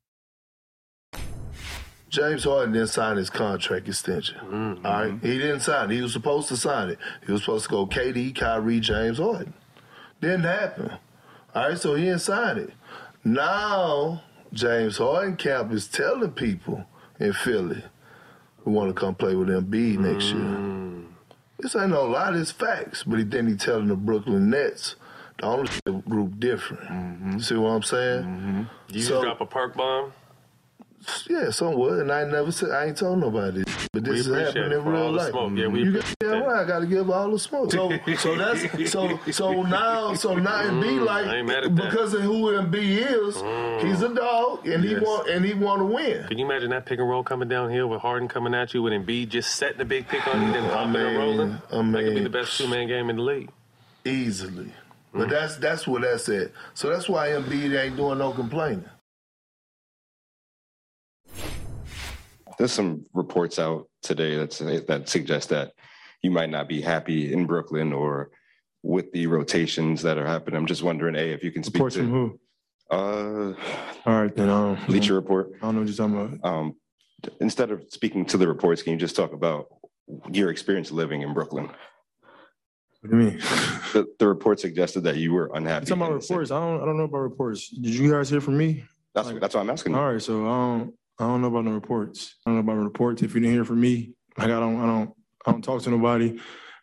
[2.11, 4.35] James Harden didn't sign his contract extension.
[4.43, 4.85] Mm-hmm.
[4.85, 5.95] All right, he didn't sign it.
[5.95, 6.99] He was supposed to sign it.
[7.25, 9.53] He was supposed to go KD, Kyrie, James Harden.
[10.19, 10.91] Didn't happen.
[11.55, 12.71] All right, so he didn't sign it.
[13.23, 14.21] Now
[14.53, 16.85] James Harden camp is telling people
[17.19, 17.83] in Philly
[18.65, 20.33] we want to come play with Embiid next Mm.
[21.01, 21.07] year.
[21.59, 23.03] This ain't no lie, it's facts.
[23.03, 24.95] But he then he telling the Brooklyn Nets,
[25.39, 27.41] the ownership group different.
[27.43, 28.67] See what I'm saying?
[28.89, 30.11] You So- drop a perk bomb.
[31.29, 31.99] Yeah, somewhat.
[31.99, 33.63] And I never said I ain't told nobody.
[33.93, 35.31] But this is happening in real life.
[35.31, 35.51] smoke.
[35.55, 36.63] Yeah, we you got yeah, right.
[36.63, 37.71] I got to give all the smoke.
[37.71, 41.65] So, so that's so so now so now it be Mm, like I ain't mad
[41.65, 41.89] at that.
[41.89, 43.83] because of who Embiid is, Mm.
[43.87, 46.27] he's a dog and he want and he want to win.
[46.27, 48.93] Can you imagine that pick and roll coming downhill with Harden coming at you with
[48.93, 51.51] Embiid just setting the big pick on you, then I popping and mean, rolling?
[51.71, 53.49] I that could be the best two man game in the league.
[54.05, 54.71] Easily.
[55.13, 55.31] But Mm.
[55.31, 56.51] that's that's what that's at.
[56.73, 58.85] So that's why Embiid ain't doing no complaining.
[62.61, 65.73] There's some reports out today that that suggest that
[66.21, 68.29] you might not be happy in Brooklyn or
[68.83, 70.57] with the rotations that are happening.
[70.59, 72.39] I'm just wondering, a if you can speak to Reports to from who?
[72.91, 73.53] Uh,
[74.05, 74.49] All right, then.
[74.49, 75.53] Um, Bleacher Report.
[75.55, 76.47] I don't know what you're talking about.
[76.47, 76.75] Um,
[77.39, 79.65] instead of speaking to the reports, can you just talk about
[80.31, 81.65] your experience living in Brooklyn?
[81.65, 83.37] What do you mean?
[83.93, 85.85] The, the report suggested that you were unhappy.
[85.85, 86.51] You talking about reports?
[86.51, 86.79] I don't.
[86.79, 87.69] I don't know about reports.
[87.69, 88.83] Did you guys hear from me?
[89.15, 89.95] That's that's what I'm asking.
[89.95, 90.93] All right, so don't.
[91.21, 92.35] I don't know about the reports.
[92.45, 93.21] I don't know about reports.
[93.21, 94.79] If you didn't hear from me, like I don't.
[94.81, 95.13] I don't.
[95.45, 96.39] I don't talk to nobody.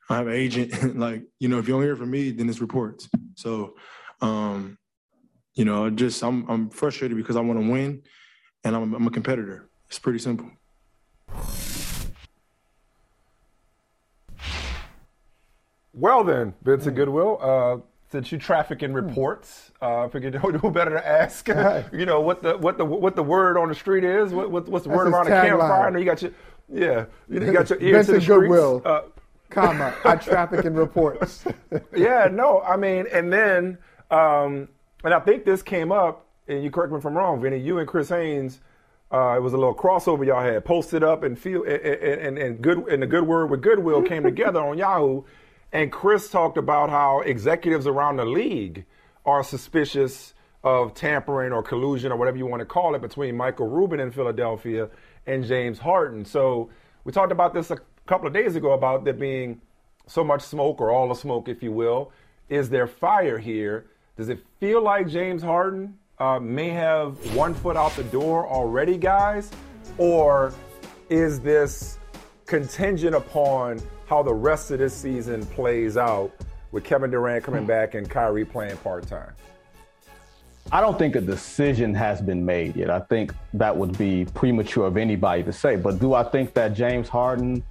[0.08, 0.96] I have an agent.
[0.96, 3.08] like you know, if you don't hear from me, then it's reports.
[3.34, 3.74] So,
[4.20, 4.78] um,
[5.54, 8.02] you know, just I'm I'm frustrated because I want to win,
[8.62, 9.68] and I'm I'm a competitor.
[9.88, 10.50] It's pretty simple.
[15.92, 17.78] Well then, Vincent Goodwill, uh,
[18.10, 21.46] since you traffic in reports, uh, I figured who better to ask,
[21.92, 24.68] you know, what the what the what the word on the street is, what, what
[24.68, 25.90] what's the That's word around the campfire?
[25.90, 26.32] Know you got your
[26.70, 28.26] yeah, you got your ear to the Vincent streets.
[28.26, 29.02] Goodwill, Uh,
[29.50, 31.44] comma, I traffic in reports.
[31.96, 33.78] yeah, no, I mean, and then,
[34.10, 34.68] um,
[35.04, 37.58] and I think this came up, and you correct me if I'm wrong, Vinny.
[37.58, 38.60] You and Chris Haynes,
[39.12, 42.62] uh, it was a little crossover y'all had posted up, and feel and, and, and
[42.62, 45.24] good and the good word with Goodwill came together on Yahoo,
[45.72, 48.84] and Chris talked about how executives around the league
[49.26, 50.34] are suspicious
[50.64, 54.10] of tampering or collusion or whatever you want to call it between Michael Rubin in
[54.10, 54.88] Philadelphia
[55.26, 56.24] and James Harden.
[56.24, 56.70] So
[57.04, 59.60] we talked about this a couple of days ago about there being
[60.06, 62.12] so much smoke or all the smoke, if you will.
[62.48, 63.86] Is there fire here?
[64.16, 68.96] Does it feel like James Harden uh, may have one foot out the door already,
[68.96, 69.50] guys?
[69.98, 70.52] Or
[71.10, 71.98] is this
[72.46, 76.32] contingent upon how the rest of this season plays out
[76.72, 77.68] with Kevin Durant coming hmm.
[77.68, 79.32] back and Kyrie playing part time?
[80.72, 82.90] I don't think a decision has been made yet.
[82.90, 85.76] I think that would be premature of anybody to say.
[85.76, 87.62] But do I think that James Harden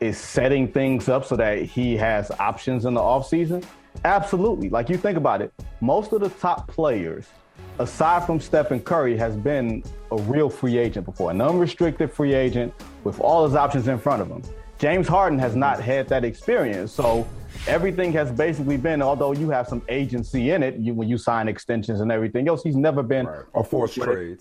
[0.00, 3.64] is setting things up so that he has options in the offseason?
[4.04, 4.68] Absolutely.
[4.68, 7.26] Like you think about it, most of the top players,
[7.78, 12.74] aside from Stephen Curry, has been a real free agent before, an unrestricted free agent
[13.04, 14.42] with all his options in front of him.
[14.80, 16.90] James Harden has not had that experience.
[16.90, 17.28] So
[17.68, 21.48] everything has basically been, although you have some agency in it, you, when you sign
[21.48, 24.40] extensions and everything else, he's never been a forced full-fledged-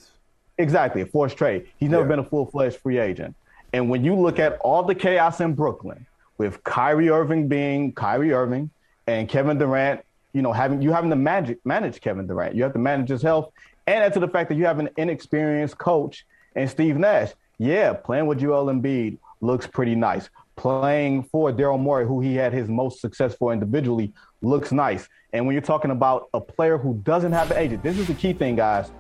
[0.58, 1.68] Exactly, a forced trade.
[1.78, 2.08] He's never Yeah.
[2.10, 3.36] been a full fledged free agent.
[3.74, 6.06] And when you look at all the chaos in Brooklyn,
[6.38, 8.70] with Kyrie Irving being Kyrie Irving
[9.08, 10.02] and Kevin Durant,
[10.32, 13.22] you know, having you having to manage manage Kevin Durant, you have to manage his
[13.22, 13.52] health,
[13.88, 16.26] and add to the fact that you have an inexperienced coach
[16.56, 17.34] and Steve Nash.
[17.58, 20.30] Yeah, playing with Joel Embiid looks pretty nice.
[20.56, 25.08] Playing for Daryl Morey, who he had his most successful individually, looks nice.
[25.34, 28.14] And when you're talking about a player who doesn't have an agent, this is the
[28.14, 28.92] key thing, guys.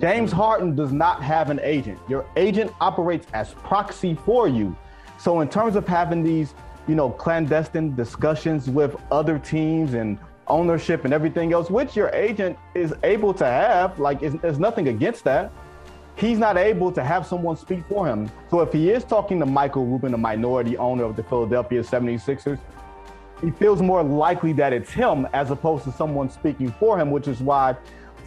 [0.00, 0.40] James mm-hmm.
[0.40, 1.98] Harden does not have an agent.
[2.08, 4.76] Your agent operates as proxy for you.
[5.18, 6.54] So in terms of having these,
[6.88, 10.18] you know, clandestine discussions with other teams and
[10.48, 15.24] ownership and everything else, which your agent is able to have, like there's nothing against
[15.24, 15.52] that.
[16.16, 18.30] He's not able to have someone speak for him.
[18.50, 22.58] So if he is talking to Michael Rubin, the minority owner of the Philadelphia 76ers,
[23.40, 27.26] he feels more likely that it's him as opposed to someone speaking for him, which
[27.26, 27.76] is why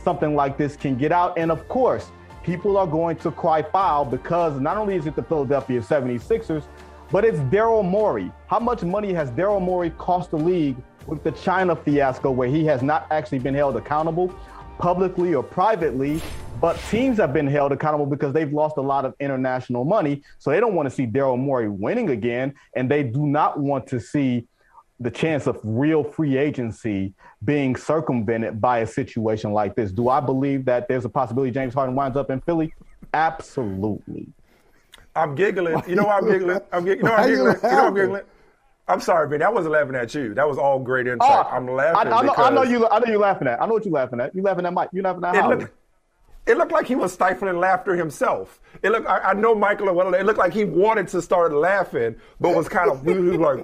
[0.04, 1.38] something like this can get out.
[1.38, 2.12] And of course,
[2.44, 6.64] people are going to cry foul because not only is it the Philadelphia 76ers,
[7.12, 8.32] but it's Daryl Morey.
[8.48, 10.76] How much money has Daryl Morey cost the league
[11.08, 14.34] with the China fiasco where he has not actually been held accountable
[14.80, 16.22] publicly or privately,
[16.60, 20.24] but teams have been held accountable because they've lost a lot of international money.
[20.40, 23.88] So they don't want to see Daryl Morey winning again, and they do not want
[23.88, 24.48] to see
[25.00, 27.14] the chance of real free agency
[27.44, 29.92] being circumvented by a situation like this.
[29.92, 32.74] Do I believe that there's a possibility James Harden winds up in Philly?
[33.14, 34.28] Absolutely.
[35.16, 35.82] I'm giggling.
[35.88, 36.60] You know why I'm giggling?
[36.72, 36.98] I'm giggling.
[36.98, 37.56] You know why I'm giggling?
[37.64, 38.22] You know I'm giggling?
[38.88, 39.44] I'm sorry, Vinny.
[39.44, 40.34] I wasn't laughing at you.
[40.36, 41.28] That was all great insight.
[41.28, 42.88] Oh, I'm I, laughing I, know, because I know you.
[42.88, 43.62] I know you're laughing at.
[43.62, 44.36] I know what you're laughing at.
[44.36, 44.90] You're laughing at Mike.
[44.94, 45.60] You're laughing at Howard.
[45.62, 45.74] looked,
[46.48, 48.60] it looked like he was stifling laughter himself.
[48.84, 49.08] It looked.
[49.08, 50.14] I, I know Michael well.
[50.14, 53.58] It looked like he wanted to start laughing, but was kind of he was like.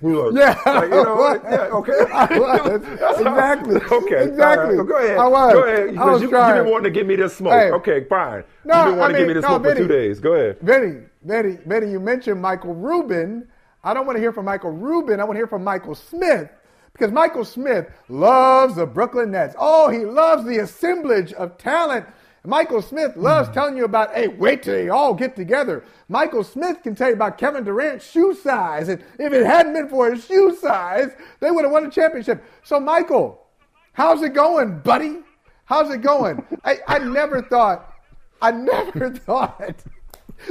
[0.00, 1.92] like, Yeah, like, you know, yeah, okay.
[2.12, 2.82] I was.
[2.82, 3.76] That's how- Exactly.
[3.92, 4.76] Okay, Exactly.
[4.76, 4.86] right.
[4.86, 5.18] Go ahead.
[5.18, 5.52] I was.
[5.52, 5.96] Go ahead.
[5.96, 7.52] I was you, you've been wanting to give me this smoke.
[7.52, 7.70] Hey.
[7.70, 8.44] Okay, fine.
[8.64, 10.20] No, you've been wanting I to give me mean, this no, smoke for two days.
[10.20, 10.58] Go ahead.
[10.62, 13.46] Vinny, Vinny, Vinny, you mentioned Michael Rubin.
[13.84, 15.20] I don't want to hear from Michael Rubin.
[15.20, 16.50] I want to hear from Michael Smith
[16.92, 19.54] because Michael Smith loves the Brooklyn Nets.
[19.58, 22.06] Oh, he loves the assemblage of talent.
[22.44, 23.54] Michael Smith loves hmm.
[23.54, 25.84] telling you about, hey, wait till they all get together.
[26.08, 28.88] Michael Smith can tell you about Kevin Durant's shoe size.
[28.88, 32.42] And if it hadn't been for his shoe size, they would have won the championship.
[32.64, 33.46] So, Michael,
[33.92, 35.20] how's it going, buddy?
[35.64, 36.44] How's it going?
[36.64, 37.94] I, I never thought,
[38.40, 39.84] I never thought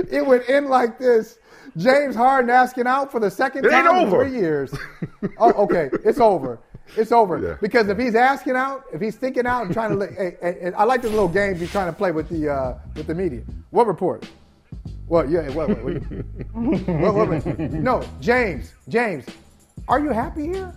[0.09, 1.39] it would end like this.
[1.77, 4.73] James Harden asking out for the second It time in three years.
[5.37, 6.59] Oh, okay, it's over.
[6.97, 7.39] It's over.
[7.39, 7.57] Yeah.
[7.61, 10.71] Because if he's asking out, if he's thinking out and trying to, hey, hey, hey,
[10.73, 13.43] I like this little game he's trying to play with the uh, with the media.
[13.69, 14.29] What report?
[15.07, 15.29] What?
[15.29, 15.49] Yeah.
[15.51, 15.69] What?
[15.69, 15.77] What?
[15.83, 18.73] what, what, what, what no, James.
[18.89, 19.25] James,
[19.87, 20.73] are you happy here?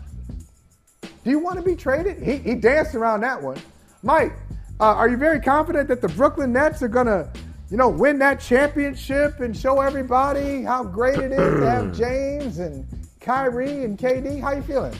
[1.02, 2.22] Do you want to be traded?
[2.22, 3.56] He, he danced around that one.
[4.02, 4.34] Mike,
[4.78, 7.30] uh, are you very confident that the Brooklyn Nets are going to,
[7.70, 12.58] you know, win that championship and show everybody how great it is to have James
[12.58, 12.86] and
[13.20, 14.40] Kyrie and KD?
[14.40, 14.94] How you feeling?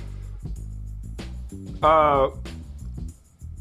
[1.82, 2.30] Uh,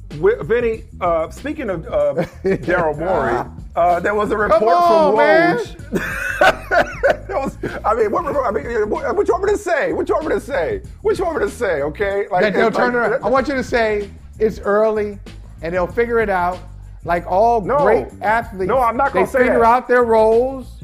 [0.09, 2.13] Vinny, uh, speaking of uh,
[2.43, 3.43] Daryl Morey,
[3.75, 5.99] uh, there was a report Come on, from.
[5.99, 7.30] Woj.
[7.30, 9.91] Was- I mean, what, I mean, what, what you want me to say?
[9.91, 10.81] What you want me to say?
[11.01, 11.81] What you want me to say?
[11.81, 13.23] Okay, that they'll turn like- around.
[13.23, 14.09] I want you to say
[14.39, 15.17] it's early
[15.61, 16.59] and they'll figure it out.
[17.05, 17.80] Like all No.
[17.84, 19.65] great athletes, No, I'm not gonna they say figure that.
[19.65, 20.81] out their roles,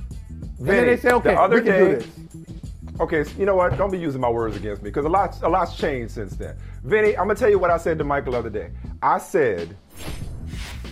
[0.60, 2.08] and then they say, "Okay, the other we can day, do this."
[3.00, 3.78] Okay, so you know what?
[3.78, 6.56] Don't be using my words against me because a lot, a lot's changed since then.
[6.84, 8.72] Vinny, I'm gonna tell you what I said to Michael the other day.
[9.02, 9.78] I said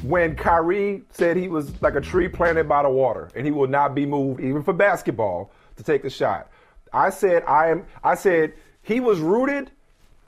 [0.03, 3.67] when Kyrie said he was like a tree planted by the water and he will
[3.67, 6.47] not be moved, even for basketball, to take the shot.
[6.93, 7.85] I said I am.
[8.03, 9.71] I said he was rooted.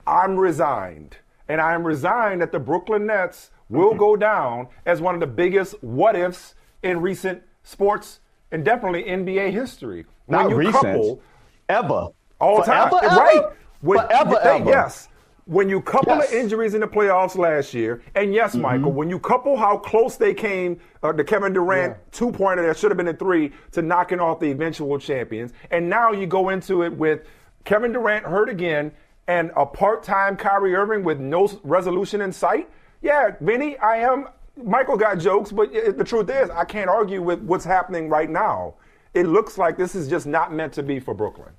[0.06, 1.16] I'm resigned,
[1.48, 5.26] and I am resigned that the Brooklyn Nets will go down as one of the
[5.26, 8.20] biggest what ifs in recent sports
[8.52, 10.04] and definitely NBA history.
[10.28, 10.74] Not when you recent.
[10.84, 11.22] couple
[11.68, 12.08] Ever.
[12.40, 13.06] all time, ever?
[13.16, 13.42] right?
[13.82, 14.68] Forever, they- ever.
[14.70, 15.06] Yes.
[15.46, 16.30] When you couple Yes.
[16.30, 18.62] the injuries in the playoffs last year, and yes, Mm-hmm.
[18.62, 22.76] Michael, when you couple how close they came, uh, the Kevin Durant two pointer that
[22.76, 26.50] should have been a three to knocking off the eventual champions, and now you go
[26.50, 27.22] into it with
[27.64, 28.92] Kevin Durant hurt again
[29.26, 32.68] and a part-time Kyrie Irving with no resolution in sight.
[33.02, 34.28] Yeah, Vinny, I am.
[34.62, 38.74] Michael got jokes, but the truth is, I can't argue with what's happening right now.
[39.14, 41.52] It looks like this is just not meant to be for Brooklyn.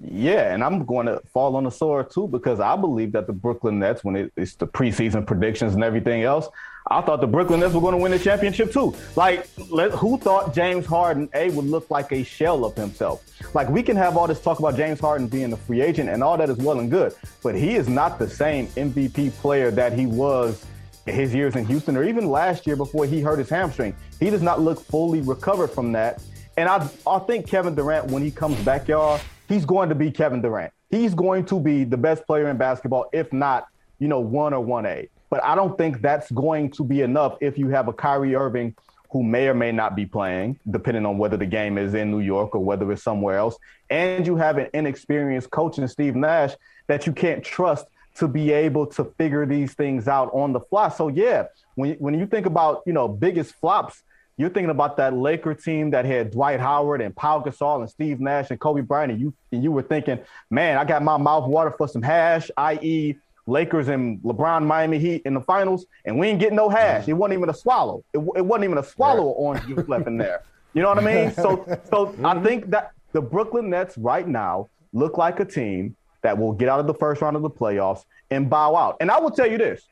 [0.00, 3.32] Yeah, and I'm going to fall on the sword too because I believe that the
[3.32, 6.48] Brooklyn Nets, when it, it's the preseason predictions and everything else,
[6.90, 8.94] I thought the Brooklyn Nets were going to win the championship too.
[9.14, 13.24] Like, let, who thought James Harden a would look like a shell of himself?
[13.54, 16.22] Like, we can have all this talk about James Harden being a free agent, and
[16.22, 19.92] all that is well and good, but he is not the same MVP player that
[19.92, 20.64] he was
[21.06, 23.94] his years in Houston or even last year before he hurt his hamstring.
[24.20, 26.22] He does not look fully recovered from that.
[26.56, 30.10] And I, I think Kevin Durant, when he comes back, y'all, he's going to be
[30.10, 30.72] Kevin Durant.
[30.90, 34.60] He's going to be the best player in basketball, if not, you know, one or
[34.60, 35.08] one A.
[35.30, 38.74] But I don't think that's going to be enough if you have a Kyrie Irving
[39.10, 42.20] who may or may not be playing, depending on whether the game is in New
[42.20, 43.56] York or whether it's somewhere else.
[43.88, 46.54] And you have an inexperienced coach in Steve Nash
[46.88, 47.86] that you can't trust
[48.16, 50.88] to be able to figure these things out on the fly.
[50.88, 51.44] So yeah,
[51.76, 54.02] when when you think about you know biggest flops,
[54.36, 58.20] you're thinking about that Laker team that had Dwight Howard and Paul Gasol and Steve
[58.20, 60.18] Nash and Kobe Bryant, and you and you were thinking,
[60.50, 63.16] man, I got my mouth water for some hash, i.e.
[63.48, 67.02] Lakers and LeBron Miami Heat in the finals, and we ain't getting no hash.
[67.02, 67.10] Mm-hmm.
[67.10, 68.04] It wasn't even a swallow.
[68.12, 70.42] It, it wasn't even a swallow of orange juice left in there.
[70.74, 71.32] You know what I mean?
[71.36, 72.44] So so I mm-hmm.
[72.44, 76.78] think that the Brooklyn Nets right now look like a team that will get out
[76.78, 78.98] of the first round of the playoffs and bow out.
[79.00, 79.82] And I will tell you this: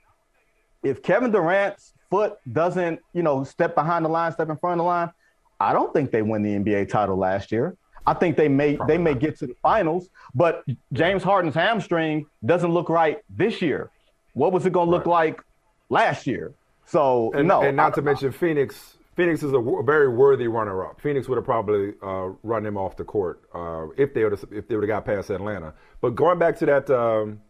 [0.82, 4.84] if Kevin Durant's foot doesn't, you know, step behind the line, step in front of
[4.84, 5.10] the line,
[5.58, 7.76] I don't think they win the NBA title last year.
[8.06, 12.70] I think they may they may get to the finals, but James Harden's hamstring doesn't
[12.72, 13.90] look right this year.
[14.34, 15.42] What was it going to look like
[15.88, 16.52] last year?
[16.84, 18.92] So And, no, and not to mention Phoenix.
[19.16, 21.00] Phoenix is a w- very worthy runner-up.
[21.00, 24.44] Phoenix would have probably uh, run him off the court uh, if they would have
[24.52, 25.72] if they would have got past Atlanta.
[26.02, 27.40] But going back to that um,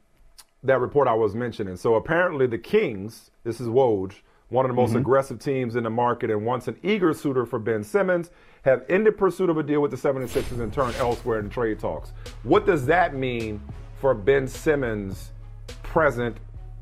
[0.62, 4.15] that report I was mentioning, so apparently the Kings, this is Woj,
[4.49, 4.99] one of the most Mhm.
[5.01, 8.31] aggressive teams in the market and once an eager suitor for Ben Simmons,
[8.66, 12.12] have ended pursuit of a deal with the 76ers and turned elsewhere in trade talks.
[12.43, 13.60] What does that mean
[14.01, 15.30] for Ben Simmons'
[15.84, 16.36] present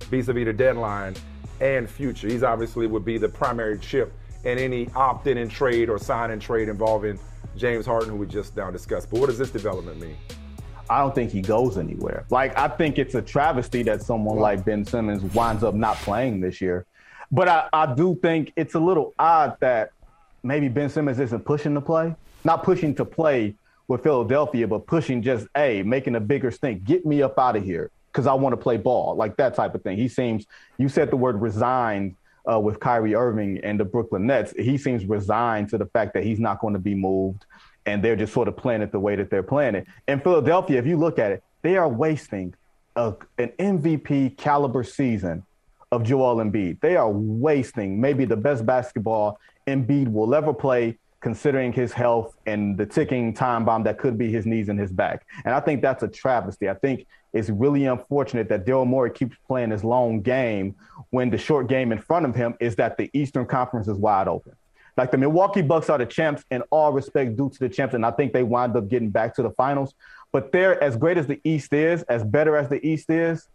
[0.05, 1.15] vis-a-vis the deadline
[1.61, 2.27] and future?
[2.27, 6.41] He's obviously would be the primary chip in any opt-in and trade or sign and
[6.41, 7.19] trade involving
[7.55, 9.11] James Harden, who we just now discussed.
[9.11, 10.17] But what does this development mean?
[10.89, 12.25] I don't think he goes anywhere.
[12.31, 16.41] Like I think it's a travesty that someone like Ben Simmons winds up not playing
[16.41, 16.87] this year.
[17.31, 19.91] But I, I do think it's a little odd that
[20.45, 22.15] maybe Ben Simmons isn't pushing to play.
[22.45, 23.55] Not pushing to play
[23.89, 26.85] with Philadelphia, but pushing just, hey, making a bigger stink.
[26.85, 29.17] Get me up out of here because I want to play ball.
[29.17, 29.97] Like that type of thing.
[29.97, 30.47] He seems
[30.79, 32.17] you said the word resigned
[32.51, 34.53] uh, with Kyrie Irving and the Brooklyn Nets.
[34.57, 37.47] He seems resigned to the fact that he's not going to be moved
[37.87, 39.87] and they're just sort of playing it the way that they're playing it.
[40.09, 42.55] In Philadelphia, if you look at it, they are wasting
[42.97, 45.45] a, an MVP caliber season
[45.93, 46.81] of Joel Embiid.
[46.81, 52.77] They are wasting maybe the best basketball Embiid will ever play, considering his health and
[52.77, 55.27] the ticking time bomb that could be his knees and his back.
[55.45, 56.69] And I think that's a travesty.
[56.69, 60.75] I think it's really unfortunate that Daryl Morey keeps playing his long game
[61.11, 64.29] when the short game in front of him is that the Eastern Conference is wide
[64.29, 64.53] open.
[64.97, 68.07] Like the Milwaukee Bucks are the champs in all respect due to the champs, and
[68.07, 69.95] I think they wind up getting back to the finals.
[70.31, 73.49] But they're as great as the East is, as better as the East is,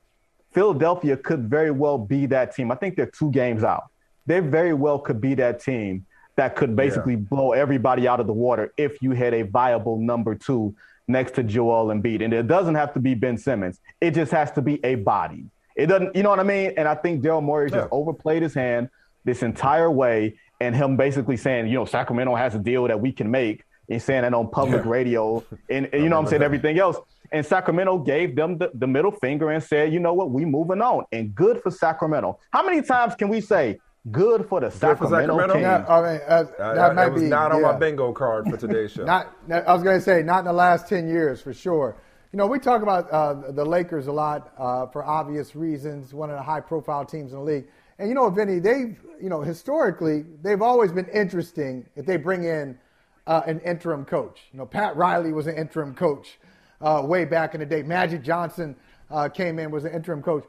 [0.51, 2.71] Philadelphia could very well be that team.
[2.71, 3.85] I think they're two games out.
[4.25, 6.05] They very well could be that team
[6.35, 10.35] that could basically blow everybody out of the water if you had a viable number
[10.35, 10.73] two
[11.07, 12.23] next to Joel Embiid.
[12.23, 13.79] And it doesn't have to be Ben Simmons.
[13.99, 15.45] It just has to be a body.
[15.75, 16.73] It doesn't, you know what I mean?
[16.77, 18.89] And I think Daryl Morey just overplayed his hand
[19.25, 23.11] this entire way, and him basically saying, you know, Sacramento has a deal that we
[23.11, 24.91] can make, and saying that on public Yeah.
[24.91, 26.45] radio, and, and you know what I'm saying, that.
[26.45, 26.97] everything else.
[27.31, 30.81] And Sacramento gave them the, the middle finger and said, you know what, we moving
[30.81, 31.05] on.
[31.11, 32.39] And good for Sacramento.
[32.51, 33.79] How many times can we say
[34.11, 35.53] good for the for Sacramento, Sacramento?
[35.53, 35.63] Kings?
[35.63, 37.71] Yeah, I mean, uh, that that might was be not on yeah.
[37.71, 39.05] my bingo card for today's show.
[39.05, 41.97] Not, I was going to say, not in the last 10 years for sure.
[42.31, 46.29] You know, we talk about uh, the Lakers a lot uh, for obvious reasons, one
[46.29, 47.67] of the high profile teams in the league.
[47.97, 52.43] And, you know, Vinny, they've, you know, historically, they've always been interesting if they bring
[52.43, 52.77] in
[53.25, 54.41] uh, an interim coach.
[54.53, 56.39] You know, Pat Riley was an interim coach
[56.81, 57.83] uh, way back in the day.
[57.83, 58.75] Magic Johnson
[59.09, 60.45] uh, came in, was an interim coach.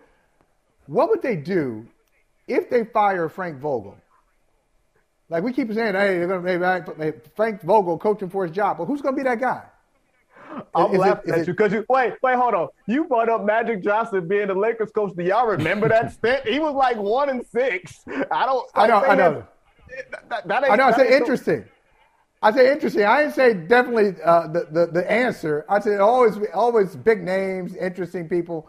[0.86, 1.86] What would they do
[2.52, 3.96] if they fire Frank Vogel?
[5.28, 8.54] Like we keep saying, hey, they're going to maybe hey, Frank Vogel coaching for his
[8.54, 9.62] job, but who's going to be that guy?
[10.74, 12.68] I'm Is laughing is at it- you because you wait, wait, hold on.
[12.86, 15.14] You brought up Magic Johnson being the Lakers coach.
[15.16, 16.44] Do y'all remember that stint?
[16.46, 18.00] He was like one and six.
[18.32, 18.68] I don't.
[18.74, 19.32] I know, like, I know.
[19.34, 19.46] had-
[20.28, 20.84] That, that I know.
[20.84, 21.64] I say ain't so- interesting.
[22.42, 23.04] I say interesting.
[23.04, 25.64] I didn't say definitely uh, the, the the answer.
[25.68, 28.68] I said always always big names, interesting people,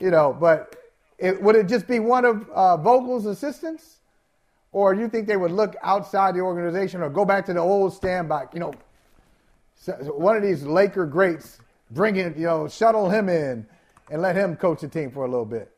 [0.00, 0.36] you know.
[0.38, 0.76] But
[1.18, 3.98] it, would it just be one of uh, Vogel's assistants,
[4.72, 7.60] or do you think they would look outside the organization or go back to the
[7.60, 8.46] old standby?
[8.52, 8.74] You know,
[10.02, 11.58] one of these Laker greats,
[11.90, 13.66] bring in, you know, shuttle him in
[14.10, 15.72] and let him coach the team for a little bit.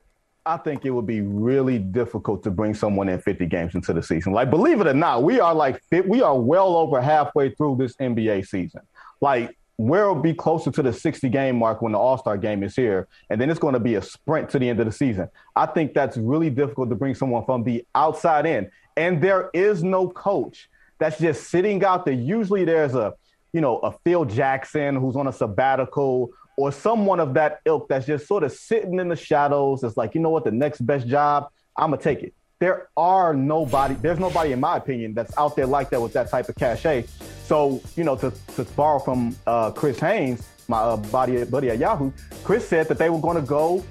[0.47, 4.02] I think it would be really difficult to bring someone in 50 games into the
[4.02, 4.32] season.
[4.32, 7.94] Like, believe it or not, we are like we are well over halfway through this
[7.97, 8.81] NBA season.
[9.20, 12.76] Like, we'll be closer to the 60 game mark when the All Star game is
[12.76, 15.28] here, and then it's going to be a sprint to the end of the season.
[15.56, 19.82] I think that's really difficult to bring someone from the outside in, and there is
[19.82, 20.68] no coach
[20.98, 22.14] that's just sitting out there.
[22.14, 23.14] Usually, there's a
[23.52, 28.05] you know a Phil Jackson who's on a sabbatical or someone of that ilk that's
[28.05, 29.84] just sort of sitting in the shadows.
[29.84, 32.34] It's like, you know what, the next best job, I'm gonna take it.
[32.60, 36.28] There are nobody, there's nobody in my opinion that's out there like that with that
[36.28, 37.05] type of cachet.
[37.44, 41.78] So, you know, to, to borrow from uh, Chris Haynes, my uh, buddy, buddy at
[41.78, 42.10] Yahoo,
[42.43, 43.85] Chris said that they were gonna go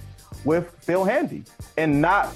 [0.44, 1.46] with Phil Handy
[1.78, 2.36] and not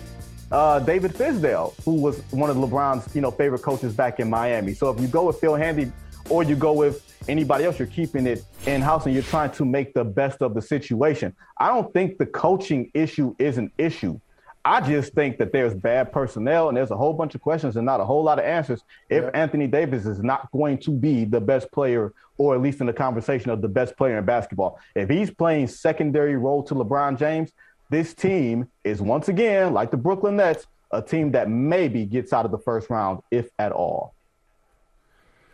[0.54, 4.74] uh, David Fizdale, who was one of LeBron's, you know, favorite coaches back in Miami.
[4.74, 5.92] So if you go with Phil Handy
[6.30, 9.66] or you go with anybody else, you're keeping it in house and you're trying to
[9.66, 11.36] make the best of the situation.
[11.58, 14.18] I don't think the coaching issue is an issue.
[14.64, 17.86] I just think that there's bad personnel and there's a whole bunch of questions and
[17.86, 21.42] not a whole lot of answers if Anthony Davis is not going to be the
[21.42, 24.80] best player or at least in the conversation of the best player in basketball.
[24.96, 27.52] If he's playing secondary role to LeBron James,
[27.90, 32.46] this team is once again, like the Brooklyn Nets, a team that maybe gets out
[32.46, 34.14] of the first round, if at all.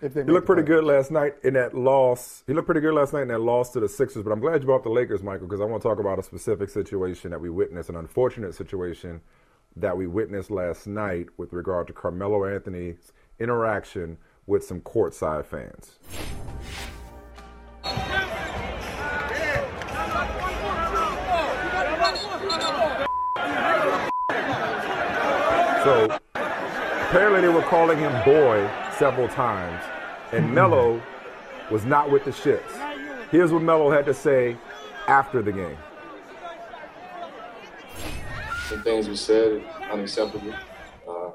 [0.02, 2.44] If they He looked pretty good last night in that loss.
[2.46, 4.24] He looked pretty good last night in that loss to the Sixers.
[4.24, 6.24] But I'm glad you brought the Lakers, Michael, because I want to talk about a
[6.24, 9.22] specific situation that we witnessed, an unfortunate situation
[9.76, 16.00] that we witnessed last night with regard to Carmelo Anthony's interaction with some courtside fans.
[25.84, 26.18] So
[27.10, 29.84] Apparently, they were calling him boy several times,
[30.32, 31.02] and Melo
[31.70, 32.62] was not with the shits.
[33.30, 34.58] Here's what Melo had to say
[35.08, 35.78] after the game.
[38.70, 40.54] Some things were said unacceptable.
[41.08, 41.32] Uh,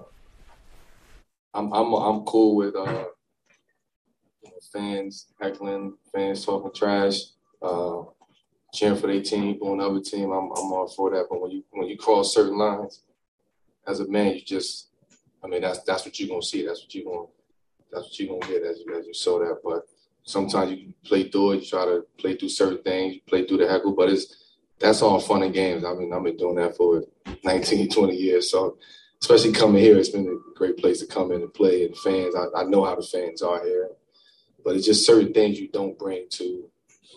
[1.54, 3.04] I'm I'm I'm cool with uh,
[4.72, 7.20] fans heckling, fans talking trash,
[7.62, 8.02] uh,
[8.74, 10.30] cheering for their team, booing other team.
[10.32, 11.26] I'm I'm all for that.
[11.30, 13.02] But when you when you cross certain lines,
[13.86, 14.88] as a man, you just
[15.44, 16.66] I mean that's that's what you're gonna see.
[16.66, 17.26] That's what you're gonna
[17.92, 19.58] that's what you're gonna get as you as you saw that.
[19.62, 19.82] But
[20.24, 23.58] sometimes you play through it, you try to play through certain things, you play through
[23.58, 24.42] the heckle, but it's
[24.78, 25.84] that's all fun and games.
[25.84, 27.04] I mean, I've been doing that for
[27.44, 28.50] 19, 20 years.
[28.50, 28.78] So
[29.20, 31.86] especially coming here, it's been a great place to come in and play.
[31.86, 33.90] And fans, I, I know how the fans are here,
[34.64, 36.68] but it's just certain things you don't bring to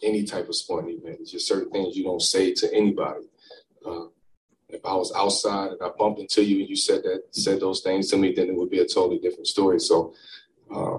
[0.03, 1.17] any type of sporting event.
[1.21, 3.25] It's just certain things you don't say to anybody.
[3.83, 4.05] Uh,
[4.69, 7.81] if I was outside and I bumped into you and you said that said those
[7.81, 9.79] things to me, then it would be a totally different story.
[9.79, 10.13] So,
[10.73, 10.97] uh,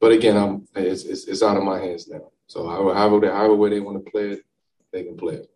[0.00, 2.30] but again, I'm it's, it's, it's, out of my hands now.
[2.46, 4.44] So however, however, however way they want to play it,
[4.92, 5.50] they can play it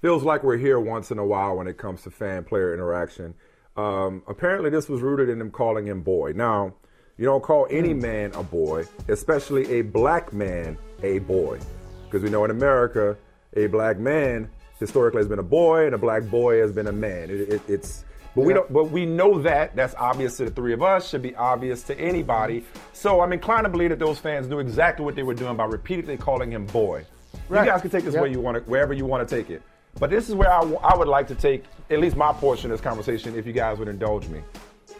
[0.00, 3.34] feels like we're here once in a while when it comes to fan player interaction.
[3.76, 6.32] Um, apparently, this was rooted in them calling him boy.
[6.34, 6.74] Now,
[7.16, 8.00] you don't call any hmm.
[8.00, 11.58] man a boy, especially a black man a boy,
[12.04, 13.16] because we know in America,
[13.54, 16.92] a black man historically has been a boy, and a black boy has been a
[16.92, 17.30] man.
[17.30, 18.04] It, it, it's
[18.34, 18.46] but yeah.
[18.46, 18.72] we don't.
[18.72, 21.08] But we know that that's obvious to the three of us.
[21.08, 22.64] Should be obvious to anybody.
[22.92, 25.64] So I'm inclined to believe that those fans knew exactly what they were doing by
[25.64, 27.04] repeatedly calling him boy.
[27.48, 27.64] Right.
[27.64, 28.22] You guys can take this yep.
[28.22, 29.62] where you want to, wherever you want to take it.
[29.98, 32.78] But this is where I, I would like to take at least my portion of
[32.78, 34.40] this conversation, if you guys would indulge me,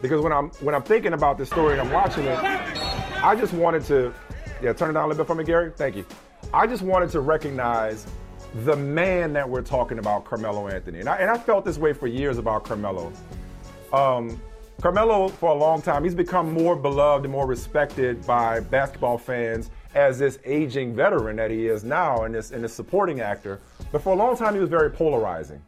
[0.03, 2.39] because when I'm when I'm thinking about this story and I'm watching it,
[3.23, 4.13] I just wanted to,
[4.61, 5.73] yeah, turn it down a little bit for me, Gary.
[5.77, 6.05] Thank you.
[6.53, 8.07] I just wanted to recognize
[8.55, 11.93] the man that we're talking about, Carmelo Anthony, and I, and I felt this way
[11.93, 13.13] for years about Carmelo.
[13.93, 14.41] Um,
[14.81, 19.71] Carmelo, for a long time, he's become more beloved and more respected by basketball fans
[19.95, 23.61] as this aging veteran that he is now and this and this supporting actor.
[23.93, 25.63] But for a long time, he was very polarizing.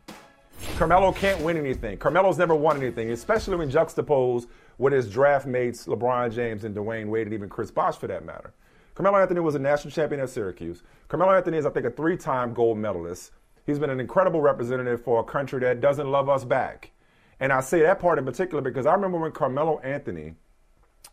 [0.76, 1.98] Carmelo can't win anything.
[1.98, 4.48] Carmelo's never won anything, especially when juxtaposed
[4.78, 8.24] with his draft mates LeBron James and Dwyane Wade and even Chris Bosh for that
[8.24, 8.54] matter.
[8.94, 10.82] Carmelo Anthony was a national champion at Syracuse.
[11.08, 13.32] Carmelo Anthony is, I think, a three-time gold medalist.
[13.64, 16.90] He's been an incredible representative for a country that doesn't love us back.
[17.40, 20.34] And I say that part in particular because I remember when Carmelo Anthony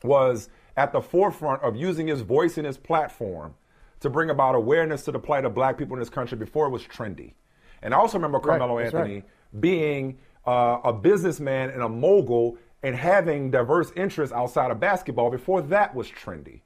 [0.04, 3.56] was at the forefront of using his voice and his platform
[4.00, 6.70] to bring about awareness to the plight of black people in this country before it
[6.70, 7.34] was trendy.
[7.82, 9.62] And I also remember Carmelo right, Anthony right.
[9.62, 15.62] being uh, a businessman and a mogul and having diverse interests outside of basketball before
[15.64, 16.62] that was trendy.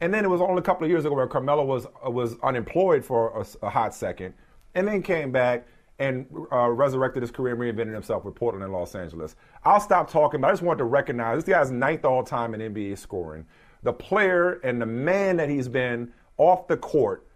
[0.00, 2.36] And then it was only a couple of years ago where Carmelo was uh, was
[2.42, 4.34] unemployed for a, a, hot second,
[4.74, 5.66] and then came back
[5.98, 9.36] and uh, resurrected his career and reinvented himself with Portland and Los Angeles.
[9.64, 12.74] I'll stop talking, but I just wanted to recognize this guy's ninth all time in
[12.74, 13.44] NBA scoring.
[13.82, 17.26] The player and the man that he's been off the court,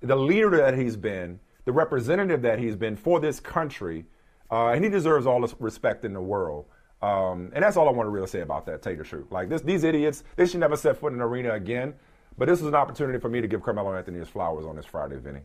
[0.00, 4.04] the leader that he's been, the representative that he's been for this country,
[4.50, 6.66] uh, and he deserves all the respect in the world.
[7.00, 9.30] Um, and that's all I want to really say about that, tell you the truth.
[9.30, 11.94] Like this, these idiots, they should never set foot in an arena again.
[12.38, 14.86] But this is an opportunity for me to give Carmelo Anthony his flowers on this
[14.86, 15.40] Friday, Vinny.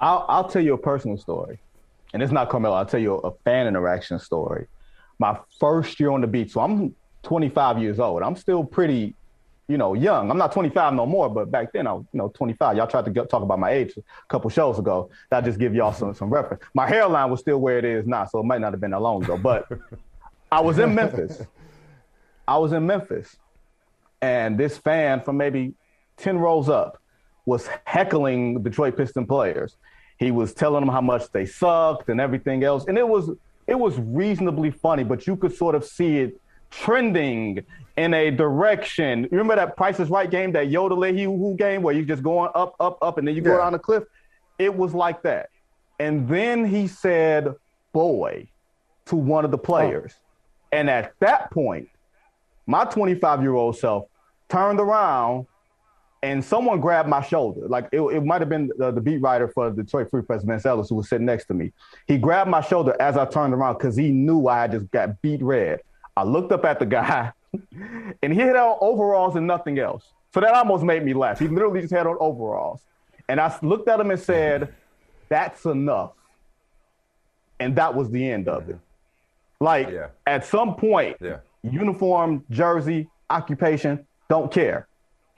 [0.00, 1.58] I'll, I'll tell you a personal story
[2.12, 2.76] and it's not Carmelo.
[2.76, 4.66] I'll tell you a fan interaction story.
[5.18, 6.94] My first year on the beat, so I'm
[7.24, 8.22] 25 years old.
[8.22, 9.14] I'm still pretty,
[9.66, 10.30] you know, young.
[10.30, 12.76] I'm not 25 no more, but back then I was, you know, 25.
[12.76, 15.10] Y'all tried to talk about my age a couple shows ago.
[15.30, 16.62] That just give y'all some some reference.
[16.72, 19.00] My hairline was still where it is now, so it might not have been that
[19.00, 19.36] long ago.
[19.36, 19.66] But
[20.52, 21.42] I was in Memphis.
[22.46, 23.36] I was in Memphis,
[24.22, 25.74] and this fan from maybe
[26.18, 27.00] 10 rows up
[27.46, 29.76] was heckling Detroit Piston players.
[30.18, 33.30] He was telling them how much they sucked and everything else, and it was
[33.66, 36.40] it was reasonably funny, but you could sort of see it
[36.70, 37.64] trending
[37.96, 39.24] in a direction.
[39.24, 42.50] You remember that Price is Right game, that Yoda Who game, where you just going
[42.54, 43.58] up, up, up, and then you go yeah.
[43.58, 44.04] down the cliff.
[44.58, 45.50] It was like that.
[46.00, 47.54] And then he said,
[47.92, 48.48] "Boy,"
[49.06, 50.22] to one of the players, oh.
[50.72, 51.88] and at that point,
[52.66, 54.06] my 25 year old self
[54.48, 55.46] turned around
[56.22, 57.68] and someone grabbed my shoulder.
[57.68, 60.42] Like it, it might have been the, the, beat writer for the Detroit Free Press,
[60.42, 61.72] Vince Ellis, who was sitting next to me.
[62.06, 65.20] He grabbed my shoulder as I turned around because he knew I had just got
[65.22, 65.80] beet red.
[66.16, 67.32] I looked up at the guy,
[68.22, 70.04] and he had on overalls and nothing else.
[70.34, 71.38] So that almost made me laugh.
[71.38, 72.82] He literally just had on overalls.
[73.28, 74.74] And I looked at him and said,
[75.28, 76.12] That's enough.
[77.60, 78.78] And that was the end of it.
[79.60, 80.08] Like yeah.
[80.26, 81.38] at some point, yeah.
[81.62, 84.87] uniform, jersey, occupation, don't care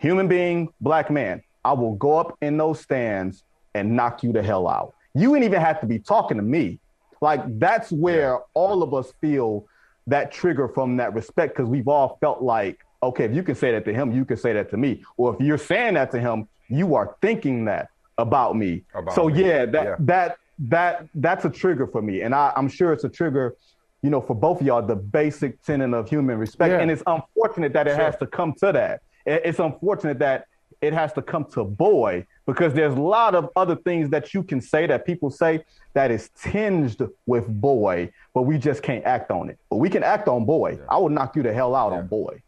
[0.01, 3.45] human being, black man, I will go up in those stands
[3.75, 4.95] and knock you the hell out.
[5.15, 6.81] You ain't even have to be talking to me.
[7.21, 8.39] Like that's where yeah.
[8.55, 9.67] all of us feel
[10.07, 13.71] that trigger from that respect because we've all felt like, okay, if you can say
[13.73, 15.05] that to him, you can say that to me.
[15.19, 18.83] Or if you're saying that to him, you are thinking that about me.
[18.95, 19.45] About so me.
[19.45, 19.97] yeah, that Yeah.
[20.01, 20.37] that
[20.69, 23.57] that that's a trigger for me, and I, I'm sure it's a trigger,
[24.03, 24.83] you know, for both of y'all.
[24.83, 26.81] The basic tenet of human respect, Yeah.
[26.81, 28.05] and it's unfortunate that it Sure.
[28.05, 29.01] has to come to that.
[29.27, 30.47] It- It's unfortunate that
[30.81, 34.43] it has to come to boy because there's a lot of other things that you
[34.43, 39.31] can say that people say that is tinged with boy, but we just can't act
[39.31, 39.59] on it.
[39.69, 40.79] But we can act on boy.
[40.89, 42.43] I will knock you the hell out on boy.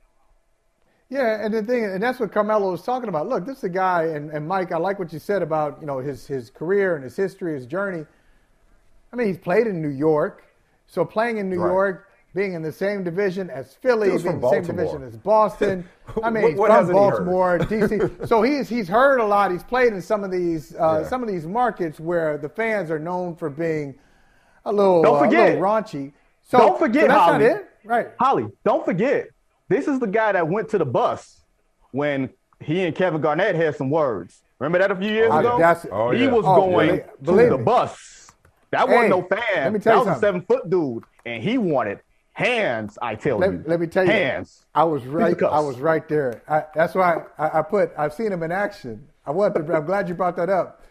[1.10, 3.28] Yeah, and the thing, and that's what Carmelo was talking about.
[3.28, 5.86] Look, this is a guy, and, and Mike, I like what you said about you
[5.86, 8.06] know his his career and his history, his journey.
[9.12, 10.44] I mean, he's played in New York,
[10.86, 11.68] so playing in New Right.
[11.70, 15.86] York, being in the same division as Philly, being in the same division as Boston.
[16.22, 17.10] I mean, What- what from hasn't he heard?
[17.26, 18.26] Baltimore, DC.
[18.28, 19.50] So he's he's heard a lot.
[19.52, 21.08] He's played in some of these uh, Yeah.
[21.08, 23.94] some of these markets where the fans are known for being
[24.64, 25.40] a little, Don't uh, forget.
[25.40, 26.12] a little raunchy.
[26.48, 27.44] So don't forget, so that's Holly.
[27.44, 28.08] not it, right?
[28.18, 29.28] Holly, don't forget.
[29.68, 31.40] This is the guy that went to the bus
[31.92, 32.30] when
[32.60, 34.42] he and Kevin Garnett had some words.
[34.58, 35.58] Remember that a few years Oh, ago?
[35.58, 36.30] that's- Oh, he yeah.
[36.30, 37.64] was Oh, going believe- to believe the me.
[37.64, 38.30] bus.
[38.70, 39.38] That Hey, wasn't no fan.
[39.64, 42.00] let me tell that you was a seven foot dude, and he wanted
[42.32, 42.98] hands.
[43.00, 44.64] I tell you, Let, let me tell you, hands.
[44.74, 45.40] I was right.
[45.42, 46.42] I was right there.
[46.48, 47.92] I, that's why I, I put.
[47.96, 49.06] I've seen him in action.
[49.26, 49.74] I want to.
[49.74, 50.82] I'm glad you brought that up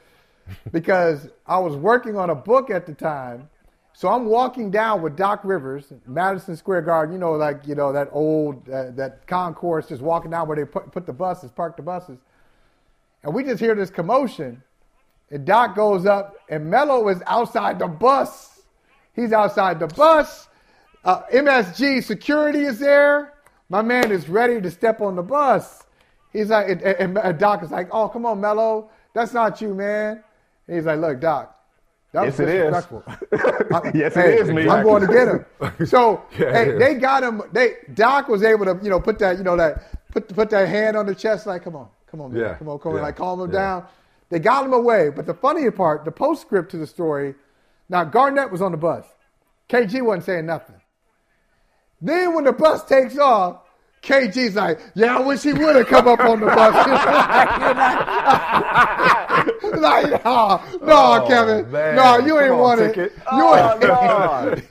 [0.72, 3.49] because I was working on a book at the time.
[3.93, 7.13] So I'm walking down with Doc Rivers, Madison Square Garden.
[7.13, 10.65] You know, like you know that old uh, that concourse, just walking down where they
[10.65, 12.18] put, put the buses, park the buses,
[13.23, 14.63] and we just hear this commotion.
[15.30, 18.61] And Doc goes up, and Melo is outside the bus.
[19.13, 20.47] He's outside the bus.
[21.03, 23.34] Uh, MSG security is there.
[23.69, 25.84] My man is ready to step on the bus.
[26.34, 29.73] He's like, and, and, and Doc is like, "Oh, come on, Melo, that's not you,
[29.73, 30.23] man."
[30.68, 31.56] And he's like, "Look, Doc,
[32.14, 32.76] that was Yes, it is.
[32.76, 33.03] disrespectful."
[33.95, 34.69] yes, Hey, it is me.
[34.69, 35.45] I'm going to get him.
[35.88, 36.80] So Yeah, hey, is.
[36.80, 37.41] they got him.
[37.53, 40.68] They Doc was able to, you know, put that, you know, that put put that
[40.69, 42.98] hand on the chest, like, come on, come on, man, Yeah, come on, come on,
[42.99, 43.60] yeah, like calm him yeah.
[43.60, 43.86] down.
[44.30, 45.10] They got him away.
[45.10, 47.36] But the funnier part, the postscript to the story.
[47.90, 49.06] Now Garnett was on the bus.
[49.69, 50.80] KG wasn't saying nothing.
[52.02, 53.57] Then when the bus takes off,
[54.02, 56.73] KG's like, "Yeah, I wish he would have come up on the bus."
[59.82, 61.95] like, no, no, Oh, Kevin, man.
[61.95, 62.95] no, you ain't on, want it.
[62.98, 64.64] You Oh, ain't, God.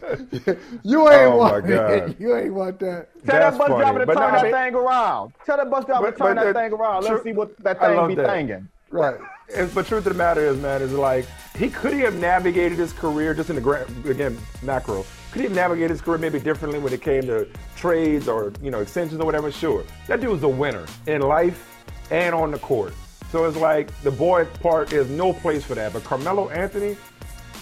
[0.82, 1.68] you ain't Oh, want God.
[2.08, 2.10] it.
[2.10, 3.08] Oh, you ain't want that.
[3.24, 3.80] Tell That's that bus funny.
[3.82, 5.32] driver to But turn no, that they- thing around.
[5.46, 6.94] Tell that bus driver But- to turn but that thing around.
[7.04, 8.26] Let's true- see what that thing be that.
[8.26, 8.68] thinking.
[8.90, 9.16] Right.
[9.56, 11.26] And, but truth of the matter is, man, is like
[11.56, 15.04] he could he have navigated his career just in the grand again macro.
[15.30, 18.70] Could he have navigated his career maybe differently when it came to trades or you
[18.70, 19.50] know extensions or whatever?
[19.52, 22.94] Sure, that dude was a winner in life and on the court.
[23.30, 25.92] So it's like the boy part is no place for that.
[25.92, 26.96] But Carmelo Anthony,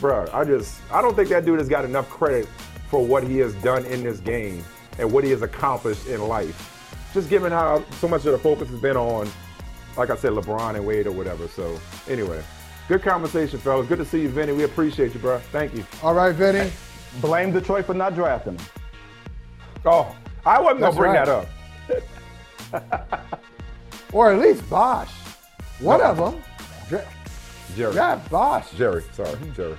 [0.00, 2.48] bro, I just I don't think that dude has got enough credit
[2.88, 4.64] for what he has done in this game
[4.98, 6.74] and what he has accomplished in life.
[7.12, 9.28] Just given how so much of the focus has been on
[9.98, 11.48] like I said, LeBron and Wade or whatever.
[11.48, 11.78] So
[12.08, 12.42] anyway,
[12.86, 13.88] good conversation, fellas.
[13.88, 14.52] Good to see you, Vinny.
[14.52, 15.38] We appreciate you, bro.
[15.50, 15.84] Thank you.
[16.02, 16.70] All right, Vinny.
[17.20, 18.66] Blame Detroit for not drafting him.
[19.84, 20.14] Oh,
[20.44, 21.26] I wasn't gonna bring right.
[21.26, 21.46] that
[22.72, 23.28] up.
[24.12, 25.10] Or at least Bosh.
[25.80, 26.42] One of them.
[26.88, 27.06] Dra-
[27.76, 27.92] Jerry.
[27.92, 28.70] Draft Bosh.
[28.72, 29.04] Jerry.
[29.12, 29.76] Sorry, Jerry.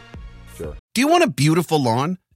[0.57, 0.76] Jerry.
[0.93, 2.18] Do you want a beautiful lawn?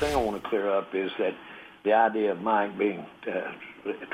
[0.00, 1.34] Thing I want to clear up is that
[1.84, 3.52] the idea of Mike being uh,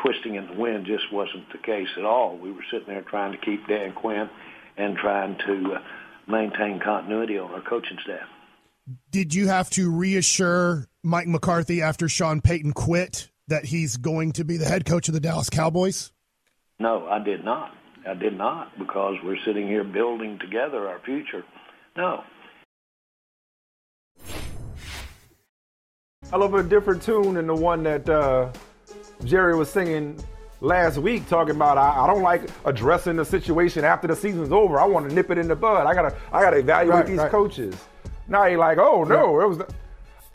[0.03, 2.37] twisting in the wind just wasn't the case at all.
[2.37, 4.29] We were sitting there trying to keep Dan Quinn
[4.77, 5.79] and trying to uh,
[6.29, 8.29] maintain continuity on our coaching staff.
[9.11, 14.45] Did you have to reassure Mike McCarthy after Sean Payton quit that he's going to
[14.45, 16.13] be the head coach of the Dallas Cowboys?
[16.79, 17.73] No, I did not.
[18.09, 21.45] I did not because we're sitting here building together our future.
[21.97, 22.23] No.
[26.33, 28.51] I love a different tune than the one that uh,
[29.25, 30.19] Jerry was singing
[30.61, 34.81] last week, talking about I, I don't like addressing the situation after the season's over.
[34.81, 35.87] I want to nip it in the bud.
[35.87, 37.31] I gotta I gotta evaluate Right, these right.
[37.31, 37.75] coaches.
[38.29, 39.59] Now you're like, oh no, it was.
[39.59, 39.75] The,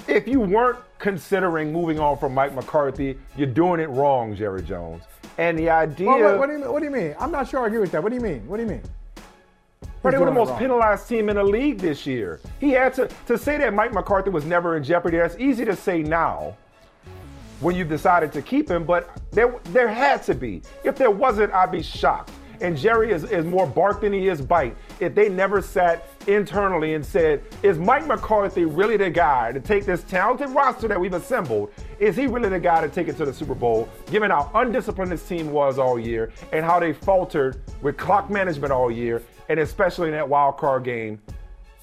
[0.07, 5.03] if you weren't considering moving on from Mike McCarthy, you're doing it wrong, Jerry Jones.
[5.37, 6.07] And the idea.
[6.07, 7.15] Well, what, what do you, what do you mean?
[7.19, 8.01] I'm not sure I agree with that.
[8.01, 8.47] What do you mean?
[8.47, 8.81] What do you mean?
[10.01, 12.39] But they were the most penalized team in the league this year.
[12.59, 15.17] He had to to say that Mike McCarthy was never in jeopardy.
[15.17, 16.57] That's easy to say now
[17.59, 20.63] when you've decided to keep him, but there there had to be.
[20.83, 22.31] If there wasn't, I'd be shocked.
[22.61, 24.77] And Jerry is, is more bark than he is bite.
[24.99, 29.83] If they never sat internally and said, is Mike McCarthy really the guy to take
[29.87, 31.71] this talented roster that we've assembled?
[31.99, 35.11] Is he really the guy to take it to the Super Bowl, given how undisciplined
[35.11, 39.59] this team was all year and how they faltered with clock management all year, and
[39.59, 41.21] especially in that wild card game,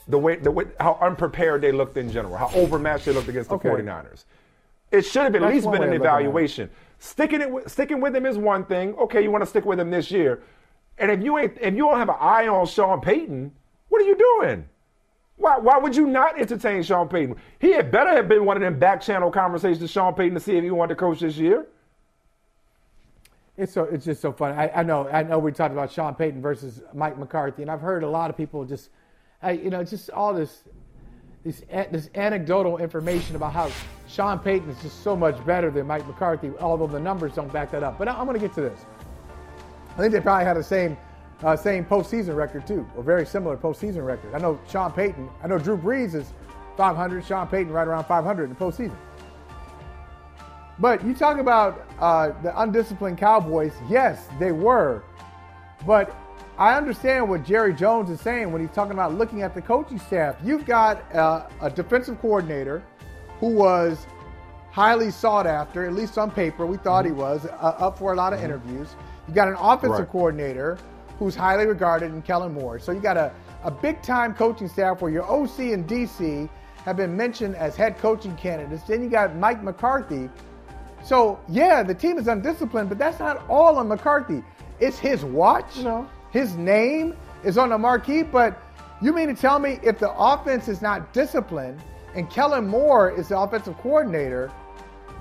[0.09, 3.51] the way, the way how unprepared they looked in general, how overmatched they looked against
[3.51, 3.69] the Okay.
[3.69, 4.25] 49ers.
[4.91, 6.25] It should have at That's least been an way of looking at it.
[6.25, 6.71] evaluation.
[6.99, 8.95] Sticking it, with, sticking with him is one thing.
[8.95, 10.43] Okay, you want to stick with him this year,
[10.97, 13.53] and if you ain't, if you don't have an eye on Sean Payton,
[13.91, 14.67] what are you doing?
[15.37, 17.37] Why, why would you not entertain Sean Payton?
[17.59, 20.41] He had better have been one of them back channel conversations to Sean Payton to
[20.41, 21.67] see if he wanted to coach this year.
[23.59, 24.57] It's so it's just so funny.
[24.57, 27.81] I, I know I know we talked about Sean Payton versus Mike McCarthy, and I've
[27.81, 28.91] heard a lot of people just,
[29.43, 30.63] I, you know, just all this,
[31.45, 33.69] this this anecdotal information about how
[34.07, 37.73] Sean Payton is just so much better than Mike McCarthy, although the numbers don't back
[37.73, 37.99] that up.
[37.99, 38.87] But I, I'm going to get to this.
[39.95, 40.97] I think they probably had the same
[41.43, 44.37] uh, same postseason record too, or very similar postseason record.
[44.37, 45.29] I know Sean Payton.
[45.43, 46.33] I know Drew Brees is
[46.77, 47.25] 500.
[47.25, 48.97] Sean Payton right around 500 in the postseason.
[50.81, 53.73] But you talk about uh, the undisciplined Cowboys.
[53.89, 55.03] Yes, they were.
[55.87, 56.15] But
[56.57, 59.99] I understand what Jerry Jones is saying when he's talking about looking at the coaching
[59.99, 60.37] staff.
[60.43, 62.83] You've got uh, a defensive coordinator
[63.41, 64.07] who was
[64.71, 66.67] highly sought after, at least on paper.
[66.67, 67.49] We thought he was uh,
[67.79, 68.95] up for a lot of interviews.
[69.27, 70.09] You got an offensive Right.
[70.09, 70.79] coordinator
[71.19, 72.79] who's highly regarded in Kellen Moore.
[72.79, 73.33] So you got a,
[73.65, 76.49] a big time coaching staff where your OC and DC
[76.85, 78.85] have been mentioned as head coaching candidates.
[78.85, 80.31] Then you got Mike McCarthy.
[81.09, 84.45] So yeah, the team is undisciplined, but that's not all on McCarthy.
[84.79, 85.79] It's his watch.
[86.33, 88.23] His name is on the marquee.
[88.23, 88.63] But
[89.01, 91.81] you mean to tell me if the offense is not disciplined
[92.15, 94.53] and Kellen Moore is the offensive coordinator,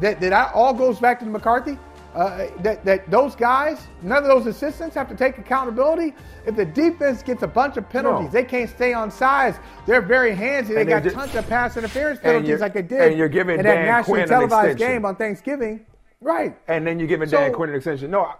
[0.01, 1.79] that that all goes back to McCarthy?
[2.17, 6.15] Uh, that, that those guys, none of those assistants have to take accountability.
[6.47, 8.31] If the defense gets a bunch of penalties, No.
[8.31, 9.59] they can't stay on sides.
[9.85, 10.69] They're very handsy.
[10.69, 13.65] They And got tons of pass interference penalties like they did and you're giving in
[13.65, 15.85] that nationally televised game on Thanksgiving.
[16.19, 16.57] Right.
[16.67, 18.09] and then you're giving So- Dan Quinn an extension.
[18.09, 18.33] No,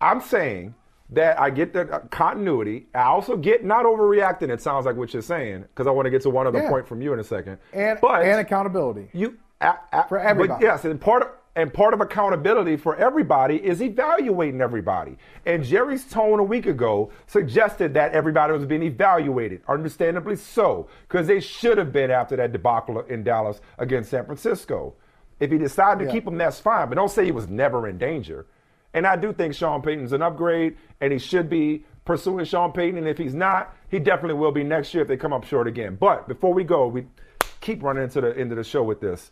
[0.00, 0.74] I'm saying
[1.10, 2.86] that I get the uh, continuity.
[2.94, 4.48] I also get not overreacting.
[4.48, 6.70] It sounds like what you're saying because I want to get to one other Yeah.
[6.70, 7.58] point from you in a second.
[7.74, 9.10] And, but and accountability.
[9.12, 9.36] you
[10.08, 10.58] For everybody.
[10.58, 15.16] But yes, and part of and part of accountability for everybody is evaluating everybody.
[15.44, 21.26] And Jerry's tone a week ago suggested that everybody was being evaluated, understandably so, because
[21.26, 24.94] they should have been after that debacle in Dallas against San Francisco.
[25.40, 26.12] If he decided to Yeah.
[26.12, 26.88] keep him, that's fine.
[26.88, 28.46] But don't say he was never in danger.
[28.94, 32.98] And I do think Sean Payton's an upgrade, and he should be pursuing Sean Payton.
[32.98, 35.66] And if he's not, he definitely will be next year if they come up short
[35.66, 35.96] again.
[35.98, 37.06] But before we go, we
[37.60, 39.30] keep running into the end of the show with this.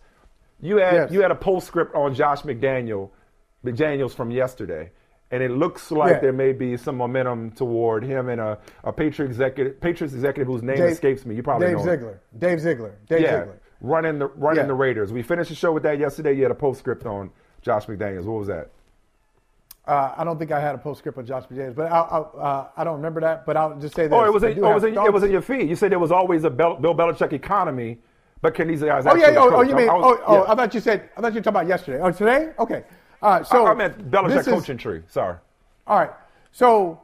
[0.60, 1.10] You had Yes.
[1.12, 3.10] you had a postscript on Josh McDaniel,
[3.64, 4.90] McDaniels from yesterday,
[5.30, 6.18] and it looks like Yeah.
[6.20, 10.62] there may be some momentum toward him and a, a Patriot executive, Patriots executive whose
[10.62, 11.34] name Dave- escapes me.
[11.36, 11.90] You probably Dave know him.
[11.98, 12.20] Ziegler.
[12.38, 12.94] Dave Ziegler.
[13.08, 13.60] Dave yeah, Ziegler.
[13.80, 14.66] running the running Yeah.
[14.66, 15.12] the Raiders.
[15.12, 16.32] We finished the show with that yesterday.
[16.34, 17.30] You had a postscript on
[17.62, 18.24] Josh McDaniels.
[18.24, 18.70] What was that?
[19.86, 22.68] Uh, I don't think I had a postscript on Josh McDaniels, but I, I, uh,
[22.76, 23.46] I don't remember that.
[23.46, 24.14] But I'll just say that.
[24.14, 25.66] Oh, it was in, oh, it was in, it was in your feed.
[25.68, 27.98] You said there was always a Bill Belichick economy,
[28.40, 29.06] but can these guys?
[29.06, 29.86] Oh yeah, oh, oh you mean?
[29.86, 30.52] Was- oh, oh, yeah.
[30.52, 31.10] I thought you said.
[31.16, 32.00] I thought you were talking about yesterday.
[32.00, 32.52] Oh, today?
[32.58, 32.84] Okay.
[33.20, 35.02] Uh, so I, I meant Belichick is- coaching tree.
[35.08, 35.36] Sorry.
[35.86, 36.10] All right.
[36.52, 37.00] So,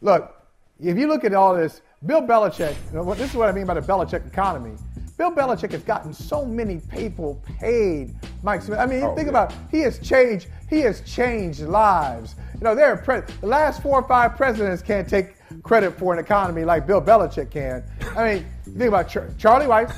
[0.00, 0.34] look,
[0.80, 3.66] if you look at all this, Bill Belichick, you know, this is what I mean
[3.66, 4.76] by the Belichick economy.
[5.18, 8.14] Bill Belichick has gotten so many people paid.
[8.42, 8.78] Mike Smith.
[8.78, 9.30] I mean, Oh, think yeah.
[9.30, 10.48] about he has changed.
[10.70, 12.34] He has changed lives.
[12.54, 16.12] You know, there are pre- the last four or five presidents can't take credit for
[16.14, 17.84] an economy like Bill Belichick can.
[18.16, 19.94] I mean, think about Char- Charlie Weis.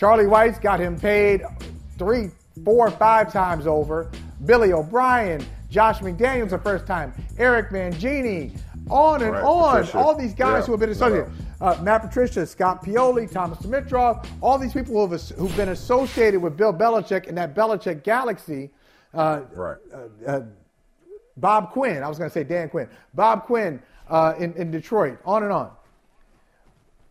[0.00, 1.42] Charlie Weis's got him paid
[1.98, 2.30] three,
[2.64, 4.10] four, five times over.
[4.46, 8.58] Billy O'Brien, Josh McDaniels the first time, Eric Mangini,
[8.88, 9.74] on and Right, on.
[9.82, 9.98] Patricia.
[9.98, 11.30] All these guys Yeah, who have been associated.
[11.60, 16.40] Uh, Matt Patricia, Scott Pioli, Thomas Dimitroff, all these people who have, who've been associated
[16.40, 18.70] with Bill Belichick and that Belichick galaxy.
[19.12, 19.76] Uh, Right.
[19.92, 20.40] uh, uh,
[21.36, 25.18] Bob Quinn, I was going to say Dan Quinn, Bob Quinn uh, in, in Detroit,
[25.26, 25.70] on and on.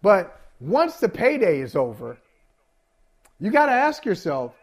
[0.02, 2.18] But once the payday is over,
[3.40, 4.53] you got to ask yourself,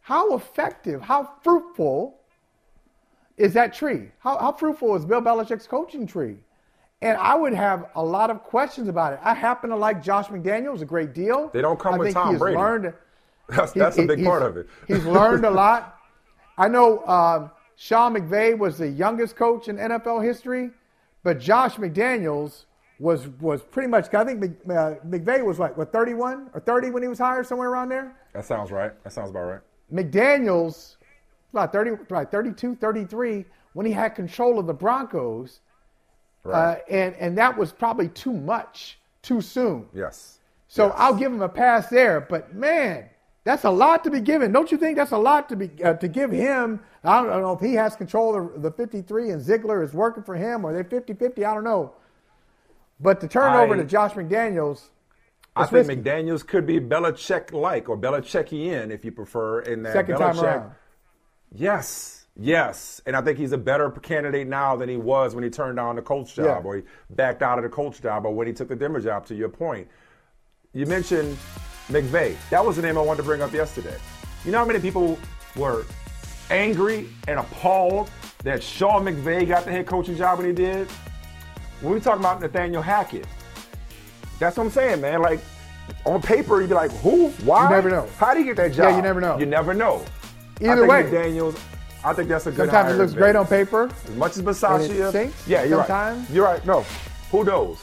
[0.00, 2.20] how effective, how fruitful
[3.36, 4.10] is that tree?
[4.18, 6.36] How, how fruitful is Bill Belichick's coaching tree?
[7.02, 9.20] And I would have a lot of questions about it.
[9.22, 11.50] I happen to like Josh McDaniels a great deal.
[11.52, 12.56] They don't come I with Tom Brady.
[12.56, 12.94] Learned,
[13.48, 14.68] That's he- a big part of it.
[14.88, 15.98] He's learned a lot.
[16.56, 20.70] I know um, Sean McVay was the youngest coach in NFL history,
[21.22, 22.64] but Josh McDaniels
[23.04, 24.12] was was pretty much.
[24.14, 27.68] I think uh, McVay was like what 31 or 30 when he was hired, somewhere
[27.68, 28.16] around there.
[28.32, 28.92] That sounds right.
[29.04, 29.60] That sounds about right.
[29.92, 30.96] McDaniels,
[31.52, 33.44] about 30, right, 32, 33,
[33.74, 35.60] when he had control of the Broncos.
[36.42, 36.54] Right.
[36.54, 39.86] Uh, and, and that was probably too much too soon.
[39.94, 40.38] Yes.
[40.68, 42.22] So I'll give him a pass there.
[42.22, 43.08] But man,
[43.44, 44.50] that's a lot to be given.
[44.50, 46.80] Don't you think that's a lot to be uh, to give him?
[47.04, 50.34] I don't know if he has control of the 53 and Ziegler is working for
[50.34, 51.44] him or they're 50 50.
[51.44, 51.92] I don't know.
[53.00, 54.88] But to turn I- over to Josh McDaniels,
[55.56, 55.96] I think risky.
[56.02, 59.60] McDaniels could be Belichick like or Belichickian if you prefer.
[59.60, 60.72] In that Second time around.
[61.52, 65.50] Yes, yes, and I think he's a better candidate now than he was when he
[65.50, 66.68] turned down the coach job Yeah.
[66.68, 69.26] or he backed out of the coach job or when he took the Denver job.
[69.26, 69.86] To your point,
[70.72, 71.36] you mentioned
[71.88, 72.34] McVay.
[72.50, 73.96] That was the name I wanted to bring up yesterday.
[74.44, 75.16] You know how many people
[75.54, 75.84] were
[76.50, 78.10] angry and appalled
[78.42, 80.88] that Sean McVay got the head coaching job when he did?
[81.84, 83.26] When we talk about Nathaniel Hackett,
[84.38, 85.20] that's what I'm saying, man.
[85.20, 85.40] Like
[86.06, 87.28] on paper, you'd be like, who?
[87.44, 87.64] Why?
[87.64, 88.08] You never know.
[88.16, 88.88] How do you get that job?
[88.88, 89.38] Yeah, you never know.
[89.38, 90.02] You never know.
[90.62, 91.10] Either way.
[91.10, 91.60] Daniels.
[92.02, 92.70] I think that's a good.
[92.70, 93.90] sometimes it looks great on paper.
[94.06, 96.20] As much as Basaccia, yeah, you're sometimes.
[96.20, 96.34] right.
[96.34, 96.64] You're right.
[96.64, 96.80] No,
[97.30, 97.78] who knows?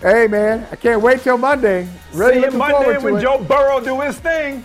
[0.00, 1.88] Hey man, I can't wait till Monday.
[2.12, 3.22] Really See you Monday forward to when.
[3.22, 4.64] Joe Burrow do his thing.